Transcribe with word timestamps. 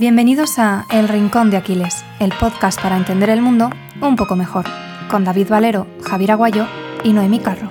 Bienvenidos 0.00 0.58
a 0.58 0.86
El 0.90 1.08
Rincón 1.08 1.50
de 1.50 1.58
Aquiles, 1.58 2.06
el 2.20 2.32
podcast 2.40 2.80
para 2.80 2.96
entender 2.96 3.28
el 3.28 3.42
mundo 3.42 3.68
un 4.00 4.16
poco 4.16 4.34
mejor, 4.34 4.64
con 5.10 5.24
David 5.24 5.48
Valero, 5.50 5.86
Javier 6.02 6.30
Aguayo 6.30 6.66
y 7.04 7.12
Noemí 7.12 7.38
Carro. 7.38 7.70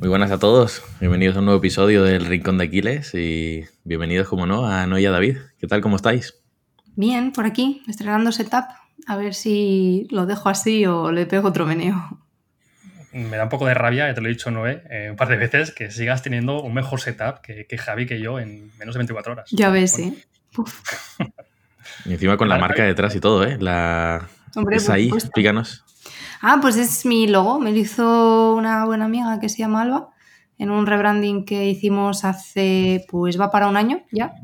Muy 0.00 0.10
buenas 0.10 0.30
a 0.30 0.38
todos, 0.38 0.82
bienvenidos 1.00 1.36
a 1.36 1.38
un 1.38 1.46
nuevo 1.46 1.60
episodio 1.60 2.02
del 2.02 2.26
Rincón 2.26 2.58
de 2.58 2.64
Aquiles 2.64 3.14
y 3.14 3.64
bienvenidos, 3.84 4.28
como 4.28 4.44
no, 4.44 4.66
a 4.66 4.86
Noé 4.86 5.00
y 5.00 5.06
a 5.06 5.10
David. 5.10 5.38
¿Qué 5.58 5.66
tal, 5.66 5.80
cómo 5.80 5.96
estáis? 5.96 6.34
Bien, 6.94 7.32
por 7.32 7.46
aquí, 7.46 7.80
estrenando 7.88 8.32
setup, 8.32 8.66
a 9.06 9.16
ver 9.16 9.32
si 9.32 10.06
lo 10.10 10.26
dejo 10.26 10.50
así 10.50 10.84
o 10.84 11.10
le 11.10 11.24
pego 11.24 11.48
otro 11.48 11.64
meneo 11.64 12.27
me 13.12 13.36
da 13.36 13.44
un 13.44 13.48
poco 13.48 13.66
de 13.66 13.74
rabia, 13.74 14.08
ya 14.08 14.14
te 14.14 14.20
lo 14.20 14.28
he 14.28 14.30
dicho 14.30 14.50
Noé 14.50 14.82
eh, 14.90 15.08
un 15.10 15.16
par 15.16 15.28
de 15.28 15.36
veces, 15.36 15.72
que 15.72 15.90
sigas 15.90 16.22
teniendo 16.22 16.62
un 16.62 16.74
mejor 16.74 17.00
setup 17.00 17.40
que, 17.40 17.66
que 17.66 17.78
Javi 17.78 18.06
que 18.06 18.20
yo 18.20 18.38
en 18.38 18.70
menos 18.78 18.94
de 18.94 18.98
24 18.98 19.32
horas. 19.32 19.50
Ya 19.50 19.70
ves, 19.70 19.92
sí. 19.92 20.22
y 22.04 22.12
encima 22.12 22.36
con 22.36 22.48
la 22.48 22.58
marca 22.58 22.84
detrás 22.84 23.14
y 23.14 23.20
todo, 23.20 23.44
¿eh? 23.44 23.56
La... 23.60 24.28
Hombre, 24.54 24.76
es 24.76 24.88
ahí, 24.88 25.08
explícanos. 25.08 25.84
Ah, 26.40 26.58
pues 26.60 26.76
es 26.76 27.04
mi 27.04 27.26
logo, 27.26 27.58
me 27.58 27.72
lo 27.72 27.78
hizo 27.78 28.54
una 28.54 28.84
buena 28.84 29.06
amiga 29.06 29.40
que 29.40 29.48
se 29.48 29.58
llama 29.58 29.82
Alba 29.82 30.10
en 30.58 30.70
un 30.70 30.86
rebranding 30.86 31.44
que 31.44 31.68
hicimos 31.68 32.24
hace, 32.24 33.04
pues 33.08 33.40
va 33.40 33.50
para 33.50 33.68
un 33.68 33.76
año 33.76 34.02
ya. 34.10 34.34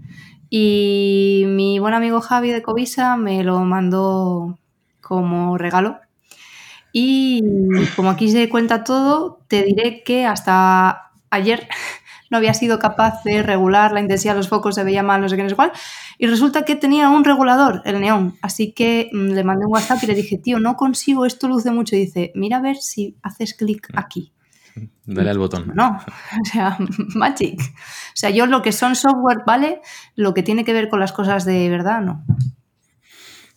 Y 0.48 1.44
mi 1.48 1.78
buen 1.78 1.94
amigo 1.94 2.20
Javi 2.20 2.50
de 2.50 2.62
Covisa 2.62 3.16
me 3.16 3.42
lo 3.42 3.60
mandó 3.60 4.58
como 5.00 5.58
regalo 5.58 5.98
y 6.96 7.42
como 7.96 8.08
aquí 8.08 8.30
se 8.30 8.48
cuenta 8.48 8.84
todo, 8.84 9.40
te 9.48 9.64
diré 9.64 10.04
que 10.04 10.26
hasta 10.26 11.10
ayer 11.28 11.66
no 12.30 12.36
había 12.36 12.54
sido 12.54 12.78
capaz 12.78 13.24
de 13.24 13.42
regular 13.42 13.90
la 13.90 13.98
intensidad 13.98 14.34
de 14.34 14.38
los 14.38 14.48
focos, 14.48 14.76
se 14.76 14.84
veía 14.84 15.02
mal, 15.02 15.20
no 15.20 15.28
sé 15.28 15.34
qué, 15.34 15.42
no 15.42 15.48
sé 15.48 15.56
cuál. 15.56 15.72
Y 16.18 16.28
resulta 16.28 16.64
que 16.64 16.76
tenía 16.76 17.08
un 17.08 17.24
regulador, 17.24 17.82
el 17.84 18.00
neón. 18.00 18.36
Así 18.42 18.70
que 18.70 19.10
mm, 19.12 19.32
le 19.32 19.42
mandé 19.42 19.66
un 19.66 19.72
WhatsApp 19.72 20.04
y 20.04 20.06
le 20.06 20.14
dije, 20.14 20.38
tío, 20.38 20.60
no 20.60 20.76
consigo, 20.76 21.26
esto 21.26 21.48
luce 21.48 21.72
mucho. 21.72 21.96
Y 21.96 22.06
dice, 22.06 22.30
mira 22.36 22.58
a 22.58 22.60
ver 22.60 22.76
si 22.76 23.16
haces 23.24 23.54
clic 23.54 23.88
aquí. 23.96 24.32
Dale 25.04 25.30
al 25.30 25.38
botón. 25.38 25.72
No, 25.74 25.98
o 26.42 26.44
sea, 26.44 26.78
magic. 27.16 27.60
O 27.60 28.14
sea, 28.14 28.30
yo 28.30 28.46
lo 28.46 28.62
que 28.62 28.70
son 28.70 28.94
software, 28.94 29.38
¿vale? 29.44 29.80
Lo 30.14 30.32
que 30.32 30.44
tiene 30.44 30.64
que 30.64 30.72
ver 30.72 30.88
con 30.88 31.00
las 31.00 31.10
cosas 31.10 31.44
de 31.44 31.68
verdad, 31.68 32.02
no. 32.02 32.24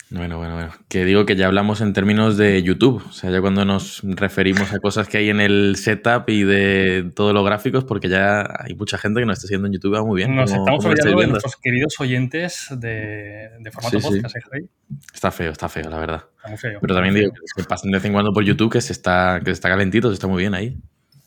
Bueno, 0.09 0.37
bueno, 0.37 0.55
bueno. 0.55 0.71
Que 0.87 1.03
digo 1.03 1.25
que 1.25 1.35
ya 1.35 1.47
hablamos 1.47 1.81
en 1.81 1.91
términos 1.91 2.37
de 2.37 2.63
YouTube. 2.63 3.03
O 3.07 3.11
sea, 3.11 3.29
ya 3.29 3.41
cuando 3.41 3.65
nos 3.65 4.01
referimos 4.03 4.71
a 4.71 4.79
cosas 4.79 5.09
que 5.09 5.17
hay 5.17 5.29
en 5.29 5.41
el 5.41 5.75
setup 5.75 6.29
y 6.29 6.43
de 6.43 7.11
todos 7.13 7.33
los 7.33 7.43
gráficos, 7.43 7.83
porque 7.83 8.07
ya 8.07 8.47
hay 8.59 8.73
mucha 8.75 8.97
gente 8.97 9.19
que 9.19 9.25
nos 9.25 9.37
está 9.37 9.47
haciendo 9.47 9.67
en 9.67 9.73
YouTube 9.73 9.99
muy 10.05 10.17
bien. 10.17 10.35
Nos 10.35 10.51
estamos 10.51 10.85
olvidando 10.85 11.19
de 11.19 11.27
nuestros 11.27 11.57
queridos 11.57 11.99
oyentes 11.99 12.67
de, 12.71 13.49
formato 13.71 13.99
podcast, 13.99 14.35
¿eh, 14.37 14.67
Está 15.13 15.31
feo, 15.31 15.51
está 15.51 15.67
feo, 15.67 15.89
la 15.89 15.99
verdad. 15.99 16.23
Está 16.37 16.47
muy 16.47 16.57
feo. 16.57 16.79
Pero 16.79 16.95
también 16.95 17.15
digo 17.15 17.31
que 17.55 17.63
pasen 17.63 17.91
de 17.91 17.97
vez 17.97 18.05
en 18.05 18.13
cuando 18.13 18.31
por 18.31 18.43
YouTube, 18.43 18.71
que 18.71 18.81
se 18.81 18.93
está, 18.93 19.39
que 19.39 19.47
se 19.47 19.53
está 19.53 19.69
calentito, 19.69 20.07
se 20.07 20.13
está 20.13 20.27
muy 20.27 20.41
bien 20.41 20.53
ahí. 20.53 20.77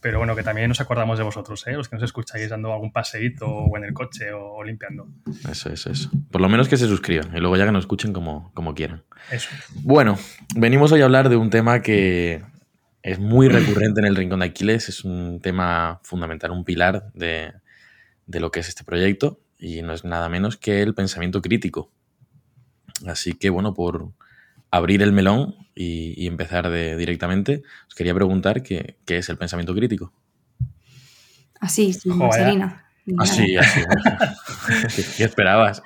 Pero 0.01 0.19
bueno, 0.19 0.35
que 0.35 0.43
también 0.43 0.69
nos 0.69 0.81
acordamos 0.81 1.19
de 1.19 1.25
vosotros, 1.25 1.67
¿eh? 1.67 1.73
los 1.73 1.89
que 1.89 1.97
nos 1.97 2.03
escucháis 2.03 2.49
dando 2.49 2.73
algún 2.73 2.91
paseíto 2.93 3.47
o 3.47 3.77
en 3.77 3.85
el 3.85 3.93
coche 3.93 4.33
o, 4.33 4.65
limpiando. 4.65 5.09
Eso, 5.51 5.71
eso, 5.71 5.91
eso. 5.91 6.11
Por 6.31 6.41
lo 6.41 6.49
menos 6.49 6.69
que 6.69 6.79
se 6.79 6.87
suscriban 6.87 7.37
y 7.37 7.41
luego 7.41 7.57
ya 7.57 7.67
que 7.67 7.73
nos 7.73 7.83
escuchen 7.83 8.13
como, 8.13 8.51
como 8.55 8.75
quieran. 8.75 9.03
Eso. 9.31 9.51
Bueno, 9.83 10.19
venimos 10.57 10.91
hoy 10.93 11.03
a 11.03 11.05
hablar 11.05 11.29
de 11.29 11.37
un 11.37 11.51
tema 11.51 11.83
que 11.83 12.43
es 13.03 13.19
muy 13.19 13.49
recurrente 13.49 14.01
en 14.01 14.07
el 14.07 14.17
Rincón 14.17 14.41
de 14.41 14.47
Aquiles, 14.47 14.89
es 14.89 15.05
un 15.05 15.41
tema 15.43 16.01
fundamental, 16.03 16.51
un 16.51 16.65
pilar 16.65 17.13
de, 17.13 17.53
de 18.27 18.41
lo 18.41 18.51
que 18.51 18.61
es 18.61 18.69
este 18.69 18.85
proyecto 18.85 19.41
y 19.59 19.83
no 19.83 19.93
es 19.93 20.05
nada 20.05 20.29
menos 20.31 20.57
que 20.57 20.81
el 20.83 20.95
pensamiento 20.95 21.43
crítico. 21.43 21.93
Así 23.07 23.35
que 23.35 23.51
bueno, 23.51 23.75
por 23.75 24.13
abrir 24.71 25.03
el 25.03 25.13
melón 25.13 25.57
y, 25.75 26.27
empezar 26.27 26.69
de, 26.69 26.97
directamente, 26.97 27.63
os 27.89 27.95
quería 27.95 28.15
preguntar 28.15 28.63
qué, 28.63 28.97
es 29.07 29.29
el 29.29 29.39
pensamiento 29.39 29.75
crítico. 29.75 30.13
Así, 31.61 31.93
sin 31.93 32.17
Marcelina. 32.17 32.87
Así, 33.19 33.57
así. 33.57 33.81
¿Qué, 35.17 35.25
esperabas? 35.25 35.83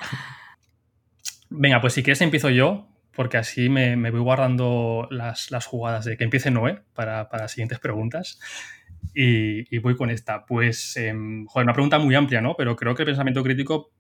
Venga, 1.51 1.81
pues 1.81 1.95
si 1.95 2.03
quieres 2.03 2.21
empiezo 2.21 2.51
yo, 2.51 2.89
porque 3.15 3.39
así 3.39 3.69
me, 3.69 3.97
voy 4.11 4.21
guardando 4.21 5.09
las, 5.11 5.49
jugadas 5.67 6.05
de 6.05 6.17
que 6.17 6.25
empiece 6.25 6.51
Noé 6.51 6.83
para, 6.95 7.29
para 7.29 7.45
las 7.45 7.53
siguientes 7.53 7.79
preguntas. 7.79 8.39
Y, 9.15 9.79
voy 9.79 9.97
con 9.97 10.11
esta. 10.11 10.45
Pues, 10.45 10.97
em, 10.97 11.47
joder, 11.47 11.65
una 11.65 11.73
pregunta 11.73 11.99
muy 11.99 12.15
amplia, 12.15 12.41
¿no? 12.41 12.55
Pero 12.57 12.75
creo 12.77 12.95
que 12.95 13.03
el 13.03 13.07
pensamiento 13.07 13.43
crítico 13.43 13.93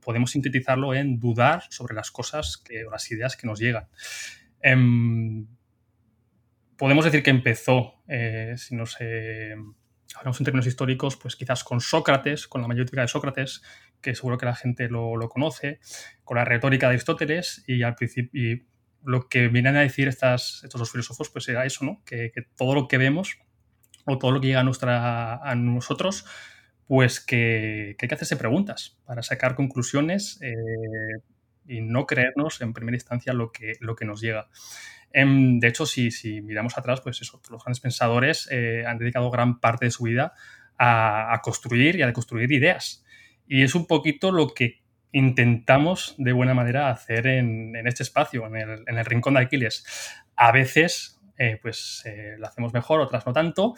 podemos 0.00 0.30
sintetizarlo 0.30 0.94
en 0.94 1.18
dudar 1.18 1.64
sobre 1.70 1.94
las 1.94 2.10
cosas 2.10 2.56
que, 2.56 2.84
o 2.84 2.90
las 2.90 3.10
ideas 3.10 3.36
que 3.36 3.46
nos 3.46 3.58
llegan. 3.58 3.88
Em, 4.62 5.46
podemos 6.76 7.04
decir 7.04 7.22
que 7.22 7.30
empezó, 7.30 8.02
eh, 8.08 8.54
si 8.56 8.74
nos 8.74 8.96
hablamos 10.16 10.40
en 10.40 10.44
términos 10.44 10.66
históricos, 10.66 11.16
pues 11.16 11.36
quizás 11.36 11.64
con 11.64 11.80
Sócrates, 11.80 12.48
con 12.48 12.62
la 12.62 12.68
mayórica 12.68 13.00
de 13.00 13.08
Sócrates, 13.08 13.62
que 14.00 14.14
seguro 14.14 14.38
que 14.38 14.46
la 14.46 14.54
gente 14.54 14.88
lo, 14.88 15.16
conoce, 15.28 15.80
con 16.24 16.36
la 16.36 16.44
retórica 16.44 16.86
de 16.86 16.94
Aristóteles 16.94 17.64
y 17.66 17.82
al 17.82 17.94
principio 17.94 18.64
lo 19.02 19.28
que 19.28 19.48
vienen 19.48 19.76
a 19.76 19.80
decir 19.80 20.08
estas, 20.08 20.62
estos 20.64 20.78
dos 20.78 20.90
filósofos, 20.90 21.30
pues 21.30 21.48
era 21.48 21.64
eso, 21.64 21.84
¿no? 21.84 22.02
Que, 22.04 22.32
todo 22.56 22.74
lo 22.74 22.88
que 22.88 22.98
vemos 22.98 23.38
o 24.04 24.18
todo 24.18 24.30
lo 24.30 24.40
que 24.40 24.48
llega 24.48 24.60
a, 24.60 24.64
nuestra, 24.64 25.36
a 25.36 25.54
nosotros 25.54 26.26
pues 26.90 27.20
que, 27.20 27.94
hay 28.00 28.08
que 28.08 28.14
hacerse 28.16 28.36
preguntas 28.36 28.98
para 29.04 29.22
sacar 29.22 29.54
conclusiones 29.54 30.40
eh, 30.42 31.22
y 31.68 31.82
no 31.82 32.04
creernos 32.04 32.60
en 32.62 32.72
primera 32.72 32.96
instancia 32.96 33.32
lo 33.32 33.52
que, 33.52 33.74
lo 33.78 33.94
que 33.94 34.04
nos 34.04 34.20
llega. 34.20 34.48
Em, 35.12 35.60
de 35.60 35.68
hecho, 35.68 35.86
si, 35.86 36.10
si, 36.10 36.40
miramos 36.40 36.76
atrás, 36.76 37.00
pues 37.00 37.22
eso, 37.22 37.40
los 37.48 37.62
grandes 37.62 37.78
pensadores 37.78 38.48
eh, 38.50 38.82
han 38.84 38.98
dedicado 38.98 39.30
gran 39.30 39.60
parte 39.60 39.84
de 39.84 39.92
su 39.92 40.02
vida 40.02 40.32
a, 40.78 41.40
construir 41.44 41.94
y 41.94 42.02
a 42.02 42.08
deconstruir 42.08 42.50
ideas. 42.50 43.04
Y 43.46 43.62
es 43.62 43.76
un 43.76 43.86
poquito 43.86 44.32
lo 44.32 44.48
que 44.48 44.82
intentamos 45.12 46.16
de 46.18 46.32
buena 46.32 46.54
manera 46.54 46.90
hacer 46.90 47.28
en, 47.28 47.86
este 47.86 48.02
espacio, 48.02 48.48
en 48.48 48.56
el, 48.56 48.82
en 48.88 48.98
el, 48.98 49.04
rincón 49.04 49.34
de 49.34 49.42
Aquiles. 49.42 49.86
A 50.34 50.50
veces, 50.50 51.20
eh, 51.38 51.56
pues 51.62 52.02
lo 52.36 52.48
hacemos 52.48 52.72
mejor, 52.72 53.00
otras 53.00 53.24
no 53.26 53.32
tanto, 53.32 53.76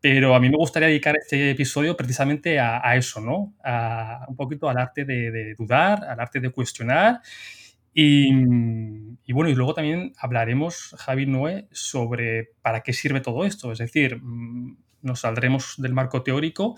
pero 0.00 0.34
a 0.34 0.40
mí 0.40 0.48
me 0.48 0.56
gustaría 0.56 0.88
dedicar 0.88 1.16
este 1.16 1.50
episodio 1.50 1.96
precisamente 1.96 2.60
a, 2.60 2.96
eso, 2.96 3.20
¿no? 3.20 3.54
A, 3.64 4.26
un 4.28 4.36
poquito 4.36 4.68
al 4.68 4.78
arte 4.78 5.04
de, 5.04 5.54
dudar, 5.56 6.04
al 6.04 6.20
arte 6.20 6.40
de 6.40 6.50
cuestionar. 6.50 7.20
Y, 7.92 8.32
bueno, 9.32 9.50
y 9.50 9.54
luego 9.54 9.74
también 9.74 10.12
hablaremos, 10.18 10.94
Javi 10.98 11.26
Noé, 11.26 11.66
sobre 11.72 12.50
para 12.62 12.82
qué 12.82 12.92
sirve 12.92 13.20
todo 13.20 13.44
esto. 13.44 13.72
Es 13.72 13.78
decir, 13.78 14.20
mm, 14.22 14.78
nos 15.02 15.20
saldremos 15.20 15.74
del 15.78 15.94
marco 15.94 16.22
teórico 16.22 16.76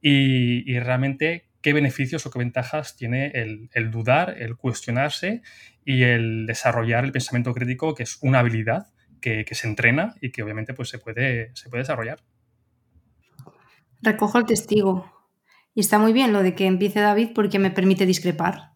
y, 0.00 0.78
realmente 0.78 1.48
qué 1.60 1.74
beneficios 1.74 2.24
o 2.26 2.30
qué 2.30 2.38
ventajas 2.38 2.96
tiene 2.96 3.32
el, 3.34 3.90
dudar, 3.90 4.34
el 4.38 4.56
cuestionarse 4.56 5.42
y 5.84 6.04
el 6.04 6.46
desarrollar 6.46 7.04
el 7.04 7.12
pensamiento 7.12 7.52
crítico, 7.52 7.94
que 7.94 8.04
es 8.04 8.18
una 8.22 8.38
habilidad 8.40 8.86
que, 9.20 9.44
que 9.44 9.54
se 9.54 9.68
entrena 9.68 10.14
y 10.20 10.32
que 10.32 10.42
obviamente 10.42 10.74
pues, 10.74 10.88
se, 10.88 10.98
puede, 10.98 11.54
se 11.54 11.68
puede 11.68 11.82
desarrollar 11.82 12.18
recojo 14.02 14.38
el 14.38 14.44
testigo. 14.44 15.10
Y 15.74 15.80
está 15.80 15.98
muy 15.98 16.12
bien 16.12 16.32
lo 16.32 16.42
de 16.42 16.54
que 16.54 16.66
empiece 16.66 17.00
David 17.00 17.30
porque 17.34 17.58
me 17.58 17.70
permite 17.70 18.04
discrepar. 18.04 18.72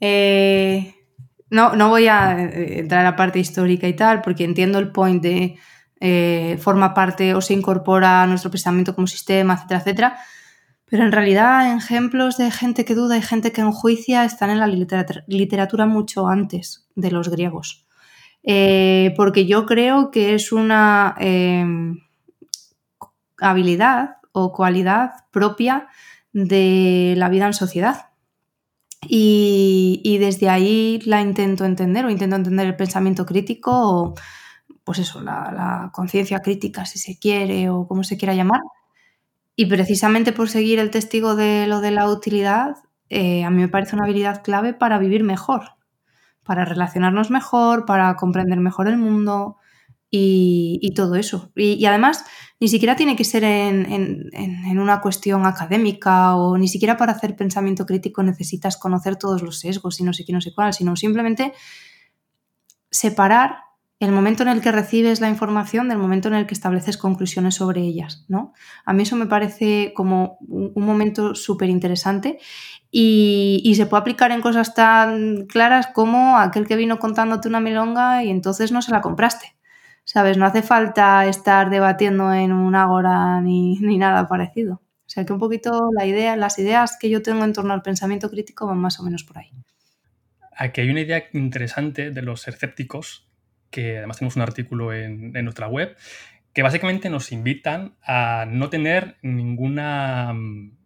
Eh, 0.00 0.94
no, 1.50 1.74
no 1.74 1.88
voy 1.88 2.06
a 2.06 2.40
eh, 2.40 2.80
entrar 2.80 3.00
a 3.00 3.10
la 3.10 3.16
parte 3.16 3.38
histórica 3.40 3.88
y 3.88 3.94
tal, 3.94 4.20
porque 4.22 4.44
entiendo 4.44 4.78
el 4.78 4.92
point 4.92 5.22
de 5.22 5.56
eh, 6.00 6.56
forma 6.60 6.94
parte 6.94 7.34
o 7.34 7.40
se 7.40 7.54
incorpora 7.54 8.22
a 8.22 8.26
nuestro 8.26 8.50
pensamiento 8.50 8.94
como 8.94 9.06
sistema, 9.06 9.54
etcétera, 9.54 9.80
etcétera. 9.80 10.18
Pero 10.84 11.04
en 11.04 11.12
realidad, 11.12 11.76
ejemplos 11.76 12.38
de 12.38 12.50
gente 12.50 12.84
que 12.84 12.94
duda 12.94 13.18
y 13.18 13.22
gente 13.22 13.52
que 13.52 13.60
enjuicia 13.60 14.24
están 14.24 14.50
en 14.50 14.58
la 14.58 14.66
literatura, 14.66 15.86
mucho 15.86 16.28
antes 16.28 16.88
de 16.94 17.10
los 17.10 17.28
griegos. 17.28 17.86
porque 19.16 19.44
yo 19.46 19.66
creo 19.66 20.10
que 20.10 20.34
es 20.34 20.50
una 20.50 21.14
habilidad 23.38 24.17
o 24.32 24.52
cualidad 24.52 25.12
propia 25.30 25.88
de 26.32 27.14
la 27.16 27.28
vida 27.28 27.46
en 27.46 27.54
sociedad. 27.54 28.10
Y, 29.06 30.18
desde 30.20 30.48
ahí 30.48 31.00
la 31.04 31.20
intento 31.20 31.64
entender 31.64 32.04
o 32.04 32.10
intento 32.10 32.36
entender 32.36 32.66
el 32.66 32.76
pensamiento 32.76 33.24
crítico 33.26 33.70
o 33.72 34.14
pues 34.84 34.98
eso, 34.98 35.20
la, 35.20 35.90
conciencia 35.92 36.40
crítica 36.40 36.86
si 36.86 36.98
se 36.98 37.18
quiere 37.18 37.70
o 37.70 37.86
como 37.86 38.04
se 38.04 38.16
quiera 38.16 38.34
llamar. 38.34 38.60
Y 39.56 39.66
precisamente 39.66 40.32
por 40.32 40.48
seguir 40.48 40.78
el 40.78 40.90
testigo 40.90 41.34
de 41.36 41.66
lo 41.66 41.80
de 41.80 41.90
la 41.90 42.08
utilidad, 42.08 42.76
eh, 43.10 43.44
a 43.44 43.50
mí 43.50 43.60
me 43.60 43.68
parece 43.68 43.96
una 43.96 44.04
habilidad 44.04 44.42
clave 44.42 44.74
para 44.74 44.98
vivir 44.98 45.24
mejor, 45.24 45.76
para 46.44 46.64
relacionarnos 46.64 47.30
mejor, 47.30 47.84
para 47.86 48.14
comprender 48.16 48.60
mejor 48.60 48.88
el 48.88 48.98
mundo 48.98 49.58
y, 50.10 50.92
todo 50.94 51.16
eso. 51.16 51.52
Y, 51.54 51.84
además, 51.84 52.24
ni 52.60 52.68
siquiera 52.68 52.96
tiene 52.96 53.16
que 53.16 53.24
ser 53.24 53.44
en, 53.44 54.30
en, 54.32 54.78
una 54.78 55.00
cuestión 55.00 55.44
académica 55.46 56.34
o 56.36 56.56
ni 56.56 56.68
siquiera 56.68 56.96
para 56.96 57.12
hacer 57.12 57.36
pensamiento 57.36 57.84
crítico 57.84 58.22
necesitas 58.22 58.76
conocer 58.76 59.16
todos 59.16 59.42
los 59.42 59.60
sesgos 59.60 60.00
y 60.00 60.04
no 60.04 60.12
sé 60.12 60.24
qué, 60.24 60.32
no 60.32 60.40
sé 60.40 60.54
cuál, 60.54 60.72
sino 60.72 60.96
simplemente 60.96 61.52
separar 62.90 63.68
el 64.00 64.12
momento 64.12 64.44
en 64.44 64.48
el 64.48 64.60
que 64.60 64.70
recibes 64.70 65.20
la 65.20 65.28
información 65.28 65.88
del 65.88 65.98
momento 65.98 66.28
en 66.28 66.34
el 66.34 66.46
que 66.46 66.54
estableces 66.54 66.96
conclusiones 66.96 67.56
sobre 67.56 67.80
ellas, 67.80 68.24
¿no? 68.28 68.52
A 68.84 68.92
mí 68.92 69.02
eso 69.02 69.16
me 69.16 69.26
parece 69.26 69.92
como 69.94 70.38
un, 70.46 70.84
momento 70.84 71.34
súper 71.34 71.68
interesante 71.68 72.38
y, 72.92 73.60
y, 73.64 73.74
se 73.74 73.86
puede 73.86 74.02
aplicar 74.02 74.30
en 74.30 74.40
cosas 74.40 74.74
tan 74.74 75.46
claras 75.46 75.88
como 75.88 76.38
aquel 76.38 76.66
que 76.66 76.76
vino 76.76 77.00
contándote 77.00 77.48
una 77.48 77.60
milonga 77.60 78.22
y 78.22 78.30
entonces 78.30 78.70
no 78.70 78.82
se 78.82 78.92
la 78.92 79.00
compraste. 79.00 79.57
¿Sabes? 80.08 80.38
No 80.38 80.46
hace 80.46 80.62
falta 80.62 81.26
estar 81.26 81.68
debatiendo 81.68 82.32
en 82.32 82.50
un 82.50 82.74
ágora 82.74 83.42
ni, 83.42 83.76
ni 83.80 83.98
nada 83.98 84.26
parecido. 84.26 84.76
O 84.76 85.10
sea 85.10 85.26
que 85.26 85.34
un 85.34 85.38
poquito 85.38 85.90
la 85.94 86.06
idea, 86.06 86.34
las 86.34 86.58
ideas 86.58 86.96
que 86.98 87.10
yo 87.10 87.20
tengo 87.20 87.44
en 87.44 87.52
torno 87.52 87.74
al 87.74 87.82
pensamiento 87.82 88.30
crítico 88.30 88.66
van 88.66 88.78
más 88.78 88.98
o 89.00 89.02
menos 89.02 89.22
por 89.22 89.36
ahí. 89.36 89.52
Aquí 90.56 90.80
hay 90.80 90.88
una 90.88 91.02
idea 91.02 91.24
interesante 91.34 92.10
de 92.10 92.22
los 92.22 92.48
escépticos, 92.48 93.28
que 93.68 93.98
además 93.98 94.16
tenemos 94.16 94.36
un 94.36 94.42
artículo 94.42 94.94
en, 94.94 95.36
en 95.36 95.44
nuestra 95.44 95.68
web, 95.68 95.94
que 96.54 96.62
básicamente 96.62 97.10
nos 97.10 97.30
invitan 97.30 97.98
a 98.02 98.46
no 98.48 98.70
tener 98.70 99.18
ninguna 99.20 100.32
mm, 100.32 100.77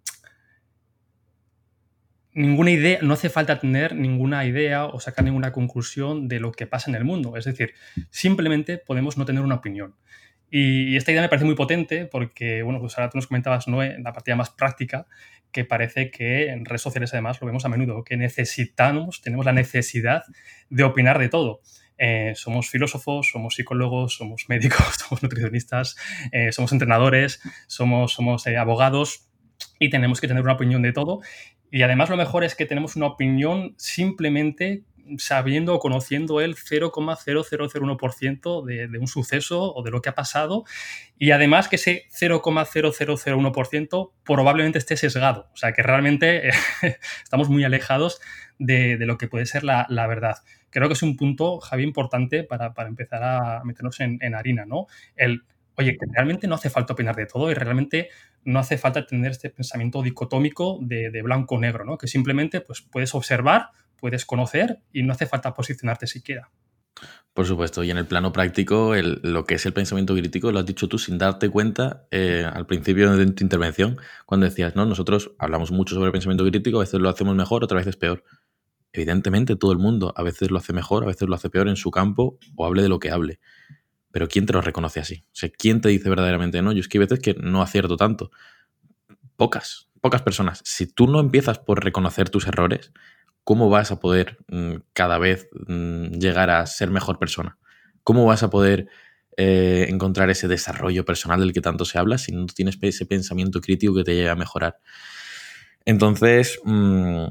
ninguna 2.34 2.70
idea, 2.70 2.98
no 3.02 3.14
hace 3.14 3.28
falta 3.28 3.58
tener 3.58 3.94
ninguna 3.94 4.44
idea 4.44 4.86
o 4.86 5.00
sacar 5.00 5.24
ninguna 5.24 5.52
conclusión 5.52 6.28
de 6.28 6.40
lo 6.40 6.52
que 6.52 6.66
pasa 6.66 6.90
en 6.90 6.96
el 6.96 7.04
mundo. 7.04 7.36
Es 7.36 7.44
decir, 7.44 7.74
simplemente 8.10 8.78
podemos 8.78 9.16
no 9.16 9.24
tener 9.24 9.42
una 9.42 9.56
opinión. 9.56 9.94
Y 10.54 10.96
esta 10.96 11.12
idea 11.12 11.22
me 11.22 11.30
parece 11.30 11.46
muy 11.46 11.54
potente 11.54 12.04
porque, 12.04 12.62
bueno, 12.62 12.78
pues 12.78 12.98
ahora 12.98 13.08
tú 13.08 13.16
nos 13.16 13.26
comentabas, 13.26 13.68
¿no? 13.68 13.82
En 13.82 14.02
la 14.02 14.12
partida 14.12 14.36
más 14.36 14.50
práctica, 14.50 15.06
que 15.50 15.64
parece 15.64 16.10
que 16.10 16.50
en 16.50 16.66
redes 16.66 16.82
sociales 16.82 17.14
además 17.14 17.40
lo 17.40 17.46
vemos 17.46 17.64
a 17.64 17.70
menudo, 17.70 18.04
que 18.04 18.18
necesitamos, 18.18 19.22
tenemos 19.22 19.46
la 19.46 19.52
necesidad 19.52 20.24
de 20.68 20.84
opinar 20.84 21.18
de 21.18 21.30
todo. 21.30 21.60
Eh, 21.96 22.32
somos 22.34 22.68
filósofos, 22.68 23.30
somos 23.30 23.54
psicólogos, 23.54 24.16
somos 24.16 24.46
médicos, 24.48 24.96
somos 24.98 25.22
nutricionistas, 25.22 25.96
eh, 26.32 26.52
somos 26.52 26.72
entrenadores, 26.72 27.40
somos, 27.66 28.12
somos 28.12 28.46
eh, 28.46 28.56
abogados 28.58 29.28
y 29.78 29.90
tenemos 29.90 30.20
que 30.20 30.28
tener 30.28 30.42
una 30.42 30.54
opinión 30.54 30.82
de 30.82 30.92
todo. 30.92 31.20
Y 31.72 31.82
además 31.82 32.08
lo 32.10 32.18
mejor 32.18 32.44
es 32.44 32.54
que 32.54 32.66
tenemos 32.66 32.96
una 32.96 33.06
opinión 33.06 33.74
simplemente 33.78 34.82
sabiendo 35.16 35.74
o 35.74 35.78
conociendo 35.78 36.42
el 36.42 36.54
0,0001% 36.54 38.64
de, 38.64 38.98
un 38.98 39.08
suceso 39.08 39.72
o 39.74 39.82
de 39.82 39.90
lo 39.90 40.02
que 40.02 40.10
ha 40.10 40.14
pasado 40.14 40.64
y 41.18 41.30
además 41.30 41.68
que 41.68 41.76
ese 41.76 42.04
0,0001% 42.10 44.12
probablemente 44.22 44.76
esté 44.78 44.98
sesgado, 44.98 45.48
o 45.54 45.56
sea 45.56 45.72
que 45.72 45.82
realmente 45.82 46.50
estamos 47.24 47.48
muy 47.48 47.64
alejados 47.64 48.20
de, 48.58 48.98
lo 49.00 49.16
que 49.16 49.28
puede 49.28 49.46
ser 49.46 49.64
la, 49.64 49.86
la, 49.88 50.06
verdad. 50.06 50.42
Creo 50.68 50.88
que 50.88 50.94
es 50.94 51.02
un 51.02 51.16
punto, 51.16 51.58
Javi, 51.58 51.84
importante 51.84 52.44
para, 52.44 52.74
para 52.74 52.90
empezar 52.90 53.22
a 53.24 53.64
meternos 53.64 53.98
en, 54.00 54.18
en 54.20 54.34
harina, 54.34 54.66
¿no? 54.66 54.88
El 55.16 55.44
oye, 55.76 55.96
que 55.96 56.06
realmente 56.12 56.46
no 56.46 56.54
hace 56.54 56.70
falta 56.70 56.92
opinar 56.92 57.16
de 57.16 57.26
todo 57.26 57.50
y 57.50 57.54
realmente 57.54 58.08
no 58.44 58.58
hace 58.58 58.78
falta 58.78 59.06
tener 59.06 59.32
este 59.32 59.50
pensamiento 59.50 60.02
dicotómico 60.02 60.78
de, 60.80 61.22
blanco-negro, 61.22 61.84
¿no? 61.84 61.98
Que 61.98 62.08
simplemente 62.08 62.60
pues, 62.60 62.82
puedes 62.82 63.14
observar, 63.14 63.70
puedes 63.96 64.24
conocer 64.24 64.80
y 64.92 65.02
no 65.02 65.12
hace 65.12 65.26
falta 65.26 65.54
posicionarte 65.54 66.06
siquiera. 66.06 66.50
Por 67.34 67.46
supuesto, 67.46 67.82
y 67.82 67.90
en 67.90 67.96
el 67.96 68.06
plano 68.06 68.30
práctico, 68.30 68.94
lo 68.94 69.44
que 69.44 69.54
es 69.54 69.64
el 69.64 69.72
pensamiento 69.72 70.14
crítico, 70.14 70.52
lo 70.52 70.58
has 70.58 70.66
dicho 70.66 70.86
tú 70.88 70.98
sin 70.98 71.16
darte 71.16 71.48
cuenta 71.48 72.06
eh, 72.10 72.46
al 72.50 72.66
principio 72.66 73.16
de 73.16 73.26
tu 73.26 73.42
intervención, 73.42 73.98
cuando 74.26 74.44
decías, 74.44 74.76
no, 74.76 74.84
nosotros 74.84 75.32
hablamos 75.38 75.72
mucho 75.72 75.94
sobre 75.94 76.12
pensamiento 76.12 76.44
crítico, 76.44 76.76
a 76.76 76.80
veces 76.80 77.00
lo 77.00 77.08
hacemos 77.08 77.34
mejor, 77.34 77.64
otras 77.64 77.86
veces 77.86 77.96
peor. 77.96 78.22
Evidentemente, 78.92 79.56
todo 79.56 79.72
el 79.72 79.78
mundo 79.78 80.12
a 80.14 80.22
veces 80.22 80.50
lo 80.50 80.58
hace 80.58 80.74
mejor, 80.74 81.04
a 81.04 81.06
veces 81.06 81.26
lo 81.26 81.34
hace 81.34 81.48
peor 81.48 81.68
en 81.68 81.76
su 81.76 81.90
campo 81.90 82.38
o 82.54 82.66
hable 82.66 82.82
de 82.82 82.90
lo 82.90 82.98
que 82.98 83.10
hable. 83.10 83.40
Pero 84.12 84.28
¿quién 84.28 84.46
te 84.46 84.52
lo 84.52 84.60
reconoce 84.60 85.00
así? 85.00 85.24
O 85.26 85.34
sea, 85.34 85.50
¿quién 85.50 85.80
te 85.80 85.88
dice 85.88 86.08
verdaderamente 86.08 86.62
no? 86.62 86.72
Yo 86.72 86.80
es 86.80 86.88
que 86.88 86.98
hay 86.98 87.04
veces 87.04 87.20
que 87.20 87.34
no 87.34 87.62
acierto 87.62 87.96
tanto. 87.96 88.30
Pocas, 89.36 89.88
pocas 90.00 90.22
personas. 90.22 90.60
Si 90.64 90.86
tú 90.86 91.06
no 91.06 91.18
empiezas 91.18 91.58
por 91.58 91.82
reconocer 91.82 92.28
tus 92.28 92.46
errores, 92.46 92.92
¿cómo 93.44 93.70
vas 93.70 93.90
a 93.90 94.00
poder 94.00 94.38
mm, 94.48 94.74
cada 94.92 95.18
vez 95.18 95.48
mm, 95.66 96.18
llegar 96.18 96.50
a 96.50 96.66
ser 96.66 96.90
mejor 96.90 97.18
persona? 97.18 97.58
¿Cómo 98.04 98.26
vas 98.26 98.42
a 98.42 98.50
poder 98.50 98.88
eh, 99.36 99.86
encontrar 99.88 100.28
ese 100.28 100.46
desarrollo 100.46 101.04
personal 101.04 101.40
del 101.40 101.52
que 101.54 101.62
tanto 101.62 101.84
se 101.86 101.98
habla 101.98 102.18
si 102.18 102.32
no 102.32 102.46
tienes 102.46 102.78
ese 102.82 103.06
pensamiento 103.06 103.60
crítico 103.60 103.94
que 103.94 104.04
te 104.04 104.14
lleve 104.14 104.30
a 104.30 104.36
mejorar? 104.36 104.78
Entonces, 105.84 106.60
mm, 106.64 107.24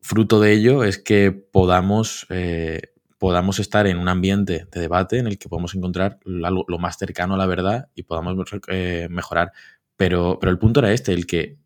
fruto 0.00 0.40
de 0.40 0.52
ello 0.52 0.84
es 0.84 0.98
que 0.98 1.32
podamos 1.32 2.26
eh, 2.30 2.92
podamos 3.18 3.58
estar 3.58 3.86
en 3.86 3.98
un 3.98 4.08
ambiente 4.08 4.66
de 4.70 4.80
debate 4.80 5.18
en 5.18 5.26
el 5.26 5.38
que 5.38 5.48
podamos 5.48 5.74
encontrar 5.74 6.18
lo, 6.24 6.64
lo 6.66 6.78
más 6.78 6.98
cercano 6.98 7.34
a 7.34 7.38
la 7.38 7.46
verdad 7.46 7.88
y 7.94 8.02
podamos 8.02 8.36
eh, 8.68 9.08
mejorar. 9.10 9.52
Pero, 9.96 10.38
pero 10.40 10.50
el 10.52 10.58
punto 10.58 10.80
era 10.80 10.92
este, 10.92 11.12
el 11.12 11.26
que 11.26 11.58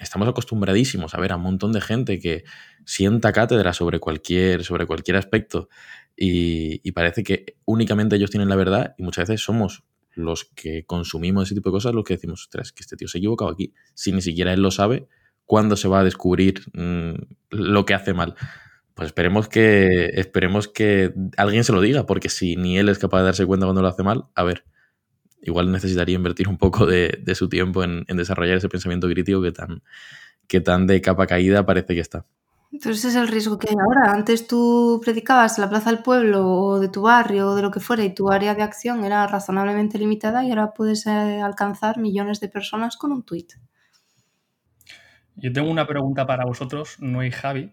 estamos 0.00 0.28
acostumbradísimos 0.28 1.14
a 1.14 1.20
ver 1.20 1.32
a 1.32 1.36
un 1.36 1.42
montón 1.42 1.72
de 1.72 1.80
gente 1.80 2.18
que 2.18 2.44
sienta 2.84 3.32
cátedra 3.32 3.72
sobre 3.72 4.00
cualquier, 4.00 4.64
sobre 4.64 4.86
cualquier 4.86 5.16
aspecto 5.16 5.68
y, 6.20 6.90
parece 6.92 7.22
que 7.22 7.56
únicamente 7.64 8.16
ellos 8.16 8.30
tienen 8.30 8.48
la 8.48 8.56
verdad 8.56 8.94
y 8.98 9.04
muchas 9.04 9.28
veces 9.28 9.44
somos 9.44 9.84
los 10.14 10.46
que 10.56 10.84
consumimos 10.84 11.44
ese 11.44 11.54
tipo 11.54 11.70
de 11.70 11.74
cosas 11.74 11.94
los 11.94 12.02
que 12.02 12.14
decimos, 12.14 12.42
ostras, 12.42 12.72
que 12.72 12.82
este 12.82 12.96
tío 12.96 13.06
se 13.06 13.18
ha 13.18 13.20
equivocado 13.20 13.52
aquí. 13.52 13.72
Si 13.94 14.10
ni 14.10 14.20
siquiera 14.20 14.52
él 14.52 14.60
lo 14.60 14.72
sabe, 14.72 15.06
¿cuándo 15.44 15.76
se 15.76 15.86
va 15.86 16.00
a 16.00 16.04
descubrir 16.04 16.62
mm, 16.72 17.14
lo 17.50 17.86
que 17.86 17.94
hace 17.94 18.14
mal? 18.14 18.34
Pues 18.98 19.10
esperemos 19.10 19.48
que, 19.48 20.06
esperemos 20.14 20.66
que 20.66 21.14
alguien 21.36 21.62
se 21.62 21.72
lo 21.72 21.80
diga, 21.80 22.04
porque 22.04 22.28
si 22.28 22.56
ni 22.56 22.78
él 22.78 22.88
es 22.88 22.98
capaz 22.98 23.18
de 23.18 23.26
darse 23.26 23.46
cuenta 23.46 23.64
cuando 23.64 23.80
lo 23.80 23.86
hace 23.86 24.02
mal, 24.02 24.24
a 24.34 24.42
ver, 24.42 24.64
igual 25.40 25.70
necesitaría 25.70 26.16
invertir 26.16 26.48
un 26.48 26.58
poco 26.58 26.84
de, 26.84 27.22
su 27.36 27.48
tiempo 27.48 27.84
en, 27.84 28.04
desarrollar 28.08 28.56
ese 28.56 28.68
pensamiento 28.68 29.06
crítico 29.06 29.40
que 29.40 29.52
tan, 29.52 29.84
que 30.48 30.60
tan 30.60 30.88
de 30.88 31.00
capa 31.00 31.28
caída 31.28 31.64
parece 31.64 31.94
que 31.94 32.00
está. 32.00 32.26
Entonces 32.72 33.04
ese 33.04 33.08
es 33.10 33.14
el 33.14 33.28
riesgo 33.28 33.56
que 33.56 33.68
hay 33.68 33.76
ahora. 33.76 34.12
Antes 34.12 34.48
tú 34.48 35.00
predicabas 35.00 35.58
en 35.58 35.62
la 35.62 35.70
plaza 35.70 35.92
del 35.92 36.02
pueblo 36.02 36.48
o 36.48 36.80
de 36.80 36.88
tu 36.88 37.02
barrio 37.02 37.50
o 37.50 37.54
de 37.54 37.62
lo 37.62 37.70
que 37.70 37.78
fuera 37.78 38.02
y 38.02 38.12
tu 38.12 38.32
área 38.32 38.56
de 38.56 38.64
acción 38.64 39.04
era 39.04 39.28
razonablemente 39.28 39.96
limitada 39.96 40.44
y 40.44 40.50
ahora 40.50 40.74
puedes 40.74 41.06
eh, 41.06 41.40
alcanzar 41.40 41.98
millones 41.98 42.40
de 42.40 42.48
personas 42.48 42.96
con 42.96 43.12
un 43.12 43.22
tuit. 43.22 43.52
Yo 45.36 45.52
tengo 45.52 45.70
una 45.70 45.86
pregunta 45.86 46.26
para 46.26 46.44
vosotros, 46.44 46.96
no 46.98 47.22
y 47.22 47.30
Javi, 47.30 47.70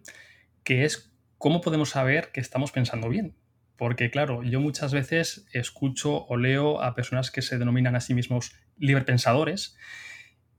que 0.64 0.86
es 0.86 1.15
¿cómo 1.38 1.62
podemos 1.62 1.90
saber 1.90 2.32
que 2.32 2.42
estamos 2.42 2.72
pensando 2.72 3.10
bien? 3.10 3.36
Porque, 3.78 4.10
claro, 4.10 4.44
yo 4.44 4.60
muchas 4.60 4.94
veces 4.94 5.48
escucho 5.52 6.26
o 6.26 6.38
leo 6.38 6.82
a 6.82 6.96
personas 6.96 7.32
que 7.32 7.42
se 7.42 7.58
denominan 7.58 7.96
a 7.96 8.02
sí 8.02 8.14
mismos 8.14 8.54
librepensadores 8.78 9.78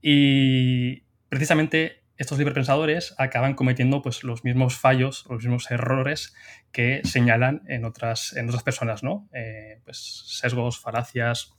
y 0.03 1.05
precisamente 1.29 2.03
estos 2.19 2.39
librepensadores 2.39 3.15
acaban 3.19 3.55
cometiendo 3.55 4.03
pues, 4.03 4.25
los 4.25 4.45
mismos 4.45 4.77
fallos, 4.77 5.27
los 5.29 5.43
mismos 5.43 5.71
errores 5.71 6.35
que 6.73 7.03
señalan 7.05 7.63
en 7.69 7.85
otras, 7.85 8.35
en 8.35 8.49
otras 8.49 8.63
personas, 8.63 9.03
¿no? 9.03 9.29
Eh, 9.33 9.81
pues 9.85 10.25
sesgos, 10.27 10.79
falacias 10.79 11.55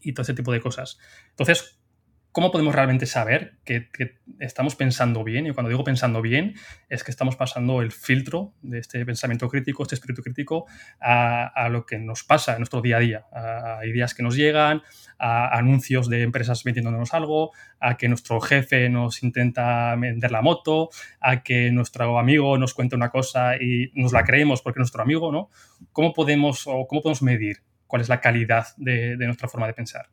y 0.00 0.12
todo 0.12 0.22
ese 0.22 0.34
tipo 0.34 0.52
de 0.52 0.60
cosas. 0.60 0.98
Entonces, 1.30 1.81
¿cómo 2.32 2.50
podemos 2.50 2.74
realmente 2.74 3.06
saber 3.06 3.58
que, 3.64 3.88
estamos 4.40 4.74
pensando 4.74 5.22
bien? 5.22 5.46
Y 5.46 5.52
cuando 5.52 5.68
digo 5.68 5.84
pensando 5.84 6.22
bien, 6.22 6.54
es 6.88 7.04
que 7.04 7.10
estamos 7.10 7.36
pasando 7.36 7.82
el 7.82 7.92
filtro 7.92 8.54
de 8.62 8.78
este 8.78 9.04
pensamiento 9.04 9.48
crítico, 9.48 9.82
este 9.82 9.94
espíritu 9.94 10.22
crítico, 10.22 10.66
a, 11.00 11.68
lo 11.70 11.86
que 11.86 11.98
nos 11.98 12.24
pasa 12.24 12.52
en 12.52 12.58
nuestro 12.58 12.80
día 12.80 12.96
a 12.96 13.00
día, 13.00 13.26
a, 13.32 13.86
ideas 13.86 14.14
que 14.14 14.22
nos 14.22 14.34
llegan, 14.34 14.82
a 15.18 15.56
anuncios 15.56 16.08
de 16.08 16.22
empresas 16.22 16.64
vendiéndonos 16.64 17.14
algo, 17.14 17.52
a 17.78 17.96
que 17.96 18.08
nuestro 18.08 18.40
jefe 18.40 18.88
nos 18.88 19.22
intenta 19.22 19.94
vender 19.94 20.32
la 20.32 20.42
moto, 20.42 20.88
a 21.20 21.42
que 21.42 21.70
nuestro 21.70 22.18
amigo 22.18 22.56
nos 22.58 22.74
cuenta 22.74 22.96
una 22.96 23.10
cosa 23.10 23.56
y 23.56 23.92
nos 23.94 24.12
la 24.12 24.24
creemos 24.24 24.62
porque 24.62 24.78
es 24.78 24.82
nuestro 24.82 25.02
amigo, 25.02 25.30
¿no? 25.30 25.50
¿Cómo 25.92 26.12
podemos, 26.12 26.66
o 26.66 26.86
cómo 26.88 27.02
podemos 27.02 27.22
medir 27.22 27.58
cuál 27.86 28.02
es 28.02 28.08
la 28.08 28.20
calidad 28.20 28.68
de 28.78 29.16
nuestra 29.18 29.48
forma 29.48 29.66
de 29.66 29.74
pensar? 29.74 30.08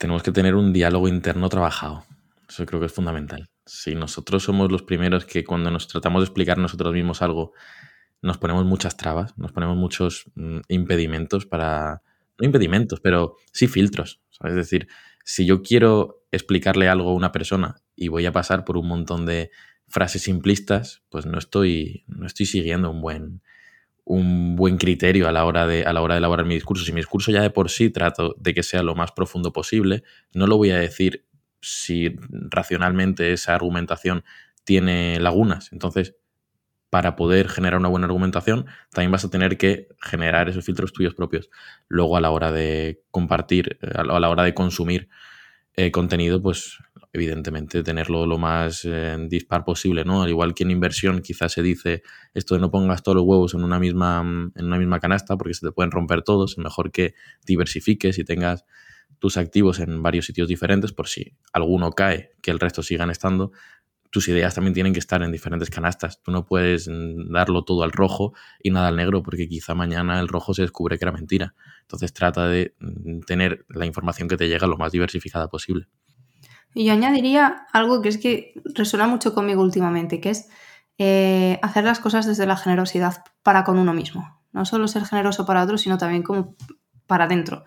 Tenemos 0.00 0.22
que 0.22 0.32
tener 0.32 0.54
un 0.54 0.72
diálogo 0.72 1.08
interno 1.08 1.50
trabajado. 1.50 2.06
Eso 2.48 2.64
creo 2.64 2.80
que 2.80 2.86
es 2.86 2.92
fundamental. 2.92 3.50
Si 3.66 3.94
nosotros 3.94 4.42
somos 4.42 4.72
los 4.72 4.82
primeros 4.82 5.26
que 5.26 5.44
cuando 5.44 5.70
nos 5.70 5.88
tratamos 5.88 6.22
de 6.22 6.24
explicar 6.24 6.56
nosotros 6.56 6.94
mismos 6.94 7.20
algo, 7.20 7.52
nos 8.22 8.38
ponemos 8.38 8.64
muchas 8.64 8.96
trabas, 8.96 9.36
nos 9.36 9.52
ponemos 9.52 9.76
muchos 9.76 10.24
mm, 10.36 10.60
impedimentos 10.68 11.44
para... 11.44 12.02
No 12.38 12.46
impedimentos, 12.46 13.00
pero 13.00 13.36
sí 13.52 13.68
filtros. 13.68 14.22
Es 14.42 14.54
decir, 14.54 14.88
si 15.22 15.44
yo 15.44 15.60
quiero 15.60 16.24
explicarle 16.32 16.88
algo 16.88 17.10
a 17.10 17.14
una 17.14 17.30
persona 17.30 17.76
y 17.94 18.08
voy 18.08 18.24
a 18.24 18.32
pasar 18.32 18.64
por 18.64 18.78
un 18.78 18.88
montón 18.88 19.26
de 19.26 19.50
frases 19.86 20.22
simplistas, 20.22 21.02
pues 21.10 21.26
no 21.26 21.36
estoy, 21.36 22.04
no 22.06 22.24
estoy 22.24 22.46
siguiendo 22.46 22.90
un 22.90 23.02
buen, 23.02 23.42
un 24.04 24.56
buen 24.56 24.76
criterio 24.78 25.28
a 25.28 25.32
la, 25.32 25.44
hora 25.44 25.66
de, 25.66 25.84
a 25.84 25.92
la 25.92 26.02
hora 26.02 26.14
de 26.14 26.18
elaborar 26.18 26.46
mi 26.46 26.54
discurso. 26.54 26.84
Si 26.84 26.92
mi 26.92 27.00
discurso 27.00 27.30
ya 27.30 27.42
de 27.42 27.50
por 27.50 27.70
sí 27.70 27.90
trato 27.90 28.34
de 28.38 28.54
que 28.54 28.62
sea 28.62 28.82
lo 28.82 28.94
más 28.94 29.12
profundo 29.12 29.52
posible, 29.52 30.02
no 30.32 30.46
lo 30.46 30.56
voy 30.56 30.70
a 30.70 30.78
decir 30.78 31.26
si 31.60 32.16
racionalmente 32.30 33.32
esa 33.32 33.54
argumentación 33.54 34.24
tiene 34.64 35.20
lagunas. 35.20 35.72
Entonces, 35.72 36.16
para 36.90 37.14
poder 37.14 37.48
generar 37.48 37.78
una 37.78 37.88
buena 37.88 38.06
argumentación, 38.06 38.66
también 38.92 39.12
vas 39.12 39.24
a 39.24 39.30
tener 39.30 39.56
que 39.56 39.88
generar 40.00 40.48
esos 40.48 40.64
filtros 40.64 40.92
tuyos 40.92 41.14
propios. 41.14 41.48
Luego, 41.88 42.16
a 42.16 42.20
la 42.20 42.30
hora 42.30 42.50
de 42.50 43.02
compartir, 43.10 43.78
eh, 43.80 43.92
a 43.94 44.02
la 44.02 44.28
hora 44.28 44.42
de 44.42 44.54
consumir 44.54 45.08
eh, 45.74 45.92
contenido, 45.92 46.42
pues 46.42 46.78
evidentemente 47.12 47.82
tenerlo 47.82 48.26
lo 48.26 48.38
más 48.38 48.84
eh, 48.84 49.16
dispar 49.28 49.64
posible, 49.64 50.04
¿no? 50.04 50.22
Al 50.22 50.28
igual 50.28 50.54
que 50.54 50.62
en 50.62 50.70
inversión 50.70 51.20
quizás 51.22 51.52
se 51.52 51.62
dice 51.62 52.02
esto 52.34 52.54
de 52.54 52.60
no 52.60 52.70
pongas 52.70 53.02
todos 53.02 53.16
los 53.16 53.24
huevos 53.24 53.54
en 53.54 53.64
una 53.64 53.80
misma, 53.80 54.20
en 54.20 54.64
una 54.64 54.78
misma 54.78 55.00
canasta 55.00 55.36
porque 55.36 55.54
se 55.54 55.66
te 55.66 55.72
pueden 55.72 55.90
romper 55.90 56.22
todos, 56.22 56.52
es 56.52 56.58
mejor 56.58 56.92
que 56.92 57.14
diversifiques 57.44 58.18
y 58.18 58.24
tengas 58.24 58.64
tus 59.18 59.36
activos 59.36 59.80
en 59.80 60.02
varios 60.02 60.26
sitios 60.26 60.48
diferentes 60.48 60.92
por 60.92 61.08
si 61.08 61.36
alguno 61.52 61.92
cae, 61.92 62.32
que 62.42 62.50
el 62.50 62.60
resto 62.60 62.82
sigan 62.82 63.10
estando. 63.10 63.52
Tus 64.10 64.26
ideas 64.28 64.54
también 64.54 64.74
tienen 64.74 64.92
que 64.92 64.98
estar 64.98 65.22
en 65.22 65.30
diferentes 65.30 65.70
canastas. 65.70 66.20
Tú 66.22 66.32
no 66.32 66.44
puedes 66.44 66.88
mm, 66.88 67.30
darlo 67.30 67.62
todo 67.64 67.84
al 67.84 67.92
rojo 67.92 68.32
y 68.60 68.70
nada 68.70 68.88
al 68.88 68.96
negro 68.96 69.22
porque 69.22 69.46
quizá 69.46 69.74
mañana 69.74 70.18
el 70.18 70.26
rojo 70.26 70.54
se 70.54 70.62
descubre 70.62 70.98
que 70.98 71.04
era 71.04 71.12
mentira. 71.12 71.54
Entonces 71.82 72.12
trata 72.12 72.48
de 72.48 72.74
mm, 72.80 73.20
tener 73.20 73.64
la 73.68 73.86
información 73.86 74.28
que 74.28 74.36
te 74.36 74.48
llega 74.48 74.66
lo 74.66 74.76
más 74.78 74.90
diversificada 74.90 75.48
posible. 75.48 75.86
Y 76.74 76.84
yo 76.84 76.92
añadiría 76.92 77.66
algo 77.72 78.00
que 78.00 78.08
es 78.08 78.18
que 78.18 78.54
resuena 78.74 79.06
mucho 79.06 79.34
conmigo 79.34 79.62
últimamente, 79.62 80.20
que 80.20 80.30
es 80.30 80.48
eh, 80.98 81.58
hacer 81.62 81.84
las 81.84 81.98
cosas 81.98 82.26
desde 82.26 82.46
la 82.46 82.56
generosidad 82.56 83.24
para 83.42 83.64
con 83.64 83.78
uno 83.78 83.92
mismo. 83.92 84.40
No 84.52 84.64
solo 84.64 84.88
ser 84.88 85.04
generoso 85.04 85.46
para 85.46 85.62
otros, 85.62 85.80
sino 85.80 85.98
también 85.98 86.22
como 86.22 86.56
para 87.06 87.24
adentro. 87.24 87.64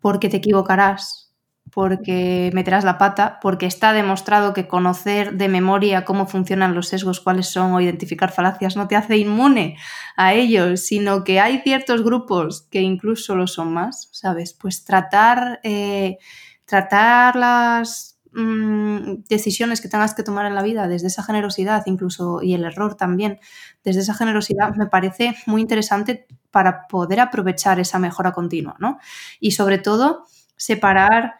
Porque 0.00 0.28
te 0.28 0.38
equivocarás, 0.38 1.24
porque 1.70 2.50
meterás 2.54 2.84
la 2.84 2.98
pata, 2.98 3.38
porque 3.42 3.66
está 3.66 3.92
demostrado 3.92 4.54
que 4.54 4.68
conocer 4.68 5.34
de 5.34 5.48
memoria 5.48 6.04
cómo 6.04 6.26
funcionan 6.26 6.74
los 6.74 6.88
sesgos, 6.88 7.20
cuáles 7.20 7.48
son 7.48 7.72
o 7.72 7.80
identificar 7.80 8.32
falacias 8.32 8.76
no 8.76 8.86
te 8.88 8.96
hace 8.96 9.16
inmune 9.16 9.76
a 10.16 10.34
ellos, 10.34 10.80
sino 10.80 11.24
que 11.24 11.40
hay 11.40 11.58
ciertos 11.58 12.02
grupos 12.02 12.62
que 12.70 12.80
incluso 12.80 13.34
lo 13.34 13.46
son 13.46 13.72
más, 13.74 14.08
¿sabes? 14.12 14.54
Pues 14.54 14.84
tratar, 14.84 15.60
eh, 15.64 16.18
tratar 16.64 17.36
las 17.36 18.13
Mm, 18.36 19.22
decisiones 19.28 19.80
que 19.80 19.88
tengas 19.88 20.12
que 20.12 20.24
tomar 20.24 20.46
en 20.46 20.56
la 20.56 20.62
vida 20.62 20.88
desde 20.88 21.06
esa 21.06 21.22
generosidad, 21.22 21.84
incluso 21.86 22.42
y 22.42 22.54
el 22.54 22.64
error 22.64 22.96
también, 22.96 23.38
desde 23.84 24.00
esa 24.00 24.14
generosidad, 24.14 24.74
me 24.74 24.86
parece 24.86 25.36
muy 25.46 25.60
interesante 25.62 26.26
para 26.50 26.88
poder 26.88 27.20
aprovechar 27.20 27.78
esa 27.78 28.00
mejora 28.00 28.32
continua, 28.32 28.74
¿no? 28.80 28.98
Y 29.38 29.52
sobre 29.52 29.78
todo, 29.78 30.24
separar 30.56 31.34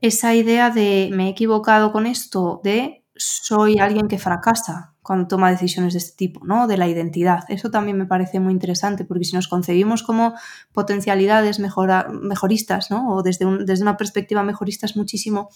esa 0.00 0.34
idea 0.34 0.70
de 0.70 1.10
me 1.12 1.26
he 1.26 1.30
equivocado 1.30 1.92
con 1.92 2.04
esto, 2.04 2.60
de 2.64 3.04
soy 3.14 3.78
alguien 3.78 4.08
que 4.08 4.18
fracasa 4.18 4.94
cuando 5.02 5.28
toma 5.28 5.52
decisiones 5.52 5.92
de 5.92 6.00
este 6.00 6.16
tipo, 6.16 6.44
¿no? 6.44 6.66
De 6.66 6.76
la 6.76 6.88
identidad. 6.88 7.44
Eso 7.48 7.70
también 7.70 7.96
me 7.96 8.06
parece 8.06 8.40
muy 8.40 8.52
interesante, 8.52 9.04
porque 9.04 9.24
si 9.24 9.36
nos 9.36 9.46
concebimos 9.46 10.02
como 10.02 10.34
potencialidades 10.72 11.60
mejoristas, 11.60 12.90
¿no? 12.90 13.14
O 13.14 13.22
desde, 13.22 13.46
desde 13.64 13.82
una 13.82 13.96
perspectiva 13.96 14.42
mejorista 14.42 14.86
es 14.86 14.96
muchísimo 14.96 15.50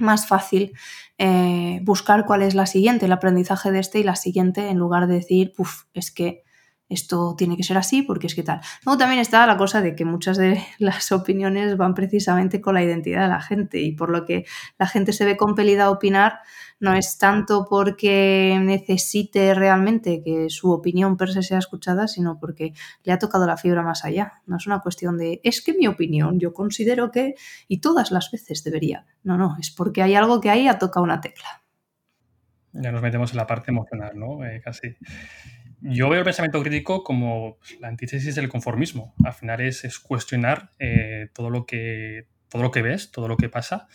más 0.00 0.26
fácil 0.26 0.72
eh, 1.18 1.80
buscar 1.82 2.26
cuál 2.26 2.42
es 2.42 2.54
la 2.54 2.66
siguiente, 2.66 3.06
el 3.06 3.12
aprendizaje 3.12 3.70
de 3.70 3.80
este 3.80 3.98
y 4.00 4.04
la 4.04 4.16
siguiente, 4.16 4.68
en 4.68 4.78
lugar 4.78 5.06
de 5.06 5.14
decir, 5.14 5.52
uff, 5.58 5.84
es 5.94 6.10
que 6.10 6.42
esto 6.90 7.34
tiene 7.38 7.56
que 7.56 7.62
ser 7.62 7.78
así 7.78 8.02
porque 8.02 8.26
es 8.26 8.34
que 8.34 8.42
tal. 8.42 8.60
Luego 8.84 8.98
también 8.98 9.20
está 9.20 9.46
la 9.46 9.56
cosa 9.56 9.80
de 9.80 9.94
que 9.94 10.04
muchas 10.04 10.36
de 10.36 10.62
las 10.78 11.10
opiniones 11.12 11.76
van 11.76 11.94
precisamente 11.94 12.60
con 12.60 12.74
la 12.74 12.82
identidad 12.82 13.22
de 13.22 13.28
la 13.28 13.40
gente 13.40 13.80
y 13.80 13.92
por 13.92 14.10
lo 14.10 14.26
que 14.26 14.44
la 14.78 14.86
gente 14.86 15.12
se 15.12 15.24
ve 15.24 15.36
compelida 15.36 15.84
a 15.84 15.90
opinar 15.90 16.40
no 16.80 16.94
es 16.94 17.18
tanto 17.18 17.66
porque 17.68 18.58
necesite 18.60 19.54
realmente 19.54 20.22
que 20.24 20.48
su 20.48 20.72
opinión 20.72 21.16
per 21.16 21.30
se 21.30 21.42
sea 21.42 21.58
escuchada, 21.58 22.08
sino 22.08 22.38
porque 22.40 22.72
le 23.04 23.12
ha 23.12 23.18
tocado 23.18 23.46
la 23.46 23.58
fibra 23.58 23.82
más 23.82 24.04
allá. 24.04 24.40
No 24.46 24.56
es 24.56 24.66
una 24.66 24.80
cuestión 24.80 25.18
de, 25.18 25.40
es 25.44 25.62
que 25.62 25.74
mi 25.74 25.86
opinión, 25.86 26.40
yo 26.40 26.54
considero 26.54 27.10
que, 27.10 27.34
y 27.68 27.80
todas 27.80 28.10
las 28.10 28.30
veces 28.30 28.64
debería. 28.64 29.06
No, 29.22 29.36
no, 29.36 29.56
es 29.60 29.70
porque 29.70 30.02
hay 30.02 30.14
algo 30.14 30.40
que 30.40 30.48
ahí 30.48 30.68
ha 30.68 30.78
tocado 30.78 31.04
una 31.04 31.20
tecla. 31.20 31.62
Ya 32.72 32.92
nos 32.92 33.02
metemos 33.02 33.32
en 33.32 33.36
la 33.36 33.46
parte 33.46 33.70
emocional, 33.70 34.12
¿no? 34.14 34.44
Eh, 34.44 34.60
casi. 34.64 34.96
Yo 35.82 36.08
veo 36.08 36.18
el 36.18 36.24
pensamiento 36.24 36.62
crítico 36.62 37.02
como 37.02 37.58
la 37.80 37.88
antítesis 37.88 38.34
del 38.34 38.48
conformismo. 38.48 39.14
Al 39.24 39.32
final 39.32 39.60
es, 39.60 39.98
cuestionar 39.98 40.70
eh, 40.78 41.28
todo, 41.32 41.50
lo 41.50 41.64
que, 41.66 42.26
todo 42.48 42.62
lo 42.62 42.70
que 42.70 42.82
ves, 42.82 43.10
todo 43.10 43.28
lo 43.28 43.36
que 43.36 43.48
pasa, 43.48 43.88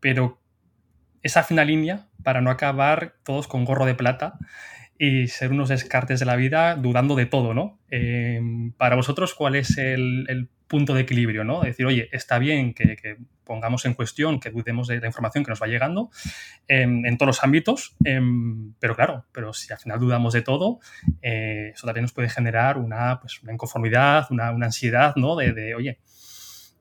pero 0.00 0.40
esa 1.22 1.42
fina 1.42 1.64
línea 1.64 2.08
para 2.22 2.40
no 2.40 2.50
acabar 2.50 3.16
todos 3.22 3.48
con 3.48 3.64
gorro 3.64 3.84
de 3.84 3.94
plata 3.94 4.38
y 4.98 5.28
ser 5.28 5.52
unos 5.52 5.68
descartes 5.68 6.20
de 6.20 6.26
la 6.26 6.36
vida 6.36 6.74
dudando 6.74 7.16
de 7.16 7.26
todo, 7.26 7.54
¿no? 7.54 7.78
Eh, 7.90 8.40
para 8.76 8.96
vosotros, 8.96 9.34
¿cuál 9.34 9.56
es 9.56 9.76
el, 9.78 10.48
punto 10.68 10.94
de 10.94 11.02
equilibrio, 11.02 11.44
¿no? 11.44 11.60
Decir, 11.60 11.86
oye, 11.86 12.08
está 12.10 12.40
bien 12.40 12.74
que, 12.74 13.18
pongamos 13.44 13.84
en 13.84 13.94
cuestión, 13.94 14.40
que 14.40 14.50
dudemos 14.50 14.88
de 14.88 14.98
la 14.98 15.06
información 15.06 15.44
que 15.44 15.50
nos 15.50 15.62
va 15.62 15.68
llegando 15.68 16.10
em, 16.66 17.06
en 17.06 17.16
todos 17.16 17.28
los 17.28 17.44
ámbitos, 17.44 17.94
em, 18.02 18.74
pero 18.80 18.96
claro, 18.96 19.26
pero 19.30 19.52
si 19.52 19.72
al 19.72 19.78
final 19.78 20.00
dudamos 20.00 20.32
de 20.32 20.42
todo, 20.42 20.80
eh, 21.22 21.70
eso 21.72 21.86
también 21.86 22.02
nos 22.02 22.12
puede 22.12 22.28
generar 22.28 22.78
una, 22.78 23.20
pues, 23.20 23.40
una 23.44 23.52
inconformidad, 23.52 24.26
una, 24.30 24.48
ansiedad, 24.48 25.14
¿no? 25.14 25.36
De, 25.36 25.76
oye, 25.76 26.00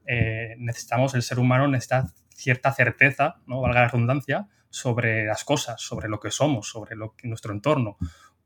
eh, 0.08 0.56
necesitamos, 0.58 1.14
el 1.14 1.22
ser 1.22 1.38
humano 1.38 1.68
necesita 1.68 2.08
cierta 2.36 2.72
certeza, 2.72 3.36
¿no? 3.46 3.62
valga 3.62 3.82
la 3.82 3.88
redundancia, 3.88 4.48
sobre 4.76 5.26
las 5.26 5.46
cosas, 5.46 5.82
sobre 5.82 6.10
lo 6.10 6.20
que 6.20 6.32
somos, 6.32 6.68
sobre 6.68 6.96
que, 7.18 7.28
nuestro 7.28 7.54
entorno. 7.54 7.98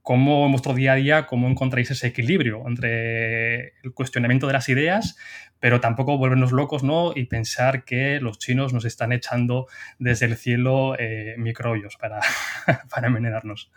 ¿Cómo 0.01 0.45
en 0.45 0.51
vuestro 0.51 0.74
día 0.74 0.93
a 0.93 0.95
día, 0.95 1.25
cómo 1.25 1.48
encontráis 1.48 1.89
ese 1.91 2.07
equilibrio 2.07 2.63
entre 2.67 3.74
el 3.83 3.93
cuestionamiento 3.93 4.48
de 4.48 4.53
las 4.53 4.69
ideas, 4.69 5.17
pero 5.59 5.81
tampoco 5.81 6.17
volvernos 6.17 6.51
locos 6.51 6.83
¿no? 6.83 7.13
y 7.15 7.25
pensar 7.25 7.83
que 7.83 8.19
los 8.21 8.38
chinos 8.38 8.74
nos 8.74 8.86
están 8.86 9.12
echando 9.12 9.67
desde 9.98 10.27
el 10.27 10.38
cielo 10.38 10.95
eh, 11.00 11.36
microbios 11.38 11.98
para, 11.98 12.19
para 12.89 13.07
envenenarnos? 13.07 13.71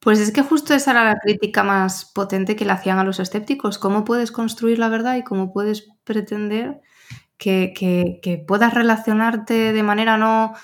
Pues 0.00 0.20
es 0.20 0.30
que 0.30 0.42
justo 0.42 0.74
esa 0.74 0.92
era 0.92 1.04
la 1.04 1.18
crítica 1.18 1.64
más 1.64 2.04
potente 2.04 2.54
que 2.54 2.64
le 2.64 2.72
hacían 2.72 2.98
a 2.98 3.04
los 3.04 3.18
escépticos. 3.18 3.78
¿Cómo 3.78 4.04
puedes 4.04 4.30
construir 4.30 4.78
la 4.78 4.88
verdad 4.88 5.16
y 5.16 5.24
cómo 5.24 5.52
puedes 5.52 5.88
pretender 6.04 6.80
que, 7.38 8.44
puedas 8.46 8.74
relacionarte 8.74 9.72
de 9.72 9.82
manera 9.82 10.16
no 10.16 10.54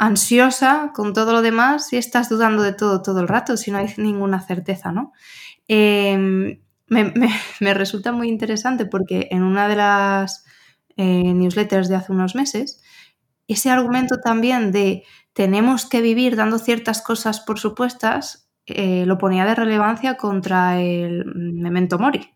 ansiosa 0.00 0.92
con 0.94 1.12
todo 1.12 1.32
lo 1.34 1.42
demás 1.42 1.88
si 1.88 1.98
estás 1.98 2.30
dudando 2.30 2.62
de 2.62 2.72
todo 2.72 3.02
todo 3.02 3.20
el 3.20 3.28
rato, 3.28 3.58
si 3.58 3.70
no 3.70 3.76
hay 3.76 3.92
ninguna 3.98 4.40
certeza, 4.40 4.92
¿no? 4.92 5.12
Em, 5.68 6.58
me, 6.88 7.74
resulta 7.74 8.10
muy 8.10 8.28
interesante 8.28 8.86
porque 8.86 9.28
en 9.30 9.42
una 9.42 9.68
de 9.68 9.76
las 9.76 10.46
eh, 10.96 11.34
newsletters 11.34 11.88
de 11.88 11.96
hace 11.96 12.12
unos 12.12 12.34
meses, 12.34 12.82
ese 13.46 13.70
argumento 13.70 14.16
también 14.24 14.72
de 14.72 15.04
tenemos 15.34 15.84
que 15.84 16.00
vivir 16.00 16.34
dando 16.34 16.58
ciertas 16.58 17.02
cosas 17.02 17.40
por 17.40 17.60
supuestas, 17.60 18.50
eh, 18.64 19.04
lo 19.04 19.18
ponía 19.18 19.44
de 19.44 19.54
relevancia 19.54 20.16
contra 20.16 20.80
el 20.80 21.26
memento 21.26 21.98
mori, 21.98 22.30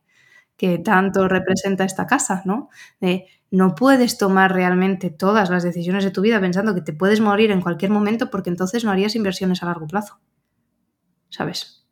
que 0.57 0.79
tanto 0.79 1.29
representa 1.29 1.85
esta 1.85 2.07
casa, 2.07 2.43
¿no? 2.45 2.69
De 3.01 3.27
no 3.51 3.75
puedes 3.75 4.19
tomar 4.19 4.53
realmente 4.53 5.11
todas 5.11 5.51
las 5.51 5.63
decisiones 5.63 6.05
de 6.05 6.11
tu 6.11 6.21
vida 6.21 6.41
pensando 6.41 6.75
que 6.75 6.81
te 6.81 6.93
puedes 6.93 7.21
morir 7.21 7.51
en 7.51 7.61
cualquier 7.61 7.91
momento 7.91 8.31
porque 8.31 8.51
entonces 8.51 8.85
no 8.85 8.91
harías 8.91 9.15
inversiones 9.15 9.63
a 9.63 9.67
largo 9.67 9.87
plazo. 9.87 10.19
¿Sabes? 11.29 11.85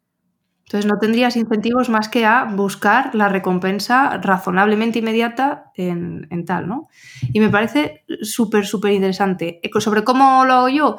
Entonces 0.66 0.90
no 0.90 0.98
tendrías 0.98 1.36
incentivos 1.36 1.88
más 1.88 2.08
que 2.08 2.24
a 2.24 2.44
buscar 2.44 3.14
la 3.14 3.28
recompensa 3.28 4.16
razonablemente 4.18 5.00
inmediata 5.00 5.70
en, 5.76 6.44
tal, 6.46 6.66
¿no? 6.66 6.88
Y 7.32 7.40
me 7.40 7.50
parece 7.50 8.04
súper, 8.22 8.64
súper 8.64 8.92
interesante. 8.92 9.60
Sobre 9.80 10.02
cómo 10.02 10.44
lo 10.46 10.54
hago 10.54 10.68
yo, 10.68 10.96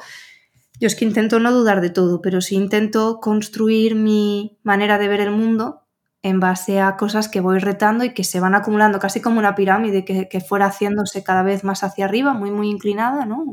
yo 0.80 0.88
es 0.88 0.96
que 0.96 1.06
intento 1.06 1.40
no 1.40 1.52
dudar 1.52 1.82
de 1.82 1.90
todo, 1.90 2.22
pero 2.22 2.40
sí 2.40 2.56
intento 2.56 3.20
construir 3.20 3.96
mi 3.96 4.60
manera 4.64 4.98
de 5.00 5.08
ver 5.08 5.22
el 5.22 5.32
mundo 5.32 5.83
en 6.24 6.40
base 6.40 6.80
a 6.80 6.96
cosas 6.96 7.28
que 7.28 7.42
voy 7.42 7.60
retando 7.60 8.06
y 8.06 8.14
que 8.14 8.24
se 8.24 8.40
van 8.40 8.56
acumulando 8.56 8.98
casi 8.98 9.20
como 9.20 9.40
una 9.40 9.56
pirámide 9.56 10.06
que, 10.06 10.42
fuera 10.42 10.68
haciéndose 10.68 11.22
cada 11.22 11.44
vez 11.44 11.66
más 11.66 11.84
hacia 11.84 12.06
arriba, 12.06 12.34
muy, 12.34 12.50
muy 12.50 12.70
inclinada, 12.70 13.26
¿no? 13.26 13.44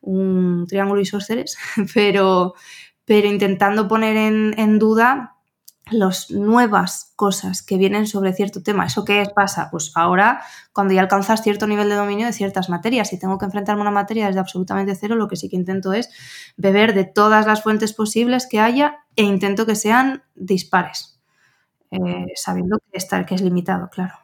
Un, 0.00 0.66
triángulo 0.66 1.02
isósceles, 1.02 1.56
pero, 1.94 2.54
pero 3.04 3.28
intentando 3.28 3.86
poner 3.88 4.16
en, 4.16 4.78
duda 4.78 5.36
las 5.90 6.30
nuevas 6.30 7.12
cosas 7.14 7.62
que 7.62 7.76
vienen 7.76 8.06
sobre 8.06 8.32
cierto 8.32 8.62
tema. 8.62 8.86
¿Eso 8.86 9.04
qué 9.04 9.24
pasa? 9.34 9.68
Pues 9.70 9.92
ahora, 9.94 10.40
cuando 10.72 10.94
ya 10.94 11.02
alcanzas 11.02 11.42
cierto 11.42 11.66
nivel 11.66 11.90
de 11.90 11.96
dominio 11.96 12.26
de 12.26 12.32
ciertas 12.32 12.70
materias 12.70 13.12
y 13.12 13.18
tengo 13.18 13.36
que 13.36 13.44
enfrentarme 13.44 13.82
a 13.82 13.84
una 13.84 13.90
materia 13.90 14.28
desde 14.28 14.40
absolutamente 14.40 14.94
cero, 14.94 15.14
lo 15.14 15.28
que 15.28 15.36
sí 15.36 15.50
que 15.50 15.56
intento 15.56 15.92
es 15.92 16.08
beber 16.56 16.94
de 16.94 17.04
todas 17.04 17.46
las 17.46 17.62
fuentes 17.62 17.92
posibles 17.92 18.46
que 18.46 18.60
haya 18.60 19.00
e 19.14 19.24
intento 19.24 19.66
que 19.66 19.74
sean 19.74 20.22
dispares 20.34 21.11
eh, 21.92 22.32
sabiendo 22.34 22.78
que, 22.90 22.96
está, 22.96 23.24
que 23.26 23.34
es 23.34 23.42
limitado, 23.42 23.88
claro. 23.90 24.14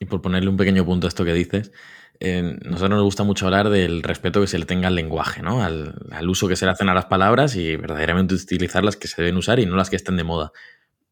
Y 0.00 0.06
por 0.06 0.22
ponerle 0.22 0.48
un 0.48 0.56
pequeño 0.56 0.84
punto 0.84 1.06
a 1.06 1.08
esto 1.08 1.26
que 1.26 1.34
dices, 1.34 1.72
eh, 2.20 2.58
nosotros 2.64 2.90
nos 2.90 3.02
gusta 3.02 3.22
mucho 3.22 3.44
hablar 3.44 3.68
del 3.68 4.02
respeto 4.02 4.40
que 4.40 4.46
se 4.46 4.58
le 4.58 4.64
tenga 4.64 4.88
al 4.88 4.94
lenguaje, 4.94 5.42
¿no? 5.42 5.62
Al, 5.62 5.94
uso 6.28 6.48
que 6.48 6.56
se 6.56 6.64
le 6.64 6.72
hacen 6.72 6.88
a 6.88 6.94
las 6.94 7.04
palabras 7.04 7.54
y 7.54 7.76
verdaderamente 7.76 8.34
utilizar 8.34 8.82
las 8.82 8.96
que 8.96 9.08
se 9.08 9.20
deben 9.20 9.36
usar 9.36 9.58
y 9.60 9.66
no 9.66 9.76
las 9.76 9.90
que 9.90 9.96
estén 9.96 10.16
de 10.16 10.24
moda. 10.24 10.52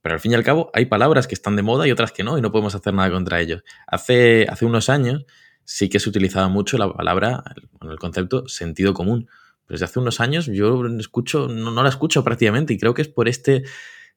Pero 0.01 0.15
al 0.15 0.21
fin 0.21 0.33
y 0.33 0.37
al 0.37 0.45
cabo 0.45 0.71
hay 0.73 0.87
palabras 0.87 1.27
que 1.27 1.35
están 1.35 1.55
de 1.55 1.63
moda 1.63 1.87
y 1.87 1.93
otras 1.93 2.13
que 2.13 2.25
no 2.25 2.39
y 2.39 2.41
no 2.41 2.51
podemos 2.51 2.75
hacer 2.75 2.95
nada 2.95 3.11
contra 3.11 3.41
ellos. 3.41 3.63
Hace, 3.87 4.47
hace 4.49 4.65
unos 4.65 4.89
años 4.89 5.27
sí 5.65 5.91
que 5.91 6.01
se 6.01 6.09
utilizaba 6.09 6.49
mucho 6.49 6.79
la 6.79 6.91
palabra, 6.91 7.45
el, 7.83 7.91
el 7.91 7.99
concepto 7.99 8.49
sentido 8.49 8.95
común. 8.95 9.29
Pero 9.67 9.75
desde 9.75 9.85
hace 9.85 9.99
unos 9.99 10.21
años 10.21 10.47
yo 10.47 10.87
escucho, 10.99 11.49
no 11.49 11.83
la 11.83 11.91
escucho 11.91 12.25
prácticamente 12.25 12.73
y 12.73 12.79
creo 12.79 12.95
que 12.95 13.03
es 13.03 13.09
por 13.09 13.29
este 13.29 13.65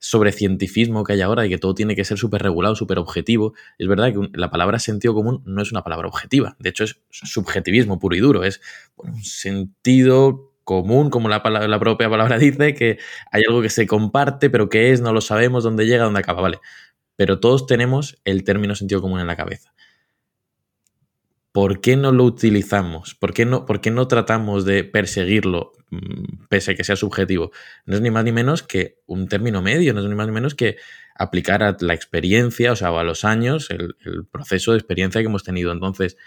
sobre 0.01 0.31
cientifismo 0.31 1.03
que 1.03 1.13
hay 1.13 1.21
ahora 1.21 1.45
y 1.45 1.49
que 1.49 1.59
todo 1.59 1.75
tiene 1.75 1.95
que 1.95 2.03
ser 2.03 2.17
súper 2.17 2.41
regulado, 2.41 2.75
súper 2.75 2.97
objetivo. 2.97 3.53
Es 3.77 3.87
verdad 3.87 4.11
que 4.11 4.29
la 4.33 4.49
palabra 4.49 4.79
sentido 4.79 5.13
común 5.13 5.43
no 5.45 5.61
es 5.61 5.71
una 5.71 5.83
palabra 5.83 6.07
objetiva, 6.07 6.57
de 6.59 6.69
hecho 6.69 6.83
es 6.83 6.99
subjetivismo 7.11 7.99
puro 7.99 8.15
y 8.15 8.19
duro, 8.19 8.43
es 8.43 8.61
un 8.97 9.23
sentido 9.23 10.51
común, 10.63 11.09
como 11.11 11.29
la, 11.29 11.41
la, 11.45 11.79
propia 11.79 12.09
palabra 12.09 12.37
dice, 12.39 12.73
que 12.73 12.97
hay 13.31 13.43
algo 13.47 13.61
que 13.61 13.69
se 13.69 13.85
comparte, 13.85 14.49
pero 14.49 14.69
qué 14.69 14.91
es, 14.91 15.01
no 15.01 15.13
lo 15.13 15.21
sabemos, 15.21 15.63
dónde 15.63 15.85
llega, 15.85 16.03
dónde 16.03 16.19
acaba, 16.19 16.41
vale. 16.41 16.59
Pero 17.15 17.39
todos 17.39 17.67
tenemos 17.67 18.19
el 18.25 18.43
término 18.43 18.73
sentido 18.75 19.01
común 19.01 19.19
en 19.19 19.27
la 19.27 19.35
cabeza. 19.35 19.71
¿por 21.51 21.81
qué 21.81 21.95
no 21.95 22.11
lo 22.11 22.23
utilizamos? 22.23 23.15
¿Por 23.15 23.33
qué 23.33 23.45
no, 23.45 23.65
por 23.65 23.81
qué 23.81 23.91
no 23.91 24.07
tratamos 24.07 24.65
de 24.65 24.83
perseguirlo 24.83 25.73
pese 26.49 26.71
a 26.71 26.75
que 26.75 26.83
sea 26.83 26.95
subjetivo? 26.95 27.51
No 27.85 27.95
es 27.95 28.01
ni 28.01 28.11
más 28.11 28.23
ni 28.23 28.31
menos 28.31 28.63
que 28.63 28.99
un 29.05 29.27
término 29.27 29.61
medio, 29.61 29.93
no 29.93 30.01
es 30.01 30.05
ni 30.07 30.15
más 30.15 30.27
ni 30.27 30.33
menos 30.33 30.55
que 30.55 30.77
aplicar 31.15 31.63
a 31.63 31.77
la 31.79 31.93
experiencia, 31.93 32.71
o 32.71 32.75
sea, 32.75 32.89
a 32.89 33.03
los 33.03 33.25
años, 33.25 33.69
el, 33.69 33.95
proceso 34.31 34.71
de 34.71 34.77
experiencia 34.77 35.21
que 35.21 35.27
hemos 35.27 35.43
tenido. 35.43 35.71
Entonces, 35.71 36.17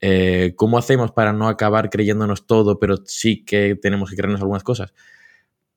eh, 0.00 0.54
¿cómo 0.56 0.78
hacemos 0.78 1.12
para 1.12 1.32
no 1.32 1.48
acabar 1.48 1.90
creyéndonos 1.90 2.46
todo, 2.46 2.78
pero 2.78 2.96
sí 3.06 3.44
que 3.44 3.76
tenemos 3.80 4.10
que 4.10 4.16
creernos 4.16 4.40
algunas 4.40 4.64
cosas? 4.64 4.94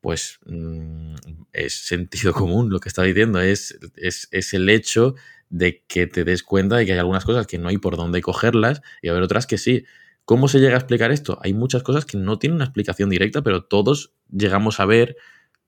Pues 0.01 0.39
mmm, 0.45 1.15
es 1.53 1.73
sentido 1.87 2.33
común 2.33 2.69
lo 2.69 2.79
que 2.79 2.89
está 2.89 3.03
diciendo, 3.03 3.41
es, 3.41 3.77
es, 3.95 4.27
es 4.31 4.53
el 4.53 4.69
hecho 4.69 5.15
de 5.49 5.83
que 5.87 6.07
te 6.07 6.23
des 6.23 6.43
cuenta 6.43 6.77
de 6.77 6.85
que 6.85 6.93
hay 6.93 6.99
algunas 6.99 7.25
cosas 7.25 7.47
que 7.47 7.57
no 7.57 7.69
hay 7.69 7.77
por 7.77 7.97
dónde 7.97 8.21
cogerlas 8.21 8.81
y 9.01 9.09
haber 9.09 9.23
otras 9.23 9.47
que 9.47 9.57
sí. 9.57 9.85
¿Cómo 10.25 10.47
se 10.47 10.59
llega 10.59 10.73
a 10.73 10.79
explicar 10.79 11.11
esto? 11.11 11.39
Hay 11.43 11.53
muchas 11.53 11.83
cosas 11.83 12.05
que 12.05 12.17
no 12.17 12.39
tienen 12.39 12.55
una 12.55 12.65
explicación 12.65 13.09
directa, 13.09 13.43
pero 13.43 13.63
todos 13.63 14.13
llegamos 14.29 14.79
a 14.79 14.85
ver, 14.85 15.17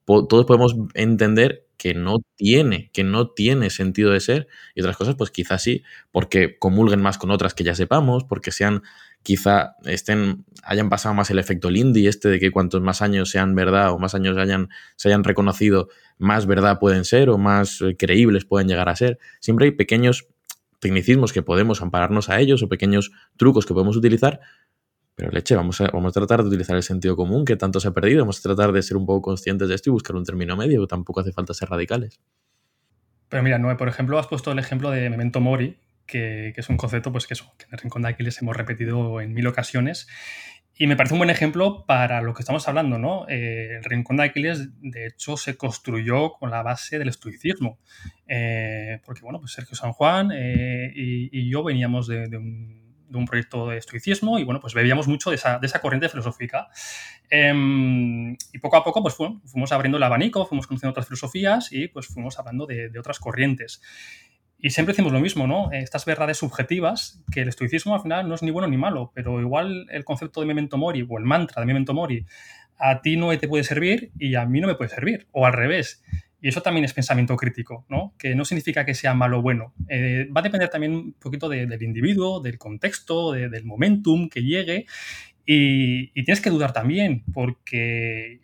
todos 0.05 0.45
podemos 0.45 0.75
entender 0.95 1.67
que 1.77 1.93
no 1.93 2.17
tiene, 2.35 2.89
que 2.91 3.03
no 3.03 3.29
tiene 3.29 3.69
sentido 3.69 4.11
de 4.11 4.19
ser 4.19 4.47
y 4.73 4.81
otras 4.81 4.97
cosas 4.97 5.15
pues 5.15 5.29
quizás 5.29 5.61
sí, 5.61 5.83
porque 6.11 6.57
comulguen 6.57 7.01
más 7.01 7.19
con 7.19 7.29
otras 7.29 7.53
que 7.53 7.63
ya 7.63 7.75
sepamos, 7.75 8.23
porque 8.23 8.51
sean 8.51 8.81
quizá 9.21 9.75
estén, 9.85 10.45
hayan 10.63 10.89
pasado 10.89 11.13
más 11.13 11.29
el 11.29 11.37
efecto 11.37 11.69
Lindy, 11.69 12.07
este 12.07 12.29
de 12.29 12.39
que 12.39 12.49
cuantos 12.49 12.81
más 12.81 13.01
años 13.01 13.29
sean 13.29 13.53
verdad 13.53 13.91
o 13.91 13.99
más 13.99 14.15
años 14.15 14.37
hayan, 14.37 14.69
se 14.95 15.09
hayan 15.09 15.23
reconocido, 15.23 15.89
más 16.17 16.47
verdad 16.47 16.79
pueden 16.79 17.05
ser 17.05 17.29
o 17.29 17.37
más 17.37 17.81
eh, 17.81 17.95
creíbles 17.97 18.45
pueden 18.45 18.67
llegar 18.67 18.89
a 18.89 18.95
ser. 18.95 19.19
Siempre 19.39 19.65
hay 19.65 19.71
pequeños 19.71 20.27
tecnicismos 20.79 21.33
que 21.33 21.41
podemos 21.41 21.81
ampararnos 21.81 22.29
a 22.29 22.39
ellos 22.39 22.63
o 22.63 22.69
pequeños 22.69 23.11
trucos 23.37 23.65
que 23.65 23.73
podemos 23.73 23.97
utilizar, 23.97 24.39
pero 25.15 25.31
leche, 25.31 25.55
vamos 25.55 25.81
a, 25.81 25.87
vamos 25.87 26.15
a 26.15 26.19
tratar 26.19 26.43
de 26.43 26.49
utilizar 26.49 26.75
el 26.75 26.83
sentido 26.83 27.15
común 27.15 27.43
que 27.43 27.55
tanto 27.55 27.79
se 27.79 27.87
ha 27.87 27.91
perdido, 27.91 28.21
vamos 28.21 28.39
a 28.39 28.43
tratar 28.43 28.71
de 28.71 28.83
ser 28.83 28.97
un 28.97 29.05
poco 29.05 29.23
conscientes 29.23 29.67
de 29.67 29.75
esto 29.75 29.89
y 29.89 29.93
buscar 29.93 30.15
un 30.15 30.23
término 30.23 30.55
medio, 30.55 30.85
tampoco 30.85 31.21
hace 31.21 31.31
falta 31.31 31.53
ser 31.53 31.69
radicales. 31.69 32.19
Pero 33.29 33.43
mira, 33.43 33.57
Noé, 33.57 33.75
por 33.75 33.89
ejemplo, 33.89 34.19
has 34.19 34.27
puesto 34.27 34.51
el 34.51 34.59
ejemplo 34.59 34.91
de 34.91 35.09
Memento 35.09 35.41
Mori, 35.41 35.77
que, 36.05 36.51
que, 36.53 36.61
es 36.61 36.69
un 36.69 36.77
concepto 36.77 37.11
pues, 37.11 37.27
que, 37.27 37.33
eso, 37.33 37.51
que 37.57 37.65
en 37.65 37.73
el 37.73 37.79
Rincón 37.79 38.03
de 38.03 38.09
Aquiles 38.09 38.41
hemos 38.41 38.55
repetido 38.55 39.19
en 39.19 39.33
mil 39.33 39.47
ocasiones. 39.47 40.07
Y 40.79 40.85
me 40.85 40.95
parece 40.95 41.15
un 41.15 41.19
buen 41.19 41.31
ejemplo 41.31 41.85
para 41.87 42.21
lo 42.21 42.35
que 42.35 42.43
estamos 42.43 42.67
hablando, 42.67 42.99
¿no? 42.99 43.27
Eh, 43.27 43.77
el 43.77 43.83
Rincón 43.83 44.17
de 44.17 44.23
Aquiles, 44.23 44.69
de 44.79 45.07
hecho, 45.07 45.35
se 45.35 45.57
construyó 45.57 46.33
con 46.33 46.51
la 46.51 46.61
base 46.61 46.99
del 46.99 47.09
estoicismo. 47.09 47.79
Eh, 48.27 48.99
porque, 49.03 49.21
bueno, 49.21 49.39
pues 49.39 49.53
Sergio 49.53 49.75
San 49.75 49.93
Juan 49.93 50.31
eh, 50.31 50.91
y, 50.93 51.29
y, 51.31 51.49
yo 51.49 51.63
veníamos 51.63 52.07
de, 52.07 52.27
de, 52.27 52.37
un, 52.37 53.05
de, 53.09 53.17
un, 53.17 53.25
proyecto 53.25 53.69
de 53.69 53.77
estoicismo 53.77 54.37
y, 54.37 54.43
bueno, 54.43 54.59
pues 54.59 54.75
bebíamos 54.75 55.07
mucho 55.07 55.31
de 55.31 55.37
esa, 55.37 55.57
de 55.57 55.65
esa 55.65 55.81
corriente 55.81 56.09
filosófica. 56.09 56.67
Em, 57.29 58.33
y 58.53 58.59
poco 58.61 58.77
a 58.77 58.83
poco, 58.83 59.01
pues 59.01 59.15
fuimos 59.15 59.71
abriendo 59.71 59.97
el 59.97 60.03
abanico, 60.03 60.45
fuimos 60.45 60.67
conociendo 60.67 60.91
otras 60.91 61.07
filosofías 61.07 61.71
y, 61.71 61.87
pues, 61.87 62.05
fuimos 62.05 62.37
hablando 62.37 62.67
de 62.67 62.99
otras 62.99 63.17
corrientes. 63.19 63.81
Y 64.59 64.71
siempre 64.71 64.93
decimos 64.93 65.13
lo 65.13 65.19
mismo, 65.19 65.45
¿no? 65.45 65.71
Estas 65.71 66.05
verdades 66.05 66.37
subjetivas, 66.37 67.23
que 67.31 67.41
el 67.41 67.49
estoicismo 67.49 67.93
al 67.93 68.01
final 68.01 68.27
no 68.27 68.35
es 68.35 68.41
ni 68.41 68.49
bueno 68.49 68.67
ni 68.67 68.77
malo, 68.77 69.11
pero 69.13 69.39
igual 69.39 69.85
el 69.91 70.03
concepto 70.03 70.41
de 70.41 70.47
memento 70.47 70.77
mori 70.77 71.05
o 71.07 71.17
el 71.17 71.25
mantra 71.25 71.61
de 71.61 71.67
memento 71.67 71.93
mori 71.93 72.25
a 72.79 73.01
ti 73.01 73.17
no 73.17 73.37
te 73.37 73.47
puede 73.47 73.63
servir 73.63 74.11
y 74.17 74.35
a 74.35 74.45
mí 74.45 74.61
no 74.61 74.67
me 74.67 74.75
puede 74.75 74.89
servir, 74.89 75.27
o 75.31 75.45
al 75.45 75.53
revés. 75.53 76.03
Y 76.39 76.49
eso 76.49 76.61
también 76.61 76.85
es 76.85 76.93
pensamiento 76.93 77.35
crítico, 77.35 77.85
¿no? 77.89 78.13
Que 78.17 78.35
no 78.35 78.45
significa 78.45 78.85
que 78.85 78.93
sea 78.93 79.15
malo 79.15 79.39
o 79.39 79.41
bueno. 79.41 79.73
Eh, 79.89 80.27
va 80.35 80.41
a 80.41 80.43
depender 80.43 80.69
también 80.69 80.93
un 80.93 81.13
poquito 81.13 81.49
de, 81.49 81.65
del 81.65 81.81
individuo, 81.81 82.39
del 82.39 82.59
contexto, 82.59 83.31
de, 83.31 83.49
del 83.49 83.65
momentum 83.65 84.29
que 84.29 84.43
llegue. 84.43 84.85
Y, 85.49 86.11
tienes 86.23 86.41
que 86.41 86.49
dudar 86.49 86.73
también, 86.73 87.23
porque 87.33 88.41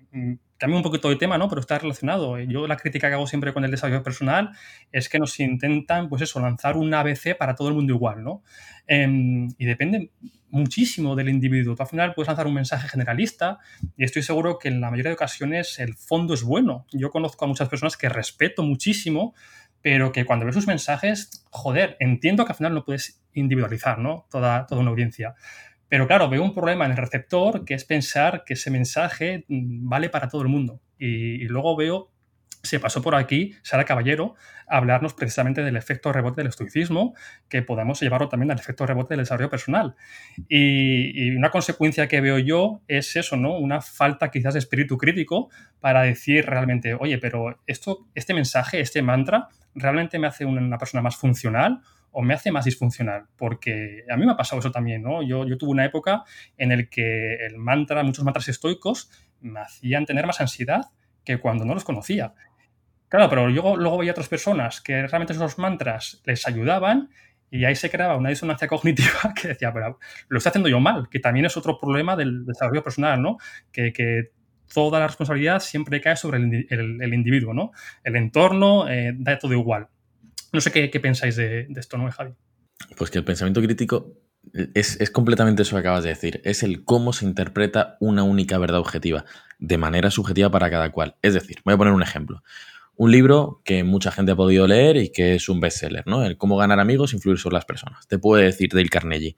cambia 0.58 0.78
un 0.78 0.84
poquito 0.84 1.10
de 1.10 1.18
tema, 1.18 1.38
¿no? 1.38 1.50
Pero 1.50 1.60
está 1.60 1.78
relacionado. 1.78 2.40
Yo 2.40 2.66
la 2.66 2.78
crítica 2.78 3.10
que 3.10 3.16
hago 3.16 3.28
siempre 3.28 3.54
con 3.54 3.66
el 3.66 3.72
desarrollo 3.72 4.02
personal 4.02 4.52
es 4.94 5.10
que 5.10 5.20
nos 5.20 5.38
intentan, 5.42 6.08
pues 6.08 6.22
eso, 6.22 6.40
lanzar 6.40 6.78
un 6.78 6.94
ABC 6.94 7.36
para 7.38 7.56
todo 7.56 7.68
el 7.68 7.74
mundo 7.74 7.94
igual, 7.94 8.24
¿no? 8.24 8.42
Eh, 8.88 9.50
y 9.58 9.66
depende 9.66 10.12
muchísimo 10.50 11.18
del 11.18 11.28
individuo. 11.28 11.76
Tú 11.76 11.84
al 11.84 11.90
final 11.90 12.14
puedes 12.14 12.28
lanzar 12.28 12.48
un 12.48 12.54
mensaje 12.54 12.88
generalista 12.88 13.60
y 13.98 14.06
estoy 14.06 14.24
seguro 14.24 14.58
que 14.58 14.70
en 14.70 14.80
la 14.80 14.90
mayoría 14.90 15.10
de 15.10 15.16
ocasiones 15.16 15.80
el 15.80 15.96
fondo 15.96 16.34
es 16.34 16.44
bueno. 16.44 16.86
Yo 16.94 17.10
conozco 17.10 17.44
a 17.44 17.50
muchas 17.50 17.68
personas 17.68 17.98
que 17.98 18.08
respeto 18.08 18.64
muchísimo, 18.64 19.34
pero 19.82 20.14
que 20.14 20.24
cuando 20.24 20.46
ves 20.46 20.56
sus 20.56 20.68
mensajes, 20.68 21.44
joder, 21.50 21.98
entiendo 22.00 22.46
que 22.46 22.54
al 22.54 22.58
final 22.58 22.74
no 22.74 22.86
puedes 22.86 23.22
individualizar, 23.34 24.00
¿no? 24.00 24.26
Toda, 24.32 24.66
toda 24.68 24.80
una 24.80 24.92
audiencia. 24.92 25.36
Pero 25.94 26.08
claro, 26.08 26.28
veo 26.28 26.42
un 26.42 26.56
problema 26.56 26.86
en 26.86 26.92
el 26.94 26.98
receptor 26.98 27.66
que 27.66 27.76
es 27.76 27.86
pensar 27.86 28.46
que 28.48 28.56
ese 28.56 28.72
mensaje 28.72 29.46
mm, 29.48 29.88
vale 29.88 30.10
para 30.10 30.28
todo 30.28 30.42
el 30.42 30.48
mundo. 30.48 30.82
Y, 30.98 31.48
luego 31.50 31.76
veo, 31.76 32.12
se 32.64 32.80
pasó 32.80 33.04
por 33.04 33.14
aquí 33.14 33.54
Sara 33.62 33.86
Caballero 33.86 34.34
a 34.68 34.78
hablarnos 34.78 35.14
precisamente 35.14 35.62
del 35.62 35.78
efecto 35.78 36.12
rebote 36.12 36.42
del 36.42 36.48
estoicismo, 36.48 37.14
que 37.48 37.62
podamos 37.62 38.00
llevarlo 38.00 38.28
también 38.28 38.50
al 38.50 38.58
efecto 38.58 38.88
rebote 38.88 39.14
del 39.14 39.20
desarrollo 39.20 39.52
personal. 39.52 39.94
Y, 40.50 41.28
y, 41.28 41.36
una 41.36 41.52
consecuencia 41.52 42.08
que 42.08 42.22
veo 42.22 42.40
yo 42.40 42.82
es 42.88 43.16
eso, 43.16 43.38
¿no? 43.38 43.56
Una 43.56 43.80
falta 43.80 44.32
quizás 44.32 44.56
de 44.56 44.62
espíritu 44.62 44.98
crítico 44.98 45.52
para 45.80 46.02
decir 46.02 46.48
realmente, 46.48 46.96
oye, 46.96 47.20
pero 47.20 47.62
esto, 47.68 48.08
este 48.16 48.34
mensaje, 48.34 48.80
este 48.80 49.04
mantra, 49.04 49.50
¿realmente 49.76 50.18
me 50.18 50.26
hace 50.26 50.44
una 50.44 50.80
persona 50.80 51.04
más 51.04 51.18
funcional? 51.18 51.82
O 52.14 52.22
me 52.22 52.34
hace 52.34 52.52
más 52.52 52.66
disfuncional, 52.66 53.26
porque 53.36 54.06
a 54.10 54.16
mí 54.16 54.26
me 54.26 54.32
ha 54.32 54.38
pasado 54.38 54.60
eso 54.60 54.72
también, 54.72 55.02
¿no? 55.02 55.22
Yo, 55.22 55.46
yo 55.46 55.58
tuve 55.58 55.72
una 55.72 55.84
época 55.84 56.24
en 56.58 56.72
el 56.72 56.90
que 56.90 57.36
el 57.46 57.58
mantra, 57.58 58.04
muchos 58.04 58.24
mantras 58.24 58.48
estoicos 58.48 59.10
me 59.42 59.60
hacían 59.60 60.06
tener 60.06 60.26
más 60.26 60.40
ansiedad 60.40 60.86
que 61.26 61.40
cuando 61.40 61.66
no 61.66 61.74
los 61.74 61.84
conocía. 61.84 62.34
Claro, 63.10 63.30
pero 63.30 63.50
yo 63.50 63.76
luego 63.76 63.98
veía 63.98 64.12
otras 64.12 64.30
personas 64.30 64.80
que 64.80 65.06
realmente 65.08 65.34
esos 65.34 65.58
mantras 65.58 66.22
les 66.26 66.48
ayudaban 66.48 67.10
y 67.50 67.66
ahí 67.66 67.76
se 67.76 67.90
creaba 67.90 68.16
una 68.16 68.30
disonancia 68.30 68.68
cognitiva 68.70 69.34
que 69.40 69.50
decía, 69.50 69.74
pero 69.74 70.00
lo 70.30 70.38
estoy 70.38 70.50
haciendo 70.50 70.70
yo 70.70 70.80
mal, 70.80 71.10
que 71.10 71.20
también 71.20 71.46
es 71.46 71.58
otro 71.58 71.80
problema 71.80 72.16
del 72.16 72.46
desarrollo 72.46 72.84
personal, 72.84 73.22
¿no? 73.22 73.38
Que, 73.72 73.92
que 73.92 74.32
toda 74.74 75.00
la 75.00 75.08
responsabilidad 75.08 75.60
siempre 75.60 76.02
cae 76.02 76.16
sobre 76.16 76.38
el, 76.40 77.14
individuo, 77.14 77.54
¿no? 77.54 77.72
El 78.04 78.16
entorno 78.16 78.90
eh, 78.90 79.14
da 79.16 79.38
todo 79.38 79.54
igual. 79.54 79.88
No 80.54 80.62
sé 80.62 80.72
qué, 80.72 81.00
pensáis 81.00 81.36
de, 81.36 81.68
esto, 81.76 81.98
¿no, 81.98 82.10
Javi? 82.12 82.34
Pues 82.96 83.10
que 83.10 83.18
el 83.18 83.26
pensamiento 83.26 83.60
crítico 83.60 84.14
es, 84.76 85.02
es, 85.02 85.10
completamente 85.10 85.64
eso 85.64 85.76
que 85.76 85.80
acabas 85.80 86.04
de 86.04 86.10
decir. 86.10 86.42
Es 86.44 86.62
el 86.62 86.86
cómo 86.86 87.12
se 87.12 87.26
interpreta 87.26 87.98
una 88.00 88.22
única 88.22 88.60
verdad 88.60 88.80
objetiva, 88.80 89.26
de 89.58 89.78
manera 89.80 90.12
subjetiva 90.12 90.52
para 90.52 90.70
cada 90.70 90.92
cual. 90.92 91.16
Es 91.24 91.34
decir, 91.34 91.58
voy 91.66 91.74
a 91.74 91.78
poner 91.78 91.94
un 91.94 92.04
ejemplo. 92.04 92.44
Un 92.96 93.12
libro 93.12 93.62
que 93.66 93.84
mucha 93.84 94.12
gente 94.12 94.34
ha 94.34 94.36
podido 94.36 94.68
leer 94.68 94.98
y 94.98 95.12
que 95.12 95.34
es 95.34 95.50
un 95.50 95.60
bestseller, 95.60 96.06
¿no? 96.06 96.24
El 96.24 96.38
cómo 96.38 96.56
ganar 96.56 96.80
amigos, 96.80 97.14
influir 97.14 97.40
sobre 97.40 97.56
las 97.56 97.66
personas. 97.66 98.08
Te 98.08 98.20
puede 98.20 98.44
decir 98.44 98.70
Dale 98.72 98.90
Carnegie. 98.90 99.36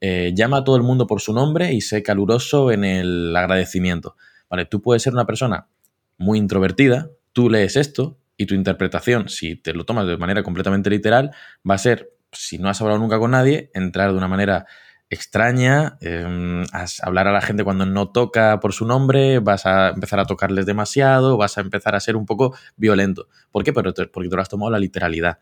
Eh, 0.00 0.32
llama 0.34 0.58
a 0.58 0.64
todo 0.64 0.76
el 0.76 0.82
mundo 0.82 1.06
por 1.06 1.20
su 1.20 1.34
nombre 1.34 1.74
y 1.74 1.82
sé 1.82 2.02
caluroso 2.02 2.72
en 2.72 2.84
el 2.84 3.36
agradecimiento. 3.36 4.16
Vale, 4.48 4.64
tú 4.64 4.80
puedes 4.80 5.02
ser 5.02 5.12
una 5.12 5.26
persona 5.26 5.68
muy 6.16 6.38
introvertida, 6.38 7.10
tú 7.34 7.50
lees 7.50 7.76
esto 7.76 8.18
y 8.36 8.46
tu 8.46 8.54
interpretación, 8.54 9.28
si 9.28 9.56
te 9.56 9.72
lo 9.74 9.84
tomas 9.84 10.06
de 10.06 10.16
manera 10.16 10.42
completamente 10.42 10.90
literal, 10.90 11.30
va 11.68 11.74
a 11.74 11.78
ser, 11.78 12.10
si 12.32 12.58
no 12.58 12.68
has 12.68 12.80
hablado 12.80 12.98
nunca 12.98 13.18
con 13.18 13.32
nadie, 13.32 13.70
entrar 13.74 14.10
de 14.12 14.18
una 14.18 14.28
manera 14.28 14.66
extraña, 15.10 15.96
em, 16.00 16.64
hablar 17.02 17.28
a 17.28 17.32
la 17.32 17.40
gente 17.40 17.64
cuando 17.64 17.86
no 17.86 18.10
toca 18.10 18.58
por 18.60 18.72
su 18.72 18.86
nombre, 18.86 19.38
vas 19.38 19.66
a 19.66 19.90
empezar 19.90 20.18
a 20.18 20.24
tocarles 20.24 20.66
demasiado, 20.66 21.36
vas 21.36 21.58
a 21.58 21.60
empezar 21.60 21.94
a 21.94 22.00
ser 22.00 22.16
un 22.16 22.26
poco 22.26 22.56
violento. 22.76 23.28
¿Por 23.50 23.64
qué? 23.64 23.72
Porque 23.72 23.92
tú 23.92 24.36
lo 24.36 24.42
has 24.42 24.48
tomado 24.48 24.70
la 24.70 24.78
literalidad. 24.78 25.38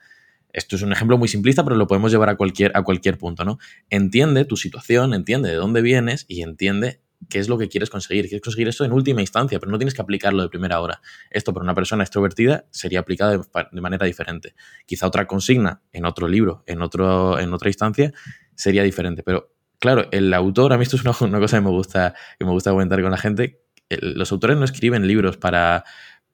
Esto 0.53 0.77
es 0.77 0.83
un 0.83 0.93
ejemplo 0.93 1.17
muy 1.17 1.29
simplista, 1.29 1.65
pero 1.65 1.77
lo 1.77 1.87
podemos 1.87 2.13
llevar 2.13 2.29
a 2.29 2.37
cualquier, 2.37 2.73
a 2.75 2.83
cualquier 2.83 3.17
punto, 3.17 3.45
¿no? 3.45 3.59
Entiende 3.89 4.45
tu 4.45 4.57
situación, 4.57 5.15
entiende 5.15 5.49
de 5.49 5.57
dónde 5.57 5.81
vienes 5.81 6.27
y 6.29 6.43
entiende 6.43 7.01
qué 7.29 7.39
es 7.39 7.49
lo 7.49 7.59
que 7.59 7.69
quieres 7.69 7.91
conseguir. 7.91 8.29
Quieres 8.29 8.43
conseguir 8.43 8.69
esto 8.69 8.85
en 8.85 8.93
última 8.93 9.21
instancia, 9.21 9.59
pero 9.59 9.71
no 9.71 9.79
tienes 9.79 9.95
que 9.95 10.03
aplicarlo 10.03 10.43
de 10.43 10.49
primera 10.49 10.81
hora. 10.81 11.01
Esto 11.31 11.53
para 11.53 11.65
una 11.65 11.75
persona 11.75 12.03
extrovertida 12.03 12.67
sería 12.71 13.01
aplicado 13.01 13.45
de, 13.73 13.81
manera 13.81 14.07
diferente. 14.07 14.55
Quizá 14.87 15.07
otra 15.07 15.27
consigna 15.27 15.83
en 15.93 16.05
otro 16.05 16.29
libro, 16.29 16.63
en, 16.67 16.83
otro, 16.83 17.39
en 17.39 17.53
otra 17.53 17.69
instancia, 17.69 18.13
sería 18.55 18.83
diferente. 18.83 19.23
Pero 19.23 19.55
claro, 19.79 20.09
el 20.13 20.33
autor, 20.35 20.73
a 20.73 20.77
mí 20.77 20.83
esto 20.83 20.97
es 20.97 21.03
una, 21.05 21.39
cosa 21.39 21.59
que 21.59 21.63
me 21.63 21.71
gusta, 21.71 22.15
que 22.39 22.45
me 22.45 22.53
gusta 22.53 22.71
comentar 22.71 23.01
con 23.03 23.11
la 23.11 23.19
gente. 23.19 23.63
los 23.89 24.33
autores 24.33 24.57
no 24.57 24.65
escriben 24.65 25.07
libros 25.07 25.37
para, 25.37 25.85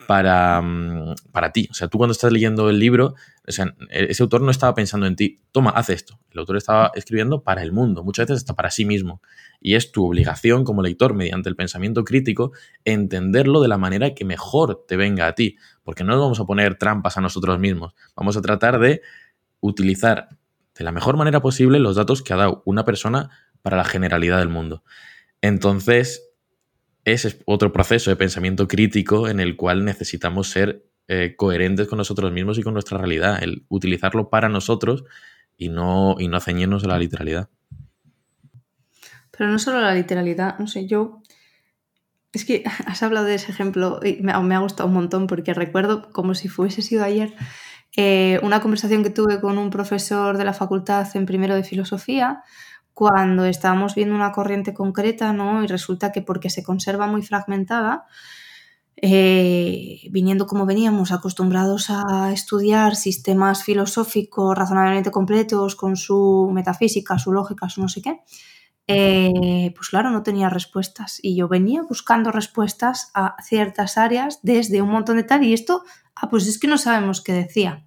para, 0.06 0.60
mm, 0.60 1.14
para 1.32 1.52
ti. 1.52 1.68
O 1.70 1.74
sea, 1.74 1.88
tú 1.88 1.98
cuando 1.98 2.12
estás 2.12 2.32
leyendo 2.32 2.70
el 2.70 2.78
libro, 2.78 3.14
o 3.46 3.52
sea, 3.52 3.74
ese 3.90 4.22
autor 4.22 4.42
no 4.42 4.50
estaba 4.50 4.74
pensando 4.74 5.06
en 5.06 5.16
ti, 5.16 5.40
toma, 5.52 5.70
haz 5.70 5.90
esto. 5.90 6.18
El 6.30 6.38
autor 6.40 6.56
estaba 6.56 6.92
escribiendo 6.94 7.42
para 7.42 7.62
el 7.62 7.72
mundo, 7.72 8.04
muchas 8.04 8.26
veces 8.26 8.42
hasta 8.42 8.54
para 8.54 8.70
sí 8.70 8.84
mismo. 8.84 9.20
Y 9.60 9.74
es 9.74 9.90
tu 9.90 10.06
obligación 10.06 10.64
como 10.64 10.82
lector, 10.82 11.14
mediante 11.14 11.48
el 11.48 11.56
pensamiento 11.56 12.04
crítico, 12.04 12.52
entenderlo 12.84 13.60
de 13.60 13.68
la 13.68 13.78
manera 13.78 14.14
que 14.14 14.24
mejor 14.24 14.84
te 14.86 14.96
venga 14.96 15.26
a 15.26 15.34
ti. 15.34 15.56
Porque 15.82 16.04
no 16.04 16.12
nos 16.12 16.20
vamos 16.20 16.40
a 16.40 16.44
poner 16.44 16.76
trampas 16.76 17.16
a 17.16 17.20
nosotros 17.20 17.58
mismos. 17.58 17.94
Vamos 18.14 18.36
a 18.36 18.42
tratar 18.42 18.78
de 18.78 19.02
utilizar 19.60 20.28
de 20.76 20.84
la 20.84 20.92
mejor 20.92 21.16
manera 21.16 21.40
posible 21.40 21.80
los 21.80 21.96
datos 21.96 22.22
que 22.22 22.32
ha 22.32 22.36
dado 22.36 22.62
una 22.64 22.84
persona 22.84 23.30
para 23.62 23.76
la 23.76 23.84
generalidad 23.84 24.38
del 24.38 24.48
mundo. 24.48 24.84
Entonces, 25.40 26.27
es 27.12 27.38
otro 27.46 27.72
proceso 27.72 28.10
de 28.10 28.16
pensamiento 28.16 28.68
crítico 28.68 29.28
en 29.28 29.40
el 29.40 29.56
cual 29.56 29.84
necesitamos 29.84 30.50
ser 30.50 30.84
eh, 31.08 31.34
coherentes 31.36 31.88
con 31.88 31.98
nosotros 31.98 32.32
mismos 32.32 32.58
y 32.58 32.62
con 32.62 32.74
nuestra 32.74 32.98
realidad, 32.98 33.42
el 33.42 33.64
utilizarlo 33.68 34.28
para 34.28 34.48
nosotros 34.48 35.04
y 35.56 35.70
no, 35.70 36.16
y 36.18 36.28
no 36.28 36.40
ceñirnos 36.40 36.84
a 36.84 36.88
la 36.88 36.98
literalidad. 36.98 37.48
Pero 39.30 39.50
no 39.50 39.58
solo 39.58 39.80
la 39.80 39.94
literalidad, 39.94 40.58
no 40.58 40.66
sé, 40.66 40.86
yo... 40.86 41.22
Es 42.32 42.44
que 42.44 42.62
has 42.86 43.02
hablado 43.02 43.26
de 43.26 43.36
ese 43.36 43.50
ejemplo 43.50 44.00
y 44.04 44.20
me, 44.20 44.32
ha 44.32 44.58
gustado 44.58 44.88
un 44.88 44.94
montón 44.94 45.26
porque 45.26 45.54
recuerdo, 45.54 46.10
como 46.10 46.34
si 46.34 46.48
fuese 46.48 46.82
sido 46.82 47.04
ayer, 47.04 47.34
eh, 47.96 48.38
una 48.42 48.60
conversación 48.60 49.02
que 49.02 49.10
tuve 49.10 49.40
con 49.40 49.56
un 49.56 49.70
profesor 49.70 50.36
de 50.36 50.44
la 50.44 50.52
facultad 50.52 51.08
en 51.16 51.24
primero 51.24 51.54
de 51.54 51.64
filosofía 51.64 52.42
cuando 52.98 53.44
estábamos 53.44 53.94
viendo 53.94 54.16
una 54.16 54.32
corriente 54.32 54.74
concreta, 54.74 55.32
¿no? 55.32 55.62
Y 55.62 55.68
resulta 55.68 56.10
que 56.10 56.20
porque 56.20 56.50
se 56.50 56.64
conserva 56.64 57.06
muy 57.06 57.22
fragmentada, 57.22 58.06
eh, 58.96 60.00
viniendo 60.10 60.48
como 60.48 60.66
veníamos, 60.66 61.12
acostumbrados 61.12 61.90
a 61.90 62.32
estudiar 62.32 62.96
sistemas 62.96 63.62
filosóficos 63.62 64.58
razonablemente 64.58 65.12
completos, 65.12 65.76
con 65.76 65.94
su 65.94 66.50
metafísica, 66.52 67.20
su 67.20 67.30
lógica, 67.30 67.68
su 67.68 67.82
no 67.82 67.88
sé 67.88 68.02
qué, 68.02 68.18
eh, 68.88 69.72
pues 69.76 69.90
claro, 69.90 70.10
no 70.10 70.24
tenía 70.24 70.48
respuestas. 70.50 71.20
Y 71.22 71.36
yo 71.36 71.46
venía 71.46 71.82
buscando 71.88 72.32
respuestas 72.32 73.12
a 73.14 73.36
ciertas 73.44 73.96
áreas 73.96 74.40
desde 74.42 74.82
un 74.82 74.90
montón 74.90 75.18
de 75.18 75.22
tal, 75.22 75.44
y 75.44 75.52
esto, 75.52 75.84
ah, 76.16 76.28
pues 76.28 76.48
es 76.48 76.58
que 76.58 76.66
no 76.66 76.78
sabemos 76.78 77.20
qué 77.20 77.32
decía. 77.32 77.84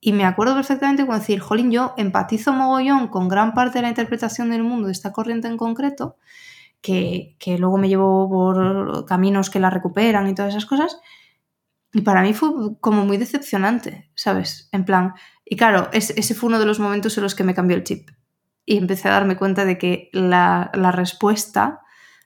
Y 0.00 0.12
me 0.12 0.24
acuerdo 0.24 0.54
perfectamente 0.54 1.06
con 1.06 1.18
decir, 1.18 1.40
jolín, 1.40 1.70
yo 1.70 1.94
empatizo 1.96 2.52
mogollón 2.52 3.08
con 3.08 3.28
gran 3.28 3.52
parte 3.52 3.78
de 3.78 3.82
la 3.82 3.88
interpretación 3.88 4.50
del 4.50 4.62
mundo 4.62 4.86
de 4.86 4.92
esta 4.92 5.12
corriente 5.12 5.48
en 5.48 5.56
concreto, 5.56 6.16
que, 6.80 7.36
luego 7.58 7.78
me 7.78 7.88
llevo 7.88 8.28
por 8.28 9.04
caminos 9.06 9.50
que 9.50 9.58
la 9.58 9.70
recuperan 9.70 10.28
y 10.28 10.34
todas 10.34 10.50
esas 10.50 10.66
cosas. 10.66 11.00
Y 11.92 12.02
para 12.02 12.22
mí 12.22 12.32
fue 12.32 12.50
como 12.80 13.04
muy 13.04 13.16
decepcionante, 13.16 14.10
¿sabes? 14.14 14.68
En 14.72 14.84
plan, 14.84 15.14
y 15.44 15.56
claro, 15.56 15.88
ese 15.92 16.34
fue 16.34 16.48
uno 16.48 16.60
de 16.60 16.66
los 16.66 16.78
momentos 16.78 17.16
en 17.16 17.24
los 17.24 17.34
que 17.34 17.44
me 17.44 17.54
cambió 17.54 17.76
el 17.76 17.84
chip. 17.84 18.10
Y 18.64 18.76
empecé 18.76 19.08
a 19.08 19.12
darme 19.12 19.36
cuenta 19.36 19.64
de 19.64 19.78
que 19.78 20.10
la, 20.12 20.70
la 20.74 20.92
respuesta 20.92 21.80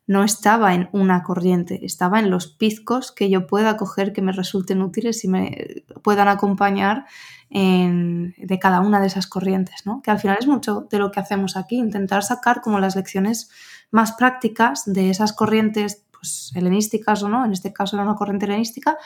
no 0.07 0.25
estaba 0.25 0.75
en 0.75 0.89
una 0.93 1.23
corriente, 1.23 1.85
estaba 1.85 2.19
en 2.19 2.31
los 2.31 2.49
pizcos 2.49 3.13
que 3.13 3.31
yo 3.31 3.47
pueda 3.47 3.77
coger 3.77 4.13
que 4.13 4.23
me 4.23 4.33
resulten 4.33 4.83
útiles 4.83 5.25
y 5.25 5.29
me 5.29 5.85
puedan 6.03 6.29
acompañar 6.29 7.07
de 7.51 8.59
cada 8.61 8.81
una 8.81 9.01
de 9.01 9.07
esas 9.07 9.27
corrientes, 9.27 9.85
¿no? 9.85 10.01
que 10.03 10.11
al 10.11 10.19
final 10.19 10.39
es 10.41 10.47
mucho 10.47 10.87
de 10.91 10.99
lo 10.99 11.11
que 11.11 11.21
hacemos 11.21 11.57
aquí, 11.57 11.77
intentar 11.77 12.23
sacar 12.23 12.63
como 12.63 12.81
las 12.81 12.97
lecciones 12.97 13.51
más 13.91 14.13
prácticas 14.13 14.85
de 14.87 15.11
esas 15.11 15.35
corrientes 15.35 16.07
pues, 16.11 16.53
helenísticas 16.55 17.23
o 17.23 17.29
no, 17.29 17.45
en 17.45 17.53
este 17.53 17.73
caso 17.73 17.97
era 17.97 18.05
una 18.05 18.15
corriente 18.15 18.47
helenística, 18.47 18.97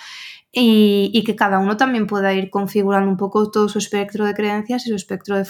y, 0.53 1.23
que 1.25 1.37
cada 1.37 1.59
uno 1.59 1.77
también 1.77 2.07
pueda 2.07 2.33
ir 2.33 2.51
configurando 2.51 3.11
un 3.11 3.17
poco 3.17 3.51
todo 3.51 3.69
su 3.69 3.79
espectro 3.79 4.25
de 4.25 4.33
creencias 4.33 4.87
y 4.87 4.91
su 4.91 4.95
espectro 4.95 5.37
de 5.37 5.47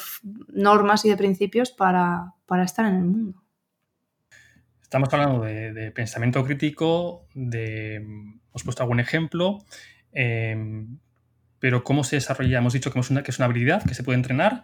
normas 0.48 1.04
y 1.04 1.10
de 1.10 1.16
principios 1.16 1.70
para, 1.70 2.34
estar 2.64 2.86
en 2.86 2.94
el 2.96 3.04
mundo. 3.04 3.45
Estamos 4.86 5.12
hablando 5.12 5.42
de, 5.42 5.90
pensamiento 5.90 6.44
crítico, 6.44 7.26
de, 7.34 8.06
os 8.52 8.62
he 8.62 8.64
puesto 8.64 8.84
algún 8.84 9.00
ejemplo, 9.00 9.58
eh, 10.12 10.56
pero 11.58 11.82
¿cómo 11.82 12.04
se 12.04 12.14
desarrolla? 12.14 12.58
Hemos 12.58 12.72
dicho 12.72 12.92
que 12.92 13.00
es 13.00 13.10
una, 13.10 13.24
que 13.24 13.32
es 13.32 13.38
una 13.40 13.46
habilidad 13.46 13.82
que 13.82 13.94
se 13.94 14.04
puede 14.04 14.16
entrenar. 14.16 14.62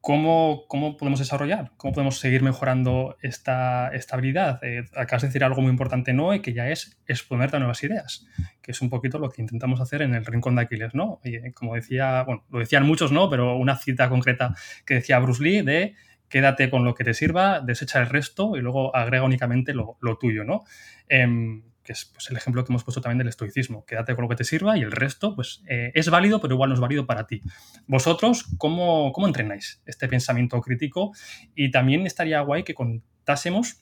¿Cómo, 0.00 0.66
¿Cómo, 0.68 0.96
podemos 0.96 1.18
desarrollar? 1.18 1.72
¿Cómo 1.76 1.92
podemos 1.92 2.20
seguir 2.20 2.44
mejorando 2.44 3.16
esta, 3.22 3.88
esta 3.88 4.14
habilidad? 4.14 4.62
Eh, 4.62 4.84
acabas 4.94 5.22
de 5.22 5.28
decir 5.28 5.42
algo 5.42 5.62
muy 5.62 5.70
importante, 5.72 6.12
Noé, 6.12 6.42
que 6.42 6.52
ya 6.52 6.68
es 6.68 7.00
exponerte 7.08 7.56
a 7.56 7.58
nuevas 7.58 7.82
ideas, 7.82 8.28
que 8.62 8.70
es 8.70 8.80
un 8.80 8.88
poquito 8.88 9.18
lo 9.18 9.30
que 9.30 9.42
intentamos 9.42 9.80
hacer 9.80 10.02
en 10.02 10.14
el 10.14 10.24
Rincón 10.24 10.54
de 10.54 10.62
Aquiles, 10.62 10.94
¿no? 10.94 11.20
como 11.54 11.74
decía, 11.74 12.22
bueno, 12.22 12.44
lo 12.50 12.60
decían 12.60 12.86
muchos, 12.86 13.10
¿no? 13.10 13.28
Pero 13.28 13.56
una 13.56 13.74
cita 13.74 14.08
concreta 14.08 14.54
que 14.86 14.94
decía 14.94 15.18
Bruce 15.18 15.42
Lee 15.42 15.62
de 15.62 15.96
quédate 16.30 16.70
con 16.70 16.84
lo 16.84 16.94
que 16.94 17.04
te 17.04 17.12
sirva, 17.12 17.60
desecha 17.60 17.98
el 17.98 18.06
resto 18.06 18.56
y 18.56 18.60
luego 18.60 18.96
agrega 18.96 19.24
únicamente 19.24 19.74
lo, 19.74 19.98
tuyo, 20.18 20.44
¿no? 20.44 20.64
Em, 21.08 21.64
que 21.82 21.92
es 21.92 22.04
pues, 22.06 22.30
el 22.30 22.36
ejemplo 22.36 22.64
que 22.64 22.72
hemos 22.72 22.84
puesto 22.84 23.00
también 23.00 23.18
del 23.18 23.28
estoicismo. 23.28 23.84
Quédate 23.84 24.14
con 24.14 24.22
lo 24.22 24.28
que 24.28 24.36
te 24.36 24.44
sirva 24.44 24.78
y 24.78 24.82
el 24.82 24.92
resto 24.92 25.34
pues, 25.34 25.62
eh, 25.66 25.90
es 25.94 26.08
válido, 26.08 26.40
pero 26.40 26.54
igual 26.54 26.70
no 26.70 26.74
es 26.74 26.80
válido 26.80 27.04
para 27.04 27.26
ti. 27.26 27.42
Vosotros, 27.86 28.46
¿cómo, 28.58 29.12
¿cómo 29.12 29.26
entrenáis 29.26 29.82
este 29.86 30.08
pensamiento 30.08 30.60
crítico? 30.60 31.12
Y 31.54 31.70
también 31.70 32.06
estaría 32.06 32.40
guay 32.42 32.62
que 32.62 32.74
contásemos 32.74 33.80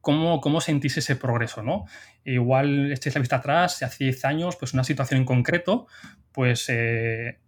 cómo, 0.00 0.40
cómo 0.40 0.60
sentís 0.60 0.96
ese 0.96 1.14
progreso, 1.14 1.62
¿no? 1.62 1.84
Igual 2.24 2.90
echéis 2.90 3.14
la 3.14 3.20
vista 3.20 3.36
atrás, 3.36 3.82
hace 3.82 4.04
10 4.04 4.24
años, 4.24 4.56
pues 4.56 4.74
una 4.74 4.84
situación 4.84 5.20
en 5.20 5.26
concreto, 5.26 5.86
pues... 6.32 6.68
Eh, 6.68 7.38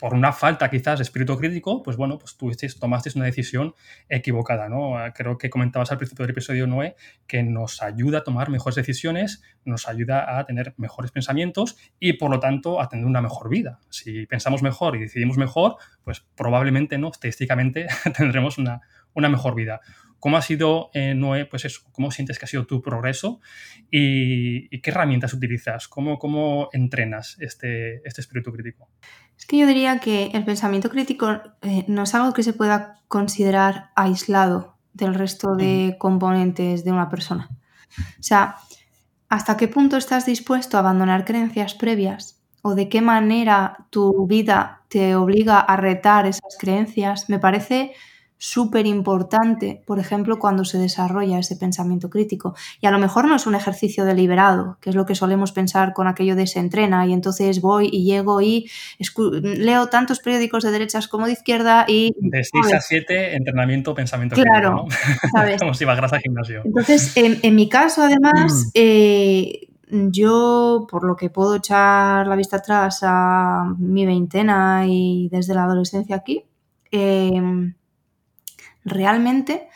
por 0.00 0.14
una 0.14 0.32
falta 0.32 0.70
quizás 0.70 0.98
de 0.98 1.02
espíritu 1.02 1.36
crítico, 1.36 1.82
pues 1.82 1.98
bueno, 1.98 2.18
pues 2.18 2.36
tuvisteis, 2.38 2.78
tomasteis 2.78 3.16
una 3.16 3.26
decisión 3.26 3.74
equivocada, 4.08 4.70
¿no? 4.70 4.94
Creo 5.14 5.36
que 5.36 5.50
comentabas 5.50 5.92
al 5.92 5.98
principio 5.98 6.24
del 6.24 6.30
episodio 6.30 6.66
9 6.66 6.96
que 7.26 7.42
nos 7.42 7.82
ayuda 7.82 8.18
a 8.18 8.24
tomar 8.24 8.48
mejores 8.48 8.76
decisiones, 8.76 9.42
nos 9.66 9.86
ayuda 9.86 10.38
a 10.38 10.46
tener 10.46 10.72
mejores 10.78 11.10
pensamientos 11.10 11.76
y 11.98 12.14
por 12.14 12.30
lo 12.30 12.40
tanto 12.40 12.80
a 12.80 12.88
tener 12.88 13.04
una 13.04 13.20
mejor 13.20 13.50
vida. 13.50 13.78
Si 13.90 14.24
pensamos 14.26 14.62
mejor 14.62 14.96
y 14.96 15.00
decidimos 15.00 15.36
mejor, 15.36 15.76
pues 16.02 16.24
probablemente, 16.34 16.96
¿no? 16.96 17.10
Estadísticamente 17.10 17.86
tendremos 18.16 18.56
una, 18.56 18.80
una 19.12 19.28
mejor 19.28 19.54
vida. 19.54 19.82
¿Cómo 20.20 20.36
ha 20.36 20.42
sido, 20.42 20.90
eh, 20.92 21.14
Noé, 21.14 21.46
pues 21.46 21.64
eso, 21.64 21.80
cómo 21.92 22.10
sientes 22.10 22.38
que 22.38 22.44
ha 22.44 22.48
sido 22.48 22.66
tu 22.66 22.82
progreso 22.82 23.40
y, 23.90 24.68
qué 24.80 24.90
herramientas 24.90 25.32
utilizas? 25.32 25.88
¿Cómo, 25.88 26.18
cómo 26.18 26.68
entrenas 26.72 27.36
este, 27.40 28.06
este 28.06 28.20
espíritu 28.20 28.52
crítico? 28.52 28.88
Es 29.38 29.46
que 29.46 29.56
yo 29.56 29.66
diría 29.66 29.98
que 29.98 30.26
el 30.34 30.44
pensamiento 30.44 30.90
crítico 30.90 31.40
eh, 31.62 31.84
no 31.88 32.02
es 32.02 32.14
algo 32.14 32.34
que 32.34 32.42
se 32.42 32.52
pueda 32.52 33.00
considerar 33.08 33.90
aislado 33.96 34.76
del 34.92 35.14
resto 35.14 35.56
de 35.56 35.96
componentes 35.98 36.84
de 36.84 36.92
una 36.92 37.08
persona. 37.08 37.48
O 38.18 38.22
sea, 38.22 38.56
¿hasta 39.30 39.56
qué 39.56 39.68
punto 39.68 39.96
estás 39.96 40.26
dispuesto 40.26 40.76
a 40.76 40.80
abandonar 40.80 41.24
creencias 41.24 41.74
previas? 41.74 42.40
¿O 42.60 42.74
de 42.74 42.90
qué 42.90 43.00
manera 43.00 43.86
tu 43.88 44.26
vida 44.26 44.82
te 44.88 45.14
obliga 45.14 45.58
a 45.58 45.76
retar 45.76 46.26
esas 46.26 46.58
creencias? 46.58 47.30
Me 47.30 47.38
parece 47.38 47.92
súper 48.42 48.86
importante, 48.86 49.82
por 49.86 49.98
ejemplo, 49.98 50.38
cuando 50.38 50.64
se 50.64 50.78
desarrolla 50.78 51.38
ese 51.38 51.56
pensamiento 51.56 52.08
crítico. 52.08 52.56
Y 52.80 52.86
a 52.86 52.90
lo 52.90 52.98
mejor 52.98 53.28
no 53.28 53.36
es 53.36 53.46
un 53.46 53.54
ejercicio 53.54 54.06
deliberado, 54.06 54.78
que 54.80 54.88
es 54.88 54.96
lo 54.96 55.04
que 55.04 55.14
solemos 55.14 55.52
pensar 55.52 55.92
con 55.92 56.06
aquello 56.08 56.34
de 56.34 56.46
se 56.46 56.58
entrena 56.58 57.06
y 57.06 57.12
entonces 57.12 57.60
voy 57.60 57.90
y 57.92 58.02
llego 58.02 58.40
y 58.40 58.70
leo 59.42 59.88
tantos 59.88 60.20
periódicos 60.20 60.64
de 60.64 60.70
derechas 60.70 61.06
como 61.06 61.26
de 61.26 61.32
izquierda 61.32 61.84
y... 61.86 62.14
De 62.16 62.42
6 62.42 62.72
a 62.72 62.80
7, 62.80 63.36
entrenamiento, 63.36 63.94
pensamiento 63.94 64.36
claro, 64.36 64.86
crítico, 64.86 65.18
¿no? 65.20 65.28
¿sabes? 65.38 65.56
como 65.60 65.74
si 65.74 65.84
vas 65.84 66.10
al 66.10 66.20
gimnasio. 66.20 66.62
Entonces, 66.64 67.12
en, 67.16 67.54
mi 67.54 67.68
caso, 67.68 68.02
además, 68.02 68.68
mm. 68.68 68.70
eh, 68.72 69.68
yo, 69.90 70.86
por 70.90 71.04
lo 71.04 71.14
que 71.14 71.28
puedo 71.28 71.56
echar 71.56 72.26
la 72.26 72.36
vista 72.36 72.56
atrás 72.56 73.00
a 73.02 73.74
mi 73.76 74.06
veintena 74.06 74.86
y 74.86 75.28
desde 75.30 75.52
la 75.52 75.64
adolescencia 75.64 76.16
aquí, 76.16 76.42
eh, 76.90 77.70
realmente 78.90 79.68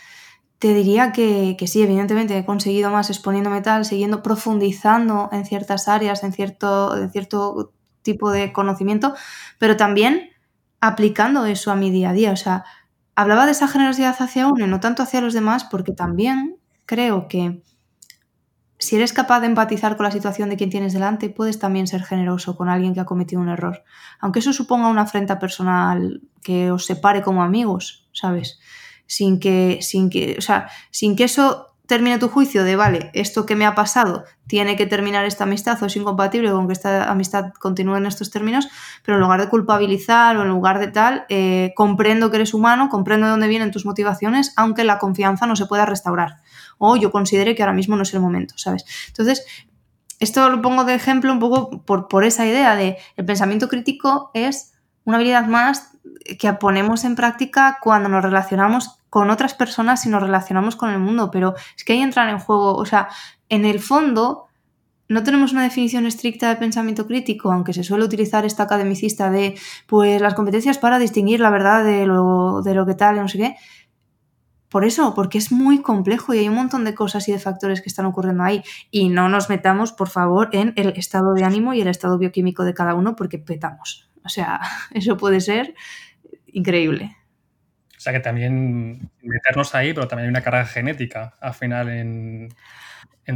te 0.59 0.72
diría 0.74 1.12
que, 1.12 1.57
sí, 1.66 1.83
evidentemente 1.83 2.38
he 2.38 2.44
conseguido 2.44 2.90
más 2.90 3.11
exponiéndome 3.11 3.61
tal, 3.61 3.85
siguiendo 3.85 4.22
profundizando 4.22 5.29
en 5.33 5.44
ciertas 5.44 5.88
áreas, 5.88 6.24
en 6.24 6.33
cierto, 6.33 6.96
en 6.96 7.11
cierto 7.11 7.72
tipo 8.03 8.31
de 8.31 8.53
conocimiento, 8.53 9.14
pero 9.59 9.77
también 9.77 10.31
aplicando 10.81 11.46
eso 11.46 11.70
a 11.70 11.77
mi 11.77 11.90
día 11.90 12.11
a 12.11 12.12
día. 12.12 12.33
O 12.33 12.37
sea, 12.37 12.64
hablaba 13.14 13.46
de 13.46 13.53
esa 13.53 13.68
generosidad 13.68 14.16
hacia 14.18 14.46
uno 14.46 14.66
y 14.66 14.68
no 14.68 14.81
tanto 14.81 15.03
hacia 15.03 15.20
los 15.20 15.35
demás, 15.35 15.64
porque 15.64 15.92
también 15.92 16.57
creo 16.87 17.29
que 17.29 17.62
si 18.79 18.96
eres 18.96 19.12
capaz 19.12 19.40
de 19.40 19.46
empatizar 19.46 19.96
con 19.96 20.05
la 20.05 20.11
situación 20.11 20.50
de 20.50 20.57
quien 20.57 20.70
tienes 20.70 20.92
delante, 20.92 21.31
puedes 21.31 21.59
también 21.59 21.87
ser 21.87 22.03
generoso 22.03 22.57
con 22.57 22.68
alguien 22.68 22.92
que 22.92 23.00
ha 23.00 23.07
cometido 23.07 23.40
un 23.40 23.48
error. 23.48 23.85
Aunque 24.20 24.40
eso 24.40 24.53
suponga 24.53 24.88
una 24.88 25.03
afrenta 25.03 25.38
personal 25.38 26.22
que 26.42 26.70
os 26.70 26.85
separe 26.85 27.22
como 27.22 27.42
amigos, 27.42 28.09
¿sabes? 28.12 28.59
Sin 29.06 29.38
que, 29.38 29.78
sin 29.82 30.10
que, 30.10 30.36
o 30.38 30.40
sea, 30.40 30.68
sin 30.90 31.14
que 31.14 31.24
eso 31.24 31.74
termine 31.86 32.18
tu 32.18 32.28
juicio 32.28 32.64
de, 32.64 32.76
vale, 32.76 33.10
esto 33.12 33.44
que 33.44 33.56
me 33.56 33.66
ha 33.66 33.74
pasado 33.74 34.24
tiene 34.46 34.76
que 34.76 34.86
terminar 34.86 35.26
esta 35.26 35.44
amistad 35.44 35.82
o 35.82 35.86
es 35.86 35.96
incompatible 35.96 36.50
con 36.50 36.66
que 36.66 36.72
esta 36.72 37.10
amistad 37.10 37.52
continúe 37.58 37.96
en 37.96 38.06
estos 38.06 38.30
términos, 38.30 38.68
pero 39.04 39.16
en 39.16 39.22
lugar 39.22 39.40
de 39.40 39.48
culpabilizar 39.48 40.36
o 40.36 40.42
en 40.42 40.48
lugar 40.48 40.78
de 40.78 40.88
tal, 40.88 41.26
eh, 41.28 41.72
comprendo 41.76 42.30
que 42.30 42.36
eres 42.36 42.54
humano, 42.54 42.88
comprendo 42.88 43.26
de 43.26 43.32
dónde 43.32 43.48
vienen 43.48 43.70
tus 43.70 43.84
motivaciones, 43.84 44.52
aunque 44.56 44.84
la 44.84 44.98
confianza 44.98 45.46
no 45.46 45.56
se 45.56 45.66
pueda 45.66 45.84
restaurar. 45.84 46.40
O 46.78 46.96
yo 46.96 47.10
considere 47.10 47.54
que 47.54 47.62
ahora 47.62 47.74
mismo 47.74 47.96
no 47.96 48.02
es 48.02 48.14
el 48.14 48.20
momento, 48.20 48.54
¿sabes? 48.56 48.84
Entonces, 49.08 49.44
esto 50.20 50.48
lo 50.48 50.62
pongo 50.62 50.84
de 50.84 50.94
ejemplo 50.94 51.32
un 51.32 51.38
poco 51.38 51.82
por, 51.84 52.08
por 52.08 52.24
esa 52.24 52.46
idea 52.46 52.76
de 52.76 52.96
el 53.16 53.24
pensamiento 53.26 53.68
crítico 53.68 54.30
es 54.32 54.73
una 55.04 55.16
habilidad 55.16 55.46
más 55.46 55.96
que 56.38 56.52
ponemos 56.54 57.04
en 57.04 57.16
práctica 57.16 57.78
cuando 57.82 58.08
nos 58.08 58.22
relacionamos 58.22 58.98
con 59.10 59.30
otras 59.30 59.54
personas 59.54 60.04
y 60.06 60.08
nos 60.08 60.22
relacionamos 60.22 60.76
con 60.76 60.90
el 60.90 60.98
mundo, 60.98 61.30
pero 61.30 61.54
es 61.76 61.84
que 61.84 61.92
ahí 61.92 62.00
entran 62.00 62.28
en 62.28 62.38
juego, 62.38 62.74
o 62.74 62.84
sea, 62.84 63.08
en 63.48 63.64
el 63.64 63.80
fondo 63.80 64.48
no 65.08 65.22
tenemos 65.22 65.52
una 65.52 65.62
definición 65.62 66.06
estricta 66.06 66.48
de 66.48 66.56
pensamiento 66.56 67.06
crítico, 67.06 67.52
aunque 67.52 67.72
se 67.72 67.84
suele 67.84 68.04
utilizar 68.04 68.44
esta 68.44 68.62
academicista 68.62 69.30
de, 69.30 69.54
pues, 69.86 70.20
las 70.20 70.34
competencias 70.34 70.78
para 70.78 70.98
distinguir 70.98 71.40
la 71.40 71.50
verdad 71.50 71.84
de 71.84 72.06
lo, 72.06 72.62
de 72.62 72.74
lo 72.74 72.86
que 72.86 72.94
tal, 72.94 73.16
no 73.16 73.28
sé 73.28 73.38
qué. 73.38 73.56
Por 74.70 74.84
eso, 74.84 75.14
porque 75.14 75.38
es 75.38 75.52
muy 75.52 75.82
complejo 75.82 76.34
y 76.34 76.38
hay 76.38 76.48
un 76.48 76.56
montón 76.56 76.84
de 76.84 76.94
cosas 76.94 77.28
y 77.28 77.32
de 77.32 77.38
factores 77.38 77.80
que 77.80 77.88
están 77.88 78.06
ocurriendo 78.06 78.42
ahí. 78.42 78.64
Y 78.90 79.08
no 79.08 79.28
nos 79.28 79.48
metamos, 79.48 79.92
por 79.92 80.08
favor, 80.08 80.48
en 80.52 80.72
el 80.74 80.88
estado 80.96 81.34
de 81.34 81.44
ánimo 81.44 81.74
y 81.74 81.80
el 81.80 81.86
estado 81.86 82.18
bioquímico 82.18 82.64
de 82.64 82.74
cada 82.74 82.94
uno 82.94 83.14
porque 83.14 83.38
petamos. 83.38 84.10
O 84.24 84.28
sea, 84.28 84.60
eso 84.92 85.16
puede 85.16 85.40
ser 85.40 85.74
increíble. 86.46 87.16
O 87.96 88.00
sea 88.04 88.12
que 88.12 88.20
también 88.20 89.10
meternos 89.22 89.74
ahí, 89.74 89.94
pero 89.94 90.06
también 90.08 90.26
hay 90.26 90.30
una 90.30 90.42
carga 90.42 90.66
genética 90.66 91.34
al 91.40 91.54
final 91.54 91.88
en, 91.88 92.50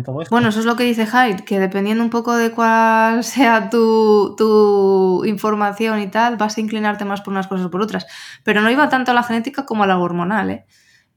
todo 0.05 0.21
esto. 0.21 0.35
Bueno, 0.35 0.51
eso 0.51 0.61
es 0.61 0.67
lo 0.67 0.77
que 0.77 0.85
dice 0.85 1.07
Hyde, 1.07 1.45
que 1.47 1.59
dependiendo 1.59 2.05
un 2.05 2.11
poco 2.11 2.37
de 2.37 2.51
cuál 2.51 3.25
sea 3.25 3.71
tu, 3.71 5.25
información 5.25 6.01
y 6.01 6.09
tal, 6.09 6.37
vas 6.37 6.59
a 6.59 6.61
inclinarte 6.61 7.07
más 7.07 7.23
por 7.23 7.33
unas 7.33 7.47
cosas 7.47 7.67
o 7.67 7.71
por 7.71 7.81
otras. 7.81 8.07
Pero 8.45 8.61
no 8.61 8.71
iba 8.71 8.89
tanto 8.91 9.13
a 9.13 9.15
la 9.15 9.23
genética 9.23 9.65
como 9.65 9.85
a 9.85 9.87
la 9.87 9.99
hormonal, 9.99 10.51
¿eh? 10.51 10.67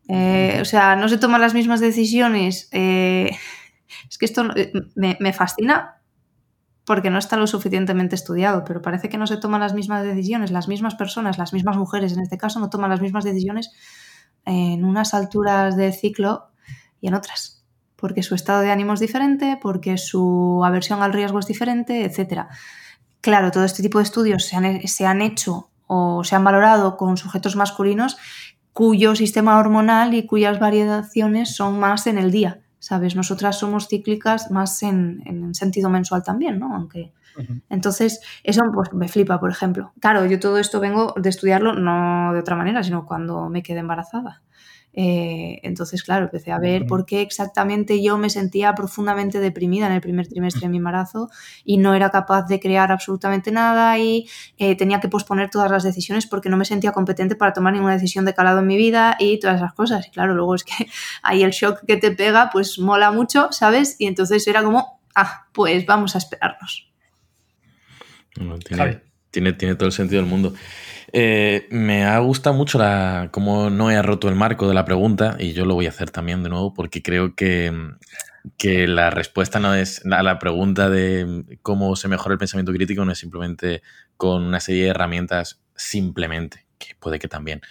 eh 0.08 0.60
o 0.62 0.66
sea, 0.66 0.96
no 0.96 1.10
se 1.10 1.18
toman 1.18 1.42
las 1.42 1.54
mismas 1.54 1.82
decisiones. 1.82 2.70
Eh, 2.72 3.32
es 4.10 4.18
que 4.18 4.26
esto 4.26 4.46
eh, 4.56 4.72
me, 4.96 5.18
me 5.20 5.34
fascina 5.34 6.01
porque 6.86 7.10
no 7.10 7.20
está 7.20 7.38
lo 7.38 7.48
suficientemente 7.48 8.16
estudiado, 8.16 8.64
pero 8.66 8.82
parece 8.82 9.10
que 9.10 9.18
no 9.18 9.28
se 9.28 9.38
toman 9.38 9.62
las 9.62 9.74
mismas 9.74 10.04
decisiones, 10.04 10.52
las 10.52 10.68
mismas 10.68 10.96
personas, 10.96 11.38
las 11.38 11.54
mismas 11.54 11.78
mujeres 11.78 12.14
en 12.14 12.22
este 12.22 12.38
caso, 12.38 12.60
no 12.60 12.70
toman 12.70 12.90
las 12.90 13.02
mismas 13.02 13.24
decisiones 13.24 13.72
en 14.46 14.84
unas 14.84 15.14
alturas 15.14 15.76
del 15.76 15.94
ciclo 15.94 16.50
y 17.00 17.08
en 17.08 17.14
otras, 17.14 17.64
porque 17.96 18.24
su 18.24 18.36
estado 18.36 18.62
de 18.62 18.72
ánimo 18.72 18.94
es 18.94 19.00
diferente, 19.00 19.60
porque 19.62 19.98
su 19.98 20.64
aversión 20.66 21.04
al 21.04 21.14
riesgo 21.14 21.40
es 21.40 21.46
diferente, 21.46 22.04
etc. 22.04 22.48
Claro, 23.22 23.52
todo 23.52 23.64
este 23.64 23.84
tipo 23.84 24.00
de 24.00 24.04
estudios 24.04 24.46
se 24.46 24.56
han, 24.56 24.88
se 24.88 25.06
han 25.06 25.22
hecho 25.22 25.70
o 25.86 26.24
se 26.24 26.36
han 26.36 26.44
valorado 26.44 26.98
con 26.98 27.18
sujetos 27.18 27.56
masculinos 27.56 28.18
cuyo 28.74 29.16
sistema 29.16 29.60
hormonal 29.60 30.14
y 30.14 30.26
cuyas 30.26 30.60
variaciones 30.60 31.56
son 31.56 31.80
más 31.80 32.08
en 32.08 32.18
el 32.18 32.32
día. 32.32 32.62
¿Sabes? 32.82 33.16
Nosotras 33.16 33.60
somos 33.60 33.88
cíclicas 33.88 34.50
más 34.50 34.82
en, 34.82 35.54
sentido 35.54 35.90
mensual 35.90 36.24
también, 36.24 36.60
¿no? 36.60 36.76
Aunque... 36.76 37.14
Entonces, 37.70 38.20
eso 38.44 38.62
pues, 38.74 38.92
me 38.92 39.08
flipa, 39.08 39.40
por 39.40 39.50
ejemplo. 39.52 39.94
Claro, 40.02 40.26
yo 40.26 40.38
todo 40.38 40.58
esto 40.58 40.82
vengo 40.82 41.14
de 41.16 41.30
estudiarlo 41.30 41.72
no 41.72 42.34
de 42.34 42.40
otra 42.40 42.58
manera, 42.58 42.84
sino 42.84 43.06
cuando 43.06 43.48
me 43.48 43.64
quedé 43.64 43.80
embarazada. 43.80 44.42
Eh, 44.94 45.60
entonces, 45.64 46.04
claro, 46.04 46.26
empecé 46.26 46.52
a 46.52 46.60
ver 46.60 46.86
por 46.86 47.06
qué 47.06 47.22
exactamente 47.22 48.02
yo 48.04 48.18
me 48.18 48.30
sentía 48.30 48.76
profundamente 48.76 49.40
deprimida 49.40 49.88
en 49.88 49.94
el 49.94 50.02
primer 50.02 50.28
trimestre 50.28 50.62
de 50.62 50.70
mi 50.70 50.78
embarazo 50.78 51.30
y 51.64 51.78
no 51.78 51.94
era 51.94 52.10
capaz 52.10 52.48
de 52.48 52.60
crear 52.60 52.92
absolutamente 52.92 53.52
nada 53.52 53.98
y 53.98 54.28
eh, 54.58 54.76
tenía 54.76 55.00
que 55.00 55.08
posponer 55.08 55.50
todas 55.50 55.72
las 55.72 55.84
decisiones 55.84 56.28
porque 56.28 56.50
no 56.50 56.58
me 56.58 56.66
sentía 56.66 56.92
competente 56.92 57.36
para 57.36 57.54
tomar 57.54 57.74
ninguna 57.74 57.94
decisión 57.94 58.26
de 58.26 58.34
calado 58.34 58.60
en 58.60 58.68
mi 58.68 58.76
vida 58.76 59.16
y 59.20 59.40
todas 59.40 59.58
esas 59.58 59.74
cosas. 59.74 60.08
Y 60.08 60.12
claro, 60.12 60.34
luego 60.34 60.56
es 60.56 60.64
que 60.64 60.88
ahí 61.24 61.44
el 61.44 61.52
shock 61.52 61.86
que 61.86 61.98
te 61.98 62.12
pega, 62.12 62.50
pues 62.52 62.78
mola 62.80 63.12
mucho, 63.12 63.52
¿sabes? 63.52 63.96
Y 64.00 64.08
entonces 64.08 64.46
era 64.48 64.62
como, 64.62 65.00
ah, 65.16 65.48
pues 65.54 65.86
vamos 65.86 66.16
a 66.16 66.18
esperarnos. 66.18 66.90
tiene, 68.66 69.02
tiene, 69.30 69.54
tiene 69.54 69.76
todo 69.76 69.86
el 69.86 69.94
sentido 69.94 70.22
del 70.22 70.30
mundo. 70.30 70.54
Eh, 71.14 71.68
me 71.72 72.06
ha 72.06 72.18
gustado 72.20 72.56
mucho 72.56 72.78
la, 72.80 73.30
cómo 73.32 73.70
no 73.70 73.92
he 73.92 74.02
roto 74.02 74.30
el 74.30 74.36
marco 74.36 74.68
de 74.68 74.74
la 74.74 74.86
pregunta 74.86 75.36
y 75.40 75.52
yo 75.52 75.66
lo 75.66 75.74
voy 75.74 75.86
a 75.86 75.90
hacer 75.90 76.10
también 76.10 76.42
de 76.42 76.50
nuevo 76.50 76.74
porque 76.74 77.02
creo 77.02 77.36
que, 77.36 77.74
que 78.58 78.88
la 78.88 79.10
respuesta 79.10 79.60
no 79.60 79.76
es 79.76 80.06
a 80.06 80.24
la 80.24 80.40
pregunta 80.40 80.90
de 80.90 81.58
cómo 81.62 81.96
se 81.98 82.08
mejora 82.08 82.34
el 82.34 82.40
pensamiento 82.40 82.72
crítico, 82.72 83.04
no 83.04 83.12
es 83.12 83.20
simplemente 83.20 83.82
con 84.16 84.44
una 84.44 84.60
serie 84.60 84.84
de 84.84 84.90
herramientas 84.90 85.62
simplemente, 85.76 86.66
que 86.78 86.96
puede 86.96 87.20
que 87.20 87.28
también, 87.28 87.62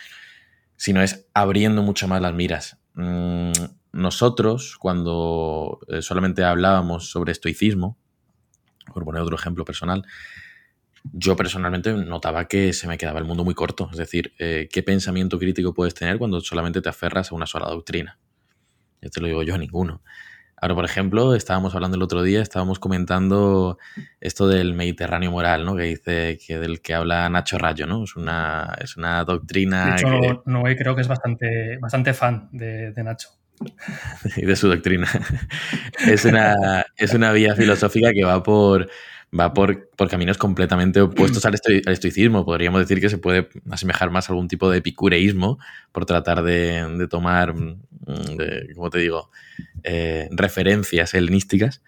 sino 0.76 1.02
es 1.02 1.26
abriendo 1.32 1.82
mucho 1.82 2.08
más 2.08 2.20
las 2.20 2.34
miras. 2.34 2.78
Mm, 2.94 3.52
nosotros, 3.92 4.76
cuando 4.78 5.80
eh, 5.88 6.02
solamente 6.02 6.44
hablábamos 6.44 7.10
sobre 7.10 7.32
estoicismo, 7.32 7.96
por 8.92 9.04
poner 9.04 9.22
otro 9.22 9.36
ejemplo 9.36 9.64
personal, 9.64 10.04
yo 11.12 11.36
personalmente 11.36 11.92
notaba 11.92 12.46
que 12.46 12.72
se 12.72 12.86
me 12.86 12.98
quedaba 12.98 13.18
el 13.18 13.24
mundo 13.24 13.44
muy 13.44 13.54
corto. 13.54 13.88
Es 13.90 13.98
decir, 13.98 14.34
eh, 14.38 14.68
¿qué 14.70 14.82
pensamiento 14.82 15.38
crítico 15.38 15.74
puedes 15.74 15.94
tener 15.94 16.18
cuando 16.18 16.40
solamente 16.40 16.80
te 16.80 16.88
aferras 16.88 17.32
a 17.32 17.34
una 17.34 17.46
sola 17.46 17.68
doctrina? 17.68 18.18
Ya 19.00 19.08
te 19.08 19.20
lo 19.20 19.26
digo 19.26 19.42
yo, 19.42 19.56
ninguno. 19.56 20.02
Ahora, 20.62 20.74
por 20.74 20.84
ejemplo, 20.84 21.34
estábamos 21.34 21.74
hablando 21.74 21.96
el 21.96 22.02
otro 22.02 22.22
día, 22.22 22.42
estábamos 22.42 22.78
comentando 22.78 23.78
esto 24.20 24.46
del 24.46 24.74
Mediterráneo 24.74 25.30
moral, 25.30 25.64
¿no? 25.64 25.74
Que 25.74 25.84
dice 25.84 26.38
que 26.46 26.58
del 26.58 26.82
que 26.82 26.92
habla 26.92 27.30
Nacho 27.30 27.56
Rayo, 27.56 27.86
¿no? 27.86 28.04
Es 28.04 28.14
una, 28.14 28.76
es 28.78 28.98
una 28.98 29.24
doctrina. 29.24 29.86
De 29.86 29.92
hecho, 29.92 30.42
Noé 30.44 30.76
creo 30.76 30.94
que 30.94 31.00
es 31.00 31.08
bastante, 31.08 31.78
bastante 31.78 32.12
fan 32.12 32.50
de, 32.52 32.92
de 32.92 33.02
Nacho. 33.02 33.30
y 34.36 34.44
de 34.44 34.56
su 34.56 34.68
doctrina. 34.68 35.08
es, 36.06 36.26
una, 36.26 36.84
es 36.94 37.14
una 37.14 37.32
vía 37.32 37.54
filosófica 37.54 38.12
que 38.12 38.24
va 38.24 38.42
por 38.42 38.88
va 39.38 39.54
por, 39.54 39.88
caminos 40.08 40.38
completamente 40.38 41.00
opuestos 41.00 41.44
al, 41.44 41.54
estoicismo. 41.54 42.44
Podríamos 42.44 42.80
decir 42.80 43.00
que 43.00 43.08
se 43.08 43.18
puede 43.18 43.48
asemejar 43.70 44.10
más 44.10 44.28
a 44.28 44.32
algún 44.32 44.48
tipo 44.48 44.70
de 44.70 44.78
epicureísmo 44.78 45.58
por 45.92 46.06
tratar 46.06 46.42
de, 46.42 47.06
tomar, 47.08 47.54
mm, 47.54 47.80
como 48.74 48.90
te 48.90 48.98
digo, 48.98 49.30
eh, 49.82 50.28
referencias 50.32 51.14
helenísticas, 51.14 51.82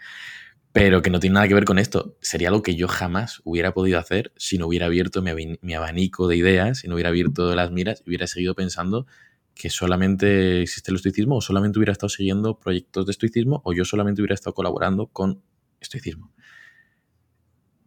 pero 0.73 1.03
que 1.03 1.11
no 1.11 1.21
tiene 1.21 1.35
nada 1.35 1.49
que 1.49 1.55
ver 1.55 1.65
con 1.65 1.79
esto. 1.79 2.17
Sería 2.21 2.49
algo 2.49 2.63
que 2.63 2.77
yo 2.77 2.89
jamás 2.89 3.41
hubiera 3.45 3.75
podido 3.75 3.99
hacer 3.99 4.33
si 4.37 4.59
no 4.59 4.67
hubiera 4.67 4.87
abierto 4.87 5.23
mi, 5.23 5.59
mi 5.61 5.75
abanico 5.75 6.29
de 6.29 6.37
ideas, 6.37 6.79
si 6.79 6.89
no 6.89 6.95
hubiera 6.95 7.11
abierto 7.11 7.55
las 7.55 7.71
miras 7.71 8.03
y 8.07 8.11
hubiera 8.11 8.27
seguido 8.27 8.55
pensando 8.55 9.07
que 9.55 9.69
solamente 9.69 10.63
existe 10.63 10.91
el 10.91 10.97
estoicismo 10.97 11.37
o 11.37 11.41
solamente 11.43 11.79
hubiera 11.79 11.93
estado 11.93 12.09
siguiendo 12.09 12.59
proyectos 12.59 13.05
de 13.05 13.13
estoicismo 13.13 13.61
o 13.65 13.75
yo 13.75 13.85
solamente 13.85 14.23
hubiera 14.23 14.35
estado 14.35 14.55
colaborando 14.55 15.09
con 15.09 15.43
estoicismo 15.79 16.33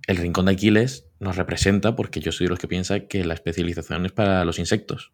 el 0.08 0.18
rincón 0.18 0.46
de 0.46 0.54
Aquiles 0.54 1.08
nos 1.20 1.36
representa 1.36 1.96
porque 1.96 2.20
yo 2.20 2.32
soy 2.32 2.46
de 2.46 2.52
los 2.52 2.60
que 2.60 2.68
piensa 2.68 3.02
que 3.02 3.24
la 3.24 3.34
especialización 3.34 4.06
es 4.06 4.12
para 4.12 4.46
los 4.46 4.60
insectos, 4.60 5.14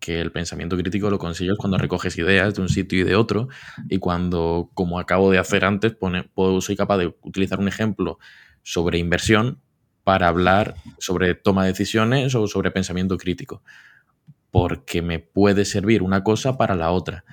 que 0.00 0.20
el 0.20 0.32
pensamiento 0.32 0.76
crítico 0.76 1.10
lo 1.10 1.18
consigues 1.18 1.56
cuando 1.56 1.78
recoges 1.78 2.18
ideas 2.18 2.54
de 2.54 2.62
un 2.62 2.68
sitio 2.68 3.00
y 3.00 3.04
de 3.04 3.16
otro 3.16 3.48
y 3.88 3.98
cuando, 3.98 4.70
como 4.74 4.98
acabo 4.98 5.30
de 5.30 5.38
hacer 5.38 5.64
antes, 5.64 5.94
pone, 5.94 6.30
soy 6.60 6.76
capaz 6.76 6.98
de 6.98 7.14
utilizar 7.22 7.60
un 7.60 7.68
ejemplo 7.68 8.18
sobre 8.62 8.98
inversión 8.98 9.60
para 10.02 10.28
hablar 10.28 10.74
sobre 10.98 11.34
toma 11.34 11.62
de 11.62 11.70
decisiones 11.70 12.34
o 12.34 12.46
sobre 12.46 12.70
pensamiento 12.70 13.16
crítico, 13.16 13.62
porque 14.50 15.00
me 15.00 15.18
puede 15.20 15.64
servir 15.64 16.02
una 16.02 16.22
cosa 16.22 16.58
para 16.58 16.74
la 16.74 16.90
otra. 16.90 17.24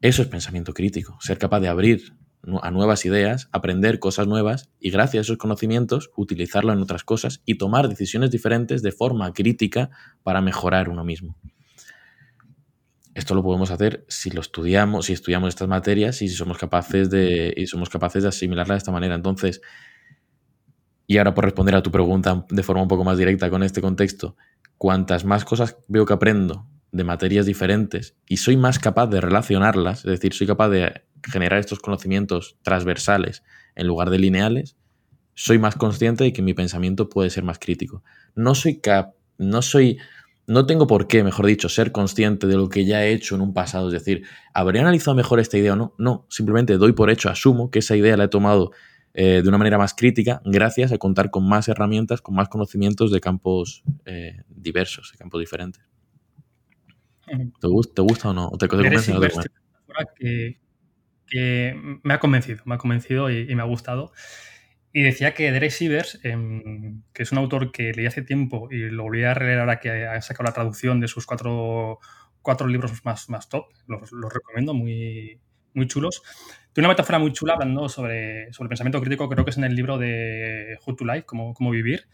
Eso 0.00 0.22
es 0.22 0.28
pensamiento 0.28 0.72
crítico, 0.72 1.18
ser 1.20 1.38
capaz 1.38 1.60
de 1.60 1.68
abrir 1.68 2.14
a 2.62 2.70
nuevas 2.70 3.04
ideas, 3.04 3.48
aprender 3.52 3.98
cosas 3.98 4.26
nuevas 4.26 4.70
y 4.80 4.90
gracias 4.90 5.20
a 5.20 5.22
esos 5.22 5.38
conocimientos 5.38 6.10
utilizarlo 6.16 6.72
en 6.72 6.80
otras 6.80 7.04
cosas 7.04 7.42
y 7.44 7.56
tomar 7.56 7.88
decisiones 7.88 8.30
diferentes 8.30 8.82
de 8.82 8.92
forma 8.92 9.32
crítica 9.32 9.90
para 10.22 10.40
mejorar 10.40 10.88
uno 10.88 11.04
mismo. 11.04 11.36
esto 13.14 13.34
lo 13.34 13.44
podemos 13.44 13.70
hacer 13.70 14.04
si 14.08 14.30
lo 14.30 14.40
estudiamos, 14.40 15.06
si 15.06 15.12
estudiamos 15.12 15.50
estas 15.50 15.68
materias 15.68 16.20
y 16.20 16.28
si 16.28 16.34
somos 16.34 16.58
capaces 16.58 17.10
de, 17.10 17.54
y 17.56 17.66
somos 17.66 17.88
capaces 17.88 18.24
de 18.24 18.30
asimilarla 18.30 18.74
de 18.74 18.78
esta 18.78 18.90
manera. 18.90 19.14
Entonces, 19.14 19.60
y 21.06 21.18
ahora 21.18 21.32
por 21.32 21.44
responder 21.44 21.76
a 21.76 21.82
tu 21.82 21.92
pregunta 21.92 22.44
de 22.50 22.62
forma 22.62 22.82
un 22.82 22.88
poco 22.88 23.04
más 23.04 23.16
directa 23.16 23.50
con 23.50 23.62
este 23.62 23.80
contexto, 23.80 24.36
cuantas 24.78 25.24
más 25.24 25.44
cosas 25.44 25.76
veo 25.86 26.04
que 26.06 26.14
aprendo 26.14 26.66
de 26.94 27.02
materias 27.02 27.44
diferentes 27.44 28.14
y 28.28 28.36
soy 28.36 28.56
más 28.56 28.78
capaz 28.78 29.08
de 29.08 29.20
relacionarlas, 29.20 29.98
es 29.98 30.12
decir, 30.12 30.32
soy 30.32 30.46
capaz 30.46 30.68
de 30.68 31.02
generar 31.24 31.58
estos 31.58 31.80
conocimientos 31.80 32.56
transversales 32.62 33.42
en 33.74 33.88
lugar 33.88 34.10
de 34.10 34.20
lineales, 34.20 34.76
soy 35.34 35.58
más 35.58 35.74
consciente 35.74 36.22
de 36.22 36.32
que 36.32 36.40
mi 36.40 36.54
pensamiento 36.54 37.08
puede 37.08 37.30
ser 37.30 37.42
más 37.42 37.58
crítico. 37.58 38.04
No 38.36 38.54
soy 38.54 38.80
cap 38.80 39.14
no 39.36 39.60
soy 39.62 39.98
no 40.46 40.66
tengo 40.66 40.86
por 40.86 41.08
qué, 41.08 41.24
mejor 41.24 41.46
dicho, 41.46 41.68
ser 41.68 41.90
consciente 41.90 42.46
de 42.46 42.56
lo 42.56 42.68
que 42.68 42.84
ya 42.84 43.04
he 43.04 43.12
hecho 43.12 43.34
en 43.34 43.40
un 43.40 43.54
pasado, 43.54 43.88
es 43.88 43.94
decir, 43.94 44.24
¿habría 44.52 44.82
analizado 44.82 45.16
mejor 45.16 45.40
esta 45.40 45.56
idea 45.56 45.72
o 45.72 45.76
no? 45.76 45.94
No, 45.98 46.26
simplemente 46.28 46.76
doy 46.76 46.92
por 46.92 47.10
hecho, 47.10 47.30
asumo 47.30 47.70
que 47.70 47.78
esa 47.78 47.96
idea 47.96 48.16
la 48.16 48.24
he 48.24 48.28
tomado 48.28 48.70
eh, 49.14 49.40
de 49.42 49.48
una 49.48 49.58
manera 49.58 49.78
más 49.78 49.94
crítica 49.94 50.42
gracias 50.44 50.92
a 50.92 50.98
contar 50.98 51.30
con 51.30 51.48
más 51.48 51.66
herramientas, 51.68 52.20
con 52.20 52.34
más 52.34 52.50
conocimientos 52.50 53.10
de 53.10 53.20
campos 53.20 53.82
eh, 54.04 54.42
diversos, 54.48 55.10
de 55.12 55.18
campos 55.18 55.40
diferentes. 55.40 55.82
¿Te, 57.26 57.66
gusta, 57.66 58.02
o 58.30 58.34
no? 58.34 58.50
te, 58.58 58.68
convence 58.68 59.12
o 59.12 59.20
no 59.20 59.28
Que, 60.16 60.58
que, 61.26 61.98
me 62.02 62.14
ha 62.14 62.20
convencido, 62.20 62.62
me 62.66 62.74
ha 62.74 62.78
convencido 62.78 63.30
y, 63.30 63.54
me 63.54 63.62
ha 63.62 63.66
gustado. 63.66 64.12
Y 64.92 65.02
decía 65.02 65.34
que 65.34 65.50
Derek 65.50 65.70
Sivers, 65.70 66.20
em, 66.22 67.02
que 67.12 67.24
es 67.24 67.32
un 67.32 67.38
autor 67.38 67.72
que 67.72 67.92
leí 67.92 68.06
hace 68.06 68.22
tiempo 68.22 68.68
y 68.70 68.90
lo 68.90 69.02
volví 69.02 69.24
a 69.24 69.34
releer 69.34 69.60
ahora 69.60 69.80
que 69.80 70.06
ha 70.06 70.20
sacado 70.22 70.44
la 70.44 70.54
traducción 70.54 71.00
de 71.00 71.08
sus 71.08 71.26
cuatro, 71.26 71.98
cuatro 72.42 72.68
libros 72.68 73.04
más, 73.04 73.28
más 73.28 73.48
top, 73.48 73.66
los, 73.88 74.12
los 74.12 74.32
recomiendo, 74.32 74.72
muy, 74.72 75.40
muy 75.74 75.88
chulos. 75.88 76.22
Tiene 76.72 76.86
una 76.86 76.94
metáfora 76.94 77.18
muy 77.18 77.32
chula 77.32 77.54
hablando 77.54 77.88
sobre, 77.88 78.52
sobre 78.52 78.68
pensamiento 78.68 79.00
crítico, 79.00 79.28
creo 79.28 79.44
que 79.44 79.50
es 79.50 79.58
en 79.58 79.64
el 79.64 79.74
libro 79.74 79.98
de 79.98 80.78
How 80.84 80.96
to 80.96 81.04
Life, 81.04 81.24
cómo, 81.24 81.54
cómo 81.54 81.70
vivir, 81.70 82.06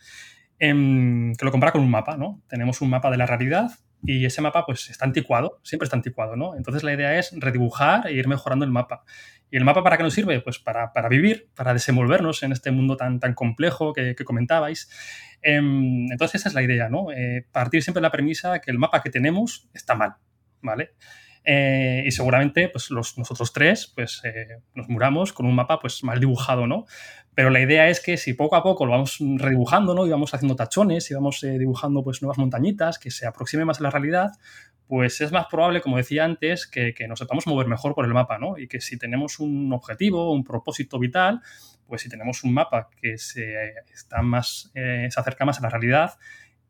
em, 0.58 1.34
que 1.34 1.44
lo 1.44 1.50
compara 1.50 1.72
con 1.72 1.82
un 1.82 1.90
mapa, 1.90 2.16
¿no? 2.16 2.42
Tenemos 2.48 2.80
un 2.80 2.90
mapa 2.90 3.10
de 3.10 3.16
la 3.16 3.26
realidad 3.26 3.70
y 4.02 4.24
ese 4.24 4.40
mapa 4.40 4.64
pues 4.64 4.90
está 4.90 5.04
anticuado, 5.04 5.60
siempre 5.62 5.84
está 5.84 5.96
anticuado, 5.96 6.36
¿no? 6.36 6.56
Entonces 6.56 6.82
la 6.82 6.92
idea 6.92 7.18
es 7.18 7.32
redibujar 7.36 8.06
e 8.06 8.12
ir 8.12 8.28
mejorando 8.28 8.64
el 8.64 8.70
mapa. 8.70 9.04
¿Y 9.50 9.56
el 9.56 9.64
mapa 9.64 9.82
para 9.82 9.96
qué 9.96 10.02
nos 10.02 10.14
sirve? 10.14 10.40
Pues 10.40 10.58
para, 10.58 10.92
para 10.92 11.08
vivir, 11.08 11.50
para 11.54 11.72
desenvolvernos 11.72 12.42
en 12.42 12.52
este 12.52 12.70
mundo 12.70 12.96
tan, 12.96 13.18
tan 13.18 13.34
complejo 13.34 13.92
que, 13.92 14.14
comentabais. 14.24 14.88
Em, 15.42 16.10
entonces 16.10 16.40
esa 16.40 16.48
es 16.50 16.54
la 16.54 16.62
idea, 16.62 16.88
¿no? 16.88 17.10
Eh, 17.12 17.46
partir 17.50 17.82
siempre 17.82 18.00
de 18.00 18.04
la 18.04 18.12
premisa 18.12 18.60
que 18.60 18.70
el 18.70 18.78
mapa 18.78 19.02
que 19.02 19.10
tenemos 19.10 19.68
está 19.74 19.94
mal, 19.94 20.16
¿vale? 20.62 20.92
Eh, 21.44 22.02
y 22.04 22.10
seguramente 22.10 22.68
pues 22.68 22.90
los, 22.90 23.16
nosotros 23.16 23.52
tres 23.52 23.90
pues, 23.94 24.20
eh, 24.24 24.58
nos 24.74 24.88
muramos 24.88 25.32
con 25.32 25.46
un 25.46 25.54
mapa 25.54 25.78
pues, 25.80 26.04
mal 26.04 26.20
dibujado, 26.20 26.66
¿no? 26.66 26.84
Pero 27.34 27.48
la 27.48 27.60
idea 27.60 27.88
es 27.88 28.00
que 28.00 28.16
si 28.16 28.34
poco 28.34 28.56
a 28.56 28.62
poco 28.62 28.84
lo 28.84 28.92
vamos 28.92 29.18
redibujando, 29.36 29.94
¿no? 29.94 30.06
Y 30.06 30.10
vamos 30.10 30.34
haciendo 30.34 30.56
tachones 30.56 31.10
y 31.10 31.14
vamos 31.14 31.42
eh, 31.44 31.58
dibujando 31.58 32.02
pues, 32.02 32.20
nuevas 32.20 32.38
montañitas 32.38 32.98
que 32.98 33.10
se 33.10 33.26
aproximen 33.26 33.66
más 33.66 33.80
a 33.80 33.84
la 33.84 33.90
realidad, 33.90 34.32
pues 34.86 35.20
es 35.20 35.32
más 35.32 35.46
probable, 35.46 35.80
como 35.80 35.96
decía 35.96 36.24
antes, 36.24 36.66
que, 36.66 36.92
que, 36.92 37.06
nos 37.06 37.20
sepamos 37.20 37.46
mover 37.46 37.68
mejor 37.68 37.94
por 37.94 38.04
el 38.04 38.12
mapa, 38.12 38.38
¿no? 38.38 38.58
Y 38.58 38.66
que 38.66 38.80
si 38.80 38.98
tenemos 38.98 39.38
un 39.38 39.72
objetivo, 39.72 40.32
un 40.32 40.44
propósito 40.44 40.98
vital, 40.98 41.40
pues 41.86 42.02
si 42.02 42.08
tenemos 42.08 42.42
un 42.44 42.52
mapa 42.52 42.90
que 43.00 43.16
se, 43.16 43.54
está 43.92 44.20
más, 44.22 44.70
se 44.74 45.08
acerca 45.16 45.44
más 45.44 45.58
a 45.58 45.62
la 45.62 45.70
realidad, 45.70 46.14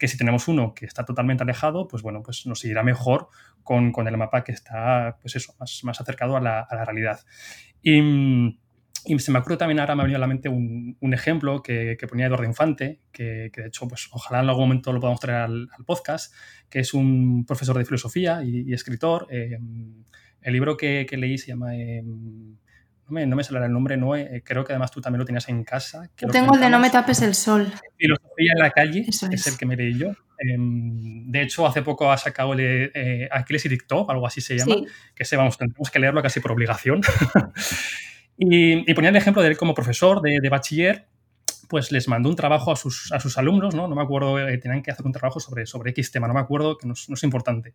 que 0.00 0.08
si 0.08 0.16
tenemos 0.16 0.48
uno 0.48 0.72
que 0.74 0.86
está 0.86 1.04
totalmente 1.04 1.42
alejado, 1.42 1.86
pues 1.86 2.02
bueno, 2.02 2.22
pues 2.22 2.46
nos 2.46 2.64
irá 2.64 2.82
mejor 2.82 3.28
con, 3.62 3.92
el 4.08 4.16
mapa 4.16 4.42
que 4.42 4.52
está, 4.52 5.18
pues 5.20 5.36
eso, 5.36 5.54
más, 5.60 6.00
acercado 6.00 6.38
a 6.38 6.40
la, 6.40 6.66
realidad. 6.86 7.20
Y, 7.82 8.00
se 9.18 9.30
me 9.30 9.38
ocurre 9.38 9.58
también 9.58 9.78
ahora, 9.78 9.94
me 9.94 10.00
ha 10.00 10.04
venido 10.04 10.16
a 10.16 10.20
la 10.20 10.26
mente 10.26 10.48
un, 10.48 10.96
ejemplo 11.12 11.62
que, 11.62 11.98
ponía 12.08 12.26
Eduardo 12.26 12.46
Infante, 12.46 13.00
que, 13.12 13.50
de 13.54 13.66
hecho, 13.66 13.86
pues 13.88 14.08
ojalá 14.10 14.42
en 14.42 14.48
algún 14.48 14.64
momento 14.64 14.90
lo 14.90 15.00
podamos 15.00 15.20
traer 15.20 15.42
al, 15.42 15.68
podcast, 15.84 16.34
que 16.70 16.78
es 16.78 16.94
un 16.94 17.44
profesor 17.44 17.76
de 17.76 17.84
filosofía 17.84 18.42
y, 18.42 18.72
escritor. 18.72 19.26
Eh, 19.30 19.58
el 20.40 20.52
libro 20.54 20.78
que, 20.78 21.06
leí 21.12 21.36
se 21.36 21.48
llama... 21.48 21.76
Eh, 21.76 22.02
no 23.10 23.36
me, 23.36 23.44
sale 23.44 23.64
el 23.64 23.72
nombre, 23.72 23.96
no, 23.96 24.14
eh, 24.16 24.42
creo 24.44 24.64
que 24.64 24.72
además 24.72 24.90
tú 24.90 25.00
también 25.00 25.18
lo 25.18 25.24
tenías 25.24 25.48
en 25.48 25.64
casa. 25.64 26.08
tengo 26.16 26.54
el 26.54 26.60
de 26.60 26.70
No 26.70 26.78
me 26.78 26.90
tapes 26.90 27.22
el 27.22 27.34
sol. 27.34 27.72
Filosofía 27.96 28.52
en 28.54 28.58
la 28.58 28.70
calle, 28.70 29.06
es. 29.08 29.46
el 29.46 29.58
que 29.58 29.66
me 29.66 29.76
leí 29.76 29.98
yo. 29.98 30.12
Em, 30.38 31.30
de 31.30 31.42
hecho, 31.42 31.66
hace 31.66 31.82
poco 31.82 32.10
ha 32.10 32.16
sacado 32.16 32.54
el 32.54 32.90
eh, 32.94 33.28
Aquiles 33.30 33.66
y 33.66 33.68
Dictó, 33.68 34.10
algo 34.10 34.26
así 34.26 34.40
se 34.40 34.56
llama, 34.56 34.76
que 35.14 35.24
se, 35.24 35.36
vamos, 35.36 35.58
tendremos 35.58 35.90
que 35.90 35.98
leerlo 35.98 36.22
casi 36.22 36.40
por 36.40 36.52
obligación. 36.52 37.02
y, 38.38 38.94
ponía 38.94 39.10
el 39.10 39.16
ejemplo 39.16 39.42
de 39.42 39.48
él 39.48 39.56
como 39.56 39.74
profesor 39.74 40.22
de, 40.22 40.48
bachiller, 40.48 41.06
pues 41.68 41.92
les 41.92 42.08
mandó 42.08 42.28
un 42.28 42.36
trabajo 42.36 42.72
a 42.72 42.76
sus, 42.76 43.12
a 43.12 43.20
sus 43.20 43.36
alumnos, 43.36 43.74
¿no? 43.74 43.86
No 43.86 43.94
me 43.94 44.02
acuerdo, 44.02 44.38
eh, 44.38 44.56
tenían 44.58 44.82
que 44.82 44.90
hacer 44.90 45.04
un 45.04 45.12
trabajo 45.12 45.40
sobre, 45.40 45.66
sobre 45.66 45.90
X 45.90 46.10
tema, 46.10 46.26
no 46.26 46.34
me 46.34 46.40
acuerdo, 46.40 46.78
que 46.78 46.86
no, 46.86 46.94
no 47.08 47.14
es 47.14 47.22
importante. 47.22 47.74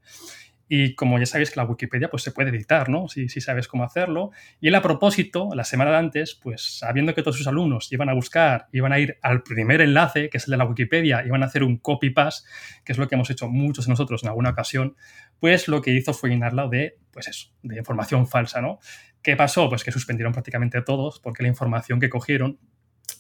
Y 0.68 0.96
como 0.96 1.20
ya 1.20 1.26
sabéis 1.28 1.52
que 1.52 1.60
la 1.60 1.66
Wikipedia 1.66 2.10
pues, 2.10 2.24
se 2.24 2.32
puede 2.32 2.50
editar, 2.50 2.90
¿no? 2.90 3.08
Si, 3.08 3.28
sabes 3.28 3.68
cómo 3.68 3.84
hacerlo. 3.84 4.32
Y 4.60 4.68
él 4.70 4.76
a 4.76 4.82
propósito, 4.82 5.50
la 5.54 5.64
semana 5.64 5.92
de 5.92 5.98
antes, 5.98 6.36
pues 6.42 6.80
sabiendo 6.80 7.14
que 7.14 7.22
todos 7.22 7.38
sus 7.38 7.48
alumnos 7.48 7.92
iban 7.92 8.10
a 8.10 8.14
buscar, 8.14 8.68
iban 8.72 8.92
a 8.92 9.00
ir 9.00 9.18
al 9.22 9.44
primer 9.44 9.82
enlace, 9.82 10.30
que 10.30 10.38
es 10.38 10.48
el 10.48 10.52
de 10.52 10.58
la 10.58 10.66
Wikipedia, 10.66 11.24
iban 11.26 11.44
a 11.44 11.46
hacer 11.46 11.64
un 11.64 11.78
copy-paste, 11.78 12.50
que 12.84 12.94
es 12.94 12.98
lo 12.98 13.08
que 13.08 13.16
hemos 13.16 13.30
hecho 13.30 13.48
muchos 13.48 13.86
de 13.86 13.92
nosotros 13.92 14.24
en 14.24 14.30
alguna 14.30 14.50
ocasión, 14.52 14.96
pues 15.40 15.68
lo 15.68 15.82
que 15.82 15.92
hizo 15.92 16.14
fue 16.14 16.30
llenarla 16.30 16.68
de, 16.68 16.98
pues 17.12 17.28
eso, 17.28 17.50
de 17.62 17.78
información 17.78 18.28
falsa, 18.28 18.62
¿no? 18.62 18.80
¿Qué 19.22 19.36
pasó? 19.36 19.70
Pues 19.70 19.84
que 19.84 19.92
suspendieron 19.92 20.34
prácticamente 20.34 20.82
todos, 20.82 21.20
porque 21.20 21.44
la 21.44 21.50
información 21.50 22.00
que 22.00 22.10
cogieron 22.10 22.60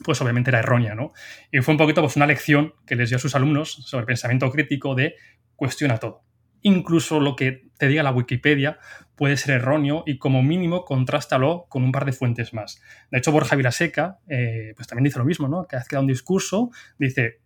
pues 0.03 0.19
obviamente 0.19 0.49
era 0.49 0.59
errónea, 0.59 0.93
¿no? 0.93 1.13
Y 1.51 1.59
fue 1.59 1.73
un 1.73 1.77
poquito 1.77 2.01
pues 2.01 2.15
una 2.15 2.25
lección 2.25 2.73
que 2.85 2.95
les 2.95 3.09
dio 3.09 3.17
a 3.17 3.19
sus 3.19 3.35
alumnos 3.35 3.71
sobre 3.71 4.05
pensamiento 4.05 4.51
crítico 4.51 4.93
de 4.93 5.15
cuestiona 5.55 5.99
todo 5.99 6.24
incluso 6.65 7.19
lo 7.19 7.35
que 7.35 7.69
te 7.77 7.87
diga 7.87 8.03
la 8.03 8.11
Wikipedia 8.11 8.79
puede 9.15 9.37
ser 9.37 9.55
erróneo 9.55 10.03
y 10.05 10.17
como 10.17 10.41
mínimo 10.41 10.83
contrástalo 10.83 11.67
con 11.69 11.83
un 11.83 11.91
par 11.91 12.05
de 12.05 12.11
fuentes 12.11 12.53
más. 12.53 12.81
De 13.11 13.19
hecho, 13.19 13.31
Borja 13.31 13.55
Vilaseca 13.55 14.19
eh, 14.27 14.73
pues 14.75 14.87
también 14.87 15.05
dice 15.05 15.19
lo 15.19 15.25
mismo, 15.25 15.47
¿no? 15.47 15.67
Que 15.67 15.75
hace 15.75 15.97
un 15.97 16.07
discurso, 16.07 16.71
dice, 16.97 17.39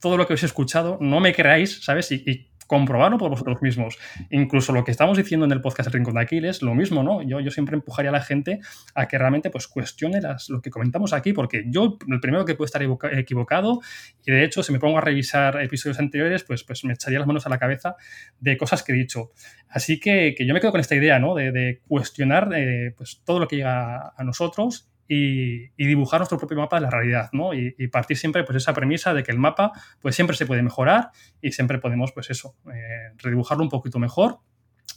todo 0.00 0.16
lo 0.16 0.26
que 0.26 0.34
he 0.34 0.36
escuchado, 0.36 0.98
no 1.00 1.20
me 1.20 1.34
creáis, 1.34 1.84
¿sabes? 1.84 2.10
y 2.10 2.48
comprobarlo 2.66 3.18
por 3.18 3.30
vosotros 3.30 3.60
mismos. 3.62 3.98
Incluso 4.30 4.72
lo 4.72 4.84
que 4.84 4.90
estamos 4.90 5.16
diciendo 5.16 5.46
en 5.46 5.52
el 5.52 5.60
podcast 5.60 5.88
El 5.88 5.94
Rincón 5.94 6.14
de 6.14 6.22
Aquiles, 6.22 6.62
lo 6.62 6.74
mismo, 6.74 7.02
¿no? 7.02 7.22
Yo, 7.22 7.40
yo 7.40 7.50
siempre 7.50 7.76
empujaría 7.76 8.10
a 8.10 8.12
la 8.12 8.20
gente 8.20 8.60
a 8.94 9.06
que 9.08 9.18
realmente 9.18 9.50
pues 9.50 9.68
cuestione 9.68 10.20
las, 10.20 10.48
lo 10.48 10.60
que 10.60 10.70
comentamos 10.70 11.12
aquí, 11.12 11.32
porque 11.32 11.64
yo 11.68 11.98
el 12.08 12.20
primero 12.20 12.44
que 12.44 12.54
puedo 12.54 12.66
estar 12.66 12.82
equivocado 13.12 13.80
y 14.24 14.32
de 14.32 14.44
hecho 14.44 14.62
si 14.62 14.72
me 14.72 14.78
pongo 14.78 14.98
a 14.98 15.00
revisar 15.00 15.62
episodios 15.62 15.98
anteriores, 15.98 16.44
pues, 16.44 16.64
pues 16.64 16.84
me 16.84 16.94
echaría 16.94 17.18
las 17.18 17.28
manos 17.28 17.46
a 17.46 17.48
la 17.48 17.58
cabeza 17.58 17.96
de 18.40 18.56
cosas 18.56 18.82
que 18.82 18.92
he 18.92 18.96
dicho. 18.96 19.30
Así 19.68 20.00
que, 20.00 20.34
que 20.36 20.46
yo 20.46 20.54
me 20.54 20.60
quedo 20.60 20.72
con 20.72 20.80
esta 20.80 20.94
idea, 20.94 21.18
¿no? 21.18 21.34
De, 21.34 21.80
cuestionar 21.86 22.50
eh, 22.54 22.94
pues 22.96 23.22
todo 23.24 23.38
lo 23.38 23.48
que 23.48 23.56
llega 23.56 24.12
a 24.16 24.24
nosotros 24.24 24.88
y, 25.08 25.68
dibujar 25.76 26.20
nuestro 26.20 26.38
propio 26.38 26.56
mapa 26.56 26.76
de 26.76 26.82
la 26.82 26.90
realidad, 26.90 27.28
¿no? 27.32 27.54
Y, 27.54 27.72
partir 27.88 28.16
siempre 28.16 28.44
pues 28.44 28.56
esa 28.56 28.74
premisa 28.74 29.14
de 29.14 29.22
que 29.22 29.32
el 29.32 29.38
mapa 29.38 29.72
pues 30.00 30.14
siempre 30.14 30.36
se 30.36 30.46
puede 30.46 30.62
mejorar 30.62 31.10
y 31.40 31.52
siempre 31.52 31.78
podemos 31.78 32.12
pues 32.12 32.30
eso, 32.30 32.56
eh, 32.72 33.12
redibujarlo 33.18 33.62
un 33.62 33.70
poquito 33.70 33.98
mejor 33.98 34.40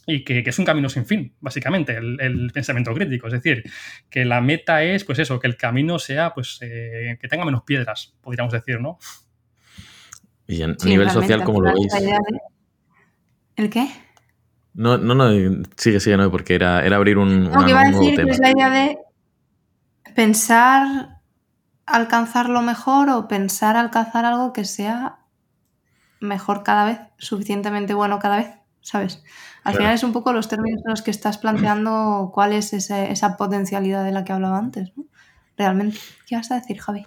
y 0.05 0.23
que, 0.23 0.43
es 0.45 0.59
un 0.59 0.65
camino 0.65 0.89
sin 0.89 1.05
fin, 1.05 1.33
básicamente, 1.39 1.95
el, 1.95 2.51
pensamiento 2.51 2.93
crítico. 2.93 3.27
Es 3.27 3.33
decir, 3.33 3.63
que 4.09 4.25
la 4.25 4.41
meta 4.41 4.83
es, 4.83 5.03
pues 5.03 5.19
eso, 5.19 5.39
que 5.39 5.47
el 5.47 5.55
camino 5.55 5.99
sea, 5.99 6.33
pues, 6.33 6.57
eh, 6.61 7.17
que 7.21 7.27
tenga 7.27 7.45
menos 7.45 7.63
piedras, 7.63 8.15
podríamos 8.21 8.51
decir, 8.51 8.81
¿no? 8.81 8.97
Y 10.47 10.63
a 10.63 10.67
nivel 10.83 11.11
social, 11.11 11.43
¿cómo 11.43 11.61
lo 11.61 11.73
veis? 11.73 11.93
¿El 13.55 13.69
qué? 13.69 13.87
No, 14.73 14.97
no, 14.97 15.13
no, 15.13 15.29
sigue, 15.77 15.99
sigue, 15.99 16.17
no, 16.17 16.31
porque 16.31 16.55
era, 16.55 16.83
era 16.83 16.95
abrir 16.95 17.17
un, 17.17 17.51
no, 17.51 17.65
que 17.65 17.71
iba 17.71 17.81
a 17.81 17.91
decir 17.91 18.15
que 18.15 18.31
es 18.31 18.39
la 18.39 18.51
idea 18.51 18.69
de 18.69 18.97
pensar 20.19 21.21
alcanzar 21.85 22.49
lo 22.49 22.61
mejor 22.61 23.09
o 23.09 23.29
pensar 23.29 23.77
alcanzar 23.77 24.25
algo 24.25 24.51
que 24.51 24.65
sea 24.65 25.19
mejor 26.19 26.61
cada 26.63 26.83
vez, 26.83 26.99
suficientemente 27.17 27.93
bueno 27.93 28.19
cada 28.19 28.35
vez, 28.35 28.49
¿sabes? 28.81 29.23
Al 29.63 29.75
final 29.75 29.93
es 29.93 30.03
un 30.03 30.11
poco 30.11 30.33
los 30.33 30.49
términos 30.49 30.81
en 30.85 30.91
los 30.91 31.03
que 31.03 31.11
estás 31.11 31.37
planteando 31.37 32.31
cuál 32.33 32.51
es 32.51 32.73
esa 32.73 33.37
potencialidad 33.37 34.03
de 34.03 34.11
la 34.11 34.25
que 34.25 34.33
hablaba 34.33 34.57
antes, 34.57 34.91
¿no? 34.97 35.05
Realmente. 35.57 35.97
¿Qué 36.27 36.35
vas 36.35 36.51
a 36.51 36.55
decir, 36.55 36.81
Javi? 36.81 37.05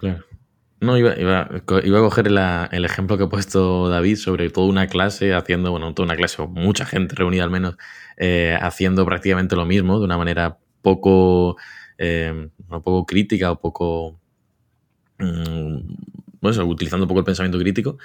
No, 0.79 0.97
iba, 0.97 1.15
iba, 1.15 1.41
a 1.41 2.01
coger 2.01 2.27
el 2.29 2.85
ejemplo 2.85 3.19
que 3.19 3.25
ha 3.25 3.29
puesto 3.29 3.89
David 3.89 4.15
sobre 4.15 4.49
toda 4.49 4.67
una 4.67 4.87
clase 4.87 5.35
haciendo, 5.35 5.69
bueno, 5.69 5.93
toda 5.93 6.07
una 6.07 6.15
clase 6.15 6.41
o 6.41 6.47
mucha 6.47 6.85
gente 6.85 7.13
reunida 7.13 7.43
al 7.43 7.51
menos, 7.51 7.77
eh, 8.17 8.57
haciendo 8.59 9.05
prácticamente 9.05 9.55
lo 9.55 9.67
mismo 9.67 9.99
de 9.99 10.05
una 10.05 10.17
manera 10.17 10.57
poco 10.83 11.57
un 11.99 12.51
poco 12.83 13.05
crítica 13.05 13.51
o 13.51 13.59
poco, 13.59 14.19
mm, 15.19 15.77
bueno, 16.41 16.65
utilizando 16.65 17.05
un 17.05 17.07
poco 17.07 17.19
el 17.19 17.25
pensamiento 17.25 17.57
crítico. 17.59 17.97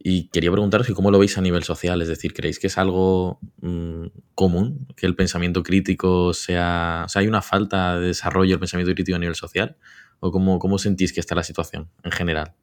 Y 0.00 0.28
quería 0.28 0.52
preguntaros 0.52 0.86
que 0.86 0.94
cómo 0.94 1.10
lo 1.10 1.18
veis 1.18 1.38
a 1.38 1.40
nivel 1.40 1.64
social, 1.64 2.00
es 2.02 2.08
decir, 2.08 2.32
¿creéis 2.32 2.60
que 2.60 2.68
es 2.68 2.78
algo 2.78 3.40
mm, 3.60 4.06
común 4.34 4.86
que 4.96 5.06
el 5.06 5.16
pensamiento 5.16 5.62
crítico 5.64 6.32
sea... 6.34 7.02
O 7.06 7.08
sea, 7.08 7.20
¿hay 7.20 7.28
una 7.28 7.42
falta 7.42 7.98
de 7.98 8.08
desarrollo 8.08 8.50
del 8.50 8.60
pensamiento 8.60 8.94
crítico 8.94 9.16
a 9.16 9.18
nivel 9.18 9.34
social? 9.34 9.76
¿O 10.20 10.30
cómo, 10.30 10.58
cómo 10.60 10.78
sentís 10.78 11.12
que 11.12 11.20
está 11.20 11.34
la 11.34 11.42
situación 11.42 11.90
en 12.04 12.12
general? 12.12 12.54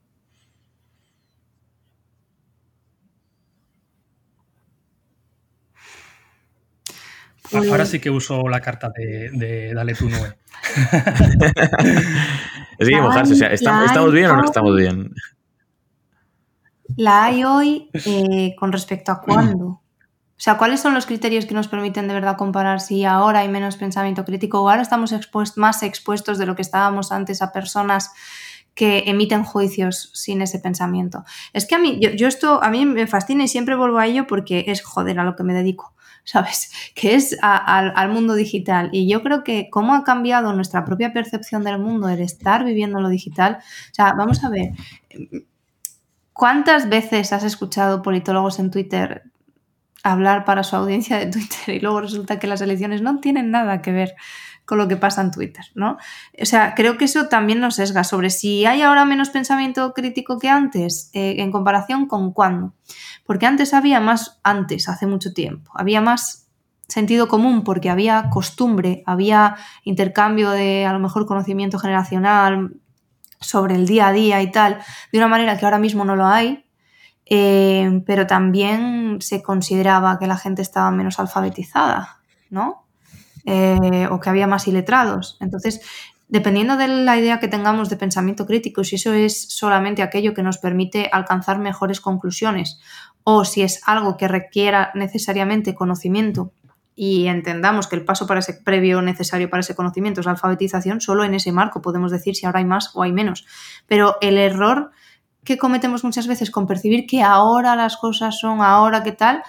Ahora 7.54 7.78
pues 7.78 7.90
sí 7.90 8.00
que 8.00 8.10
uso 8.10 8.48
la 8.50 8.60
carta 8.60 8.92
de, 8.96 9.74
Dale 9.74 9.94
tu 9.94 10.10
nube. 10.10 10.38
es 12.80 12.90
que 12.90 13.02
mojarse, 13.02 13.34
o 13.34 13.36
sea, 13.36 13.48
¿estamos 13.50 14.12
bien 14.12 14.28
o 14.28 14.38
no 14.38 14.46
estamos 14.46 14.76
bien? 14.76 15.14
La 16.98 17.26
hay 17.26 17.44
hoy 17.44 17.90
eh, 17.94 18.56
con 18.58 18.72
respecto 18.72 19.12
a 19.12 19.22
cuándo. 19.22 19.82
O 20.38 20.42
sea, 20.46 20.58
¿cuáles 20.58 20.82
son 20.82 20.94
los 20.94 21.06
criterios 21.06 21.46
que 21.46 21.54
nos 21.54 21.70
permiten 21.70 22.08
de 22.08 22.14
verdad 22.14 22.36
comparar 22.36 22.82
si 22.82 23.06
ahora 23.06 23.40
hay 23.40 23.48
menos 23.48 23.78
pensamiento 23.78 24.26
crítico 24.26 24.62
o 24.62 24.70
ahora 24.70 24.82
estamos 24.82 25.14
más 25.56 25.82
expuestos 25.82 26.38
de 26.38 26.46
lo 26.46 26.56
que 26.56 26.62
estábamos 26.62 27.14
antes 27.14 27.42
a 27.42 27.54
personas 27.54 28.12
que 28.74 29.04
emiten 29.08 29.46
juicios 29.46 30.12
sin 30.14 30.42
ese 30.42 30.60
pensamiento? 30.60 31.24
Es 31.54 31.66
que 31.66 31.76
a 31.76 31.80
mí, 31.80 32.00
yo, 32.02 32.28
esto 32.28 32.62
a 32.62 32.70
mí 32.70 32.86
me 32.86 33.08
fascina 33.08 33.46
y 33.46 33.48
siempre 33.48 33.76
vuelvo 33.76 33.98
a 33.98 34.08
ello 34.08 34.28
porque 34.28 34.66
es 34.68 34.84
joder 34.84 35.20
a 35.20 35.24
lo 35.24 35.38
que 35.38 35.44
me 35.44 35.54
dedico. 35.54 35.95
¿Sabes? 36.26 36.72
Que 36.96 37.16
es 37.16 37.38
al 37.42 38.10
mundo 38.10 38.34
digital. 38.34 38.90
Y 38.92 39.08
yo 39.08 39.24
creo 39.24 39.44
que 39.44 39.70
cómo 39.72 39.94
ha 39.94 40.04
cambiado 40.04 40.52
nuestra 40.54 40.84
propia 40.84 41.14
percepción 41.14 41.64
del 41.64 41.80
mundo, 41.80 42.10
el 42.10 42.20
estar 42.20 42.66
viviendo 42.66 43.00
lo 43.00 43.08
digital. 43.10 43.60
O 43.60 43.94
sea, 43.94 44.14
vamos 44.14 44.44
a 44.44 44.50
ver, 44.50 44.72
¿Cuántas 46.36 46.90
veces 46.90 47.32
has 47.32 47.46
escuchado 47.46 48.02
politólogos 48.02 48.60
en 48.60 48.70
Twitter 48.70 49.24
hablar 50.04 50.44
para 50.44 50.64
su 50.64 50.76
audiencia 50.76 51.18
de 51.18 51.28
Twitter 51.28 51.76
y 51.76 51.80
luego 51.80 52.02
resulta 52.02 52.40
que 52.40 52.48
las 52.48 52.60
elecciones 52.60 53.02
no 53.02 53.22
tienen 53.22 53.52
nada 53.52 53.82
que 53.82 53.94
ver 53.94 54.16
con 54.66 54.78
lo 54.78 54.88
que 54.88 54.98
pasa 54.98 55.22
en 55.22 55.32
Twitter, 55.32 55.66
¿no? 55.76 55.98
O 56.42 56.46
sea, 56.46 56.74
creo 56.76 56.98
que 56.98 57.06
eso 57.06 57.28
también 57.28 57.60
nos 57.60 57.76
sesga 57.76 58.04
sobre 58.04 58.30
si 58.30 58.66
hay 58.66 58.82
ahora 58.82 59.06
menos 59.06 59.30
pensamiento 59.30 59.94
crítico 59.94 60.40
que 60.40 60.50
antes, 60.50 61.10
eh, 61.14 61.36
en 61.40 61.52
comparación 61.52 62.08
con 62.08 62.34
cuándo. 62.34 62.74
Porque 63.26 63.46
antes 63.46 63.74
había 63.74 64.00
más, 64.00 64.40
antes, 64.44 64.90
hace 64.90 65.08
mucho 65.08 65.34
tiempo, 65.34 65.72
había 65.76 66.02
más 66.02 66.48
sentido 66.88 67.28
común 67.28 67.64
porque 67.64 67.90
había 67.90 68.30
costumbre, 68.30 69.04
había 69.06 69.56
intercambio 69.84 70.52
de 70.52 70.86
a 70.86 70.94
lo 70.94 71.00
mejor 71.00 71.26
conocimiento 71.26 71.80
generacional, 71.80 72.74
sobre 73.40 73.76
el 73.76 73.86
día 73.86 74.08
a 74.08 74.12
día 74.12 74.42
y 74.42 74.52
tal, 74.52 74.80
de 75.12 75.18
una 75.18 75.28
manera 75.28 75.58
que 75.58 75.66
ahora 75.66 75.80
mismo 75.80 76.06
no 76.06 76.16
lo 76.16 76.26
hay, 76.26 76.66
eh, 77.26 78.02
pero 78.06 78.28
también 78.28 79.18
se 79.22 79.42
consideraba 79.42 80.20
que 80.20 80.28
la 80.28 80.38
gente 80.38 80.62
estaba 80.62 80.92
menos 80.92 81.20
alfabetizada, 81.20 82.20
¿no? 82.50 82.85
Eh, 83.48 84.08
o 84.10 84.20
que 84.20 84.30
había 84.30 84.48
más 84.48 84.68
iletrados. 84.68 85.38
Entonces, 85.40 85.80
dependiendo 86.28 86.78
de 86.78 86.88
la 86.88 87.16
idea 87.18 87.40
que 87.40 87.48
tengamos 87.48 87.90
de 87.90 87.96
pensamiento 87.96 88.48
crítico, 88.48 88.84
si 88.84 88.96
eso 88.96 89.14
es 89.14 89.50
solamente 89.50 90.02
aquello 90.02 90.34
que 90.34 90.42
nos 90.42 90.58
permite 90.58 91.10
alcanzar 91.12 91.60
mejores 91.60 92.02
conclusiones 92.02 92.80
o 93.24 93.46
si 93.46 93.62
es 93.62 93.82
algo 93.86 94.18
que 94.18 94.28
requiera 94.28 94.92
necesariamente 94.96 95.76
conocimiento 95.76 96.52
y 96.96 97.28
entendamos 97.28 97.88
que 97.88 97.98
el 97.98 98.06
paso 98.06 98.26
para 98.26 98.40
ese 98.40 98.54
previo 98.54 99.02
necesario 99.02 99.50
para 99.50 99.62
ese 99.62 99.76
conocimiento 99.76 100.22
es 100.22 100.26
la 100.26 100.32
alfabetización, 100.32 101.02
solo 101.02 101.24
en 101.24 101.34
ese 101.34 101.52
marco 101.52 101.82
podemos 101.82 102.12
decir 102.12 102.36
si 102.36 102.46
ahora 102.46 102.60
hay 102.60 102.66
más 102.66 102.92
o 102.96 103.04
hay 103.04 103.12
menos. 103.12 103.46
Pero 103.86 104.16
el 104.22 104.38
error 104.38 104.92
que 105.44 105.58
cometemos 105.58 106.04
muchas 106.04 106.26
veces 106.26 106.50
con 106.50 106.66
percibir 106.66 107.06
que 107.06 107.22
ahora 107.22 107.76
las 107.76 107.98
cosas 107.98 108.40
son 108.40 108.62
ahora 108.62 109.04
que 109.04 109.12
tal, 109.12 109.44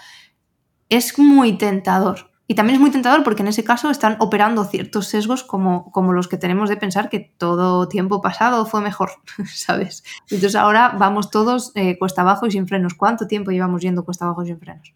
es 0.89 1.17
muy 1.17 1.57
tentador. 1.57 2.29
Y 2.47 2.55
también 2.55 2.75
es 2.75 2.81
muy 2.81 2.91
tentador 2.91 3.23
porque 3.23 3.41
en 3.41 3.49
ese 3.49 3.65
caso 3.65 3.89
están 3.89 4.15
operando 4.19 4.63
ciertos 4.63 5.07
sesgos 5.07 5.43
como, 5.43 5.91
como 5.91 6.13
los 6.13 6.29
que 6.29 6.37
tenemos 6.37 6.69
de 6.69 6.77
pensar 6.77 7.09
que 7.09 7.19
todo 7.19 7.89
tiempo 7.89 8.21
pasado 8.21 8.65
fue 8.65 8.81
mejor, 8.81 9.11
¿sabes? 9.53 10.03
Entonces 10.29 10.55
ahora 10.55 10.95
vamos 10.97 11.29
todos 11.29 11.71
eh, 11.75 11.97
cuesta 11.97 12.21
abajo 12.21 12.47
y 12.47 12.51
sin 12.51 12.67
frenos. 12.67 12.93
¿Cuánto 12.93 13.27
tiempo 13.27 13.51
llevamos 13.51 13.81
yendo 13.81 14.05
cuesta 14.05 14.25
abajo 14.25 14.43
y 14.43 14.47
sin 14.47 14.59
frenos? 14.59 14.93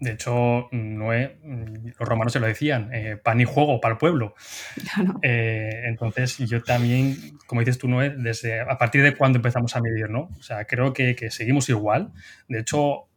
De 0.00 0.12
hecho, 0.12 0.68
Noé, 0.72 1.38
los 1.98 2.08
romanos 2.08 2.32
se 2.32 2.40
lo 2.40 2.46
decían, 2.46 2.88
eh, 2.90 3.18
pan 3.22 3.38
y 3.38 3.44
juego 3.44 3.82
para 3.82 3.92
el 3.92 3.98
pueblo. 3.98 4.34
Eh, 5.22 5.82
entonces, 5.84 6.38
yo 6.38 6.62
también, 6.62 7.38
como 7.46 7.60
dices 7.60 7.76
tú, 7.76 7.86
Noé, 7.86 8.08
desde 8.08 8.60
a 8.60 8.78
partir 8.78 9.02
de 9.02 9.14
cuándo 9.14 9.36
empezamos 9.36 9.76
a 9.76 9.80
medir, 9.82 10.08
¿no? 10.08 10.30
O 10.38 10.42
sea, 10.42 10.64
creo 10.64 10.94
que, 10.94 11.14
seguimos 11.30 11.68
igual. 11.68 12.12
De 12.48 12.60
hecho, 12.60 13.09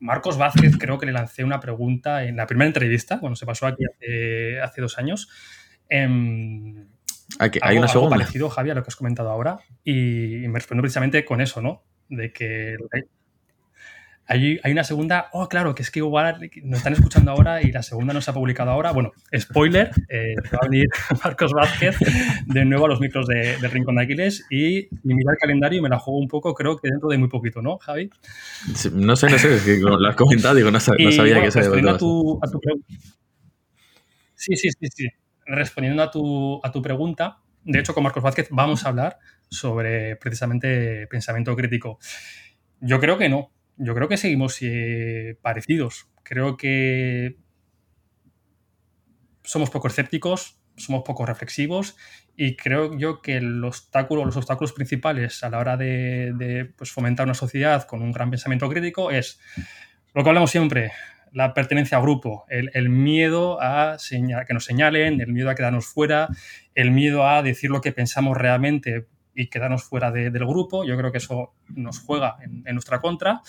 Marcos 0.00 0.38
Vázquez 0.38 0.76
creo 0.78 0.98
que 0.98 1.06
le 1.06 1.12
lancé 1.12 1.44
una 1.44 1.60
pregunta 1.60 2.24
en 2.24 2.36
la 2.36 2.46
primera 2.46 2.66
entrevista, 2.66 3.20
cuando 3.20 3.36
se 3.36 3.46
pasó 3.46 3.66
aquí 3.66 3.84
hace, 4.62 4.80
dos 4.80 4.98
años. 4.98 5.28
Em, 5.88 6.86
hay 7.38 7.78
una 7.78 7.88
segunda. 7.88 8.16
parecido, 8.16 8.50
Javier, 8.50 8.72
a 8.72 8.80
lo 8.80 8.82
que 8.82 8.88
has 8.88 8.96
comentado 8.96 9.30
ahora. 9.30 9.60
Y, 9.84 10.44
y 10.44 10.48
me 10.48 10.58
respondió 10.58 10.82
precisamente 10.82 11.24
con 11.24 11.40
eso, 11.40 11.60
¿no? 11.62 11.84
De 12.08 12.32
que 12.32 12.76
hay, 14.30 14.60
una 14.70 14.84
segunda, 14.84 15.28
oh, 15.32 15.48
claro, 15.48 15.74
que 15.74 15.82
es 15.82 15.90
que 15.90 15.98
igual 15.98 16.50
nos 16.62 16.78
están 16.78 16.92
escuchando 16.92 17.32
ahora 17.32 17.62
y 17.62 17.72
la 17.72 17.82
segunda 17.82 18.14
no 18.14 18.20
se 18.20 18.30
ha 18.30 18.34
publicado 18.34 18.70
ahora. 18.70 18.92
Bueno, 18.92 19.10
spoiler, 19.36 19.90
eh, 20.08 20.36
va 20.54 20.58
a 20.62 20.68
venir 20.68 20.86
Marcos 21.24 21.52
Vázquez 21.52 21.96
de 22.46 22.64
nuevo 22.64 22.84
a 22.84 22.88
los 22.88 23.00
micros 23.00 23.26
de, 23.26 23.56
del 23.56 23.70
Rincón 23.72 23.96
de 23.96 24.02
Aquiles 24.02 24.46
y, 24.48 24.88
mira 25.02 25.32
el 25.32 25.38
calendario 25.38 25.80
y 25.80 25.82
me 25.82 25.88
la 25.88 25.98
juego 25.98 26.20
un 26.20 26.28
poco, 26.28 26.54
creo 26.54 26.76
que 26.76 26.88
dentro 26.88 27.08
de 27.08 27.18
muy 27.18 27.28
poquito, 27.28 27.60
¿no, 27.60 27.78
Javi? 27.78 28.08
no 28.92 29.16
sé, 29.16 29.28
no 29.28 29.38
sé, 29.38 29.56
es 29.56 29.62
que 29.64 29.78
lo 29.78 30.08
has 30.08 30.14
comentado, 30.14 30.54
digo, 30.54 30.70
no, 30.70 30.78
sabía 30.78 31.08
que 31.42 31.50
se 31.50 31.60
había 31.60 31.90
a 31.90 31.98
tu, 31.98 32.38
a 32.40 32.48
tu 32.48 32.60
Sí, 34.36 34.54
sí, 34.56 34.68
sí, 34.70 34.86
sí. 34.94 35.08
Respondiendo 35.44 36.04
a 36.04 36.10
tu, 36.10 36.60
a 36.62 36.70
tu 36.70 36.80
pregunta, 36.80 37.38
de 37.64 37.80
hecho, 37.80 37.94
con 37.94 38.04
Marcos 38.04 38.22
Vázquez 38.22 38.46
vamos 38.52 38.84
a 38.86 38.90
hablar 38.90 39.18
sobre 39.48 40.14
precisamente 40.16 41.08
pensamiento 41.08 41.56
crítico. 41.56 41.98
Yo 42.80 43.00
creo 43.00 43.18
que 43.18 43.28
no 43.28 43.50
yo 43.80 43.94
creo 43.94 44.08
que 44.08 44.16
seguimos 44.16 44.58
eh, 44.60 45.36
parecidos. 45.42 46.08
Creo 46.22 46.56
que 46.56 47.36
somos 49.42 49.70
poco 49.70 49.88
escépticos, 49.88 50.60
somos 50.76 51.02
poco 51.02 51.26
reflexivos 51.26 51.96
y 52.36 52.56
creo 52.56 52.96
yo 52.96 53.22
que 53.22 53.36
el 53.36 53.64
obstáculo, 53.64 54.24
los 54.24 54.36
obstáculos 54.36 54.72
principales 54.72 55.42
a 55.42 55.50
la 55.50 55.58
hora 55.58 55.76
de, 55.76 56.72
pues, 56.76 56.92
fomentar 56.92 57.24
una 57.26 57.34
sociedad 57.34 57.84
con 57.84 58.02
un 58.02 58.12
gran 58.12 58.30
pensamiento 58.30 58.68
crítico 58.68 59.10
es 59.10 59.40
lo 60.14 60.22
que 60.22 60.28
hablamos 60.28 60.50
siempre, 60.50 60.92
la 61.32 61.54
pertenencia 61.54 61.98
a 61.98 62.00
grupo, 62.00 62.44
el, 62.48 62.88
miedo 62.90 63.58
a 63.60 63.96
que 64.46 64.54
nos 64.54 64.64
señalen, 64.64 65.20
el 65.20 65.32
miedo 65.32 65.50
a 65.50 65.54
quedarnos 65.54 65.86
fuera, 65.86 66.28
el 66.74 66.90
miedo 66.90 67.28
a 67.28 67.42
decir 67.42 67.70
lo 67.70 67.80
que 67.80 67.92
pensamos 67.92 68.36
realmente 68.36 69.06
y 69.34 69.48
quedarnos 69.48 69.84
fuera 69.84 70.10
del 70.10 70.32
grupo. 70.46 70.84
Yo 70.84 70.96
creo 70.96 71.12
que 71.12 71.18
eso 71.18 71.54
nos 71.68 72.00
juega 72.00 72.36
en, 72.42 72.74
nuestra 72.74 73.00
contra. 73.00 73.42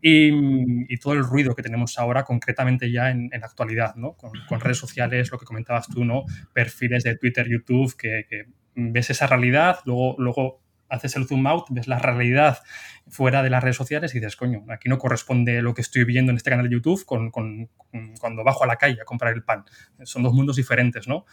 Y, 0.00 0.96
todo 0.98 1.14
el 1.14 1.24
ruido 1.24 1.54
que 1.54 1.62
tenemos 1.62 1.98
ahora, 1.98 2.24
concretamente 2.24 2.90
ya 2.90 3.10
en, 3.10 3.30
la 3.30 3.46
actualidad, 3.46 3.94
¿no? 3.96 4.14
Con, 4.14 4.60
redes 4.60 4.78
sociales, 4.78 5.30
lo 5.30 5.38
que 5.38 5.46
comentabas 5.46 5.88
tú, 5.88 6.04
¿no? 6.04 6.24
Perfiles 6.52 7.04
de 7.04 7.16
Twitter, 7.16 7.48
YouTube, 7.48 7.96
que, 7.96 8.46
ves 8.74 9.10
esa 9.10 9.26
realidad, 9.26 9.80
luego, 9.84 10.14
luego 10.18 10.62
haces 10.88 11.16
el 11.16 11.26
zoom 11.26 11.46
out, 11.46 11.66
ves 11.70 11.88
la 11.88 11.98
realidad 11.98 12.58
fuera 13.08 13.42
de 13.42 13.50
las 13.50 13.62
redes 13.62 13.76
sociales 13.76 14.14
y 14.14 14.18
dices, 14.18 14.36
coño, 14.36 14.64
aquí 14.68 14.88
no 14.88 14.98
corresponde 14.98 15.62
lo 15.62 15.74
que 15.74 15.80
estoy 15.80 16.04
viendo 16.04 16.30
en 16.30 16.36
este 16.36 16.50
canal 16.50 16.68
de 16.68 16.74
YouTube 16.74 17.04
con, 17.04 17.30
con, 17.30 17.70
cuando 18.20 18.44
bajo 18.44 18.64
a 18.64 18.66
la 18.66 18.76
calle 18.76 19.00
a 19.00 19.04
comprar 19.04 19.32
el 19.32 19.42
pan. 19.42 19.64
Son 20.04 20.22
dos 20.22 20.32
mundos 20.34 20.56
diferentes, 20.56 21.08
¿no? 21.08 21.24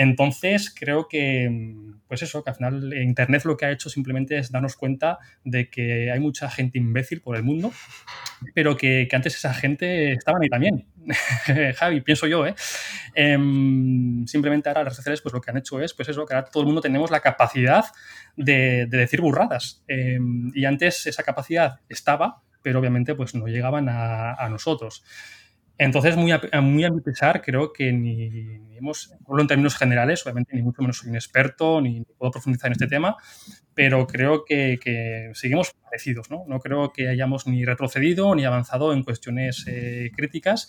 Entonces, 0.00 0.72
creo 0.72 1.08
que, 1.08 1.74
pues 2.06 2.22
eso, 2.22 2.44
que 2.44 2.50
al 2.50 2.56
final 2.56 2.94
Internet 2.94 3.44
lo 3.44 3.56
que 3.56 3.66
ha 3.66 3.72
hecho 3.72 3.90
simplemente 3.90 4.38
es 4.38 4.52
darnos 4.52 4.76
cuenta 4.76 5.18
de 5.42 5.68
que 5.68 6.12
hay 6.12 6.20
mucha 6.20 6.48
gente 6.48 6.78
imbécil 6.78 7.20
por 7.20 7.34
el 7.34 7.42
mundo, 7.42 7.72
pero 8.54 8.76
que, 8.76 9.08
antes 9.10 9.34
esa 9.34 9.52
gente 9.52 10.12
estaban 10.12 10.40
ahí 10.40 10.48
también. 10.48 10.86
Javi, 11.74 12.00
pienso 12.02 12.28
yo, 12.28 12.46
¿eh? 12.46 12.54
Em, 13.12 14.24
simplemente 14.28 14.68
ahora 14.68 14.84
las 14.84 14.92
redes 14.92 14.98
sociales 14.98 15.20
pues 15.20 15.32
lo 15.32 15.40
que 15.40 15.50
han 15.50 15.56
hecho 15.56 15.80
es, 15.80 15.92
pues 15.94 16.08
eso, 16.08 16.24
que 16.24 16.32
ahora 16.32 16.48
todo 16.48 16.62
el 16.62 16.68
mundo 16.68 16.80
tenemos 16.80 17.10
la 17.10 17.18
capacidad 17.18 17.84
de, 18.36 18.86
decir 18.86 19.20
burradas. 19.20 19.82
Em, 19.88 20.52
y 20.54 20.64
antes 20.64 21.08
esa 21.08 21.24
capacidad 21.24 21.80
estaba, 21.88 22.44
pero 22.62 22.78
obviamente 22.78 23.16
pues 23.16 23.34
no 23.34 23.48
llegaban 23.48 23.88
a 23.88 24.48
nosotros. 24.48 25.02
Entonces, 25.78 26.16
muy 26.16 26.32
a, 26.32 26.40
muy 26.60 26.84
a 26.84 26.90
mi 26.90 27.00
pesar, 27.00 27.40
creo 27.40 27.72
que 27.72 27.92
ni, 27.92 28.76
hemos, 28.76 29.14
hablo 29.28 29.42
en 29.42 29.46
términos 29.46 29.76
generales, 29.76 30.24
obviamente 30.26 30.56
ni 30.56 30.62
mucho 30.62 30.82
menos 30.82 30.98
soy 30.98 31.10
un 31.10 31.14
experto, 31.14 31.80
ni 31.80 32.02
puedo 32.18 32.32
profundizar 32.32 32.66
en 32.66 32.72
este 32.72 32.88
tema, 32.88 33.16
pero 33.74 34.08
creo 34.08 34.44
que, 34.44 35.30
seguimos 35.34 35.72
parecidos, 35.84 36.30
¿no? 36.30 36.44
No 36.48 36.58
creo 36.58 36.92
que 36.92 37.08
hayamos 37.08 37.46
ni 37.46 37.64
retrocedido 37.64 38.34
ni 38.34 38.44
avanzado 38.44 38.92
en 38.92 39.04
cuestiones 39.04 39.64
eh, 39.68 40.10
críticas 40.16 40.68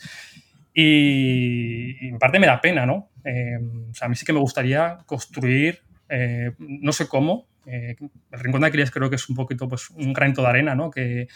y, 0.76 2.08
en 2.08 2.20
parte 2.20 2.40
me 2.40 2.46
da 2.46 2.62
pena, 2.62 2.86
¿no? 2.86 3.10
Eh, 3.26 3.58
o 3.90 3.94
sea, 3.96 4.06
a 4.06 4.10
mí 4.10 4.16
sí 4.16 4.28
que 4.28 4.34
me 4.34 4.40
gustaría 4.40 5.00
construir, 5.08 5.82
eh, 6.08 6.52
no 6.60 6.92
sé 6.92 7.08
cómo, 7.08 7.48
el 7.66 7.98
Rincón 8.32 8.62
de 8.62 8.68
Aquiles 8.68 8.90
creo 8.90 9.10
que 9.10 9.16
es 9.16 9.30
un 9.30 9.36
poquito 9.36 9.68
pues, 9.68 9.92
un 9.92 10.12
granito 10.14 10.42
de 10.42 10.48
arena, 10.48 10.76
¿no? 10.76 10.90
Que, 10.90 11.28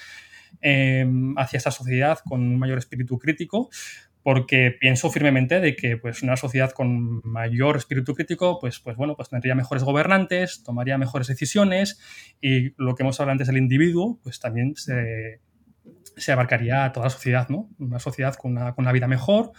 hacia 0.62 1.58
esta 1.58 1.72
sociedad 1.72 2.20
con 2.26 2.42
un 2.42 2.58
mayor 2.58 2.78
espíritu 2.78 3.18
crítico, 3.20 3.70
porque 4.24 4.72
pienso 4.72 5.12
firmemente 5.12 5.60
de 5.60 5.76
que 5.76 5.98
pues, 5.98 6.24
una 6.24 6.38
sociedad 6.38 6.72
con 6.72 7.22
mayor 7.26 7.76
espíritu 7.76 8.16
crítico, 8.16 8.58
pues, 8.60 8.80
pues 8.80 8.96
bueno, 8.96 9.16
pues 9.16 9.30
tendría 9.30 9.54
mejores 9.54 9.84
gobernantes, 9.84 10.64
tomaría 10.64 10.98
mejores 10.98 11.28
decisiones 11.28 12.00
y 12.42 12.74
lo 12.82 12.96
que 12.96 13.04
hemos 13.04 13.20
hablado 13.20 13.34
antes 13.34 13.48
del 13.48 13.58
individuo, 13.58 14.20
pues 14.24 14.40
también 14.40 14.76
se, 14.76 15.42
abarcaría 16.32 16.86
a 16.86 16.94
toda 16.94 17.08
la 17.08 17.10
sociedad, 17.10 17.50
¿no? 17.50 17.70
Una 17.78 18.00
sociedad 18.00 18.36
con 18.36 18.58
una, 18.58 18.92
vida 18.94 19.08
mejor, 19.08 19.52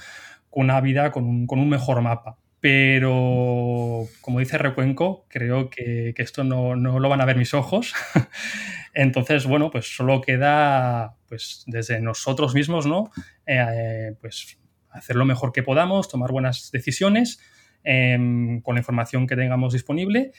con 0.48 0.64
una 0.64 0.80
vida 0.80 1.12
con 1.12 1.24
un, 1.26 1.68
mejor 1.68 2.00
mapa. 2.00 2.38
Pero, 2.64 4.08
como 4.22 4.38
dice 4.38 4.56
Recuenco, 4.56 5.26
creo 5.28 5.68
que, 5.68 6.14
esto 6.16 6.44
no, 6.44 6.76
no, 6.76 6.98
lo 6.98 7.10
van 7.10 7.20
a 7.20 7.26
ver 7.26 7.36
mis 7.36 7.52
ojos. 7.52 7.92
Entonces, 8.94 9.44
bueno, 9.44 9.70
pues 9.70 9.94
solo 9.94 10.22
queda, 10.22 11.14
pues 11.28 11.64
desde 11.66 12.00
nosotros 12.00 12.54
mismos, 12.54 12.86
¿no? 12.86 13.10
Eh, 13.44 14.14
pues 14.18 14.58
hacer 14.88 15.16
lo 15.16 15.26
mejor 15.26 15.52
que 15.52 15.62
podamos, 15.62 16.08
tomar 16.08 16.32
buenas 16.32 16.70
decisiones 16.72 17.38
em, 17.82 18.62
con 18.62 18.76
la 18.76 18.80
información 18.80 19.26
que 19.26 19.36
tengamos 19.36 19.74
disponible 19.74 20.32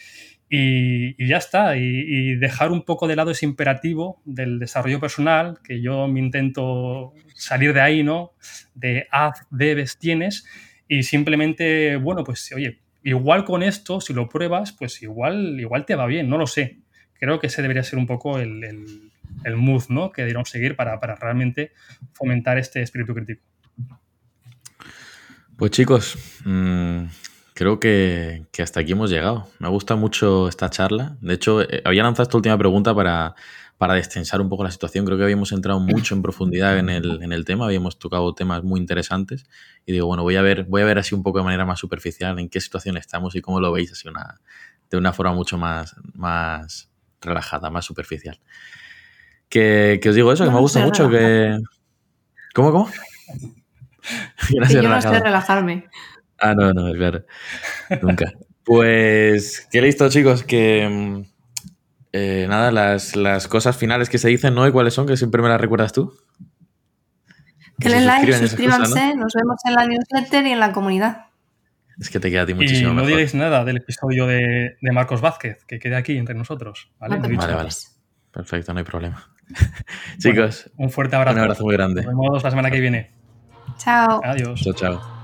y, 0.49 1.27
ya 1.27 1.37
está. 1.37 1.77
Y, 1.77 2.37
dejar 2.37 2.71
un 2.71 2.85
poco 2.85 3.07
de 3.07 3.17
lado 3.17 3.29
ese 3.29 3.45
imperativo 3.45 4.19
del 4.25 4.57
desarrollo 4.57 4.99
personal, 4.99 5.59
que 5.63 5.79
yo 5.79 6.07
me 6.07 6.21
intento 6.21 7.13
salir 7.35 7.71
de 7.71 7.81
ahí, 7.81 8.01
¿no? 8.01 8.33
De 8.73 9.07
haz, 9.11 9.45
debes, 9.51 9.99
tienes, 9.99 10.47
y 10.87 11.03
simplemente, 11.03 11.97
bueno, 11.97 12.23
pues 12.23 12.51
oye, 12.53 12.79
igual 13.03 13.45
con 13.45 13.63
esto, 13.63 14.01
si 14.01 14.13
lo 14.13 14.29
pruebas, 14.29 14.71
pues 14.71 15.01
igual, 15.01 15.59
igual 15.59 15.85
te 15.85 15.95
va 15.95 16.05
bien, 16.05 16.29
no 16.29 16.37
lo 16.37 16.47
sé 16.47 16.79
creo 17.19 17.39
que 17.39 17.47
ese 17.47 17.61
debería 17.61 17.83
ser 17.83 17.99
un 17.99 18.07
poco 18.07 18.37
el, 18.39 18.63
el, 19.43 19.55
mood 19.55 19.83
¿no? 19.89 20.11
que 20.11 20.21
deberíamos 20.21 20.49
seguir 20.49 20.75
para, 20.75 20.97
realmente 21.15 21.71
fomentar 22.13 22.57
este 22.57 22.81
espíritu 22.81 23.13
crítico. 23.13 23.41
Pues 25.57 25.71
chicos, 25.71 26.17
mm, 26.43 27.05
creo 27.53 27.79
que, 27.79 28.45
hasta 28.59 28.81
aquí 28.81 28.91
hemos 28.91 29.09
llegado. 29.09 29.47
Me 29.59 29.69
gusta 29.69 29.95
mucho 29.95 30.49
esta 30.49 30.69
charla. 30.69 31.17
De 31.21 31.33
hecho, 31.33 31.61
eh, 31.61 31.81
había 31.85 32.03
lanzado 32.03 32.23
esta 32.23 32.37
última 32.37 32.57
pregunta 32.57 32.93
para, 32.93 33.35
para 33.77 33.95
destensar 33.95 34.41
un 34.41 34.49
poco 34.49 34.63
la 34.63 34.71
situación. 34.71 35.05
Creo 35.05 35.17
que 35.17 35.23
habíamos 35.23 35.51
entrado 35.51 35.79
mucho 35.79 36.15
en 36.15 36.21
profundidad 36.21 36.77
en 36.77 36.89
el, 36.89 37.21
en 37.21 37.33
el, 37.33 37.43
tema, 37.45 37.65
habíamos 37.65 37.99
tocado 37.99 38.33
temas 38.33 38.63
muy 38.63 38.79
interesantes. 38.79 39.45
Y 39.85 39.91
digo, 39.91 40.07
bueno, 40.07 40.23
voy 40.23 40.35
a 40.37 40.41
ver, 40.41 40.63
voy 40.63 40.81
a 40.81 40.85
ver 40.85 40.97
así 40.97 41.13
un 41.13 41.23
poco 41.23 41.39
de 41.39 41.45
manera 41.45 41.65
más 41.65 41.79
superficial 41.79 42.39
en 42.39 42.49
qué 42.49 42.61
situación 42.61 42.97
estamos 42.97 43.35
y 43.35 43.41
cómo 43.41 43.59
lo 43.59 43.71
veis 43.71 43.91
así 43.91 44.07
una, 44.07 44.39
de 44.89 44.97
una 44.97 45.11
forma 45.11 45.33
mucho 45.33 45.57
más, 45.57 45.95
más, 46.13 46.89
relajada, 47.21 47.69
más 47.69 47.85
superficial. 47.85 48.39
Que, 49.49 49.99
os 50.07 50.15
digo 50.15 50.31
eso, 50.31 50.45
que 50.45 50.51
me 50.51 50.59
gusta 50.59 50.79
mucho 50.79 51.09
que... 51.09 51.57
¿Cómo, 52.53 52.71
cómo? 52.71 52.89
que 54.47 54.73
yo 54.73 54.81
no 54.81 55.01
sé 55.01 55.19
relajarme. 55.19 55.87
Ah, 56.37 56.53
no, 56.53 56.73
no, 56.73 56.93
claro. 56.93 57.25
Nunca. 58.01 58.31
Pues, 58.63 59.67
qué 59.71 59.81
listo, 59.81 60.09
chicos, 60.09 60.43
que... 60.43 61.25
Eh, 62.17 62.45
nada, 62.47 62.71
las, 62.71 63.47
cosas 63.49 63.75
finales 63.75 64.09
que 64.09 64.17
se 64.17 64.29
dicen, 64.29 64.55
¿no? 64.55 64.65
¿Y 64.65 64.71
cuáles 64.71 64.93
son? 64.93 65.05
Que 65.05 65.17
siempre 65.17 65.41
me 65.41 65.49
las 65.49 65.59
recuerdas 65.59 65.91
tú. 65.91 66.13
Que 67.77 67.89
den 67.89 68.05
like, 68.05 68.31
suscríbanse, 68.31 69.15
nos 69.17 69.33
vemos 69.33 69.57
en 69.65 69.73
la 69.73 69.85
newsletter 69.85 70.47
y 70.47 70.51
en 70.51 70.61
la 70.61 70.71
comunidad. 70.71 71.25
Es 71.99 72.09
que 72.09 72.21
te 72.21 72.31
queda 72.31 72.43
a 72.43 72.45
ti 72.45 72.53
muchísimo. 72.53 72.93
Y 72.93 72.95
no 72.95 73.05
digáis 73.05 73.35
nada 73.35 73.65
del 73.65 73.77
episodio 73.77 74.27
de, 74.27 74.77
Marcos 74.93 75.19
Vázquez, 75.19 75.65
que 75.65 75.77
quede 75.77 75.97
aquí 75.97 76.17
entre 76.17 76.35
nosotros. 76.35 76.89
Vale, 76.99 77.17
vale, 77.17 77.69
Perfecto, 78.31 78.71
no 78.71 78.79
hay 78.79 78.85
problema. 78.85 79.29
Chicos, 80.17 80.71
un 80.77 80.91
fuerte 80.91 81.17
abrazo. 81.17 81.35
Un 81.35 81.41
abrazo 81.41 81.63
muy 81.65 81.73
grande. 81.73 82.01
Nos 82.01 82.11
vemos 82.11 82.43
la 82.43 82.49
semana 82.49 82.71
que 82.71 82.79
viene. 82.79 83.11
Chao. 83.77 84.21
Adiós. 84.23 84.61
Chao, 84.61 84.73
chao. 84.73 85.14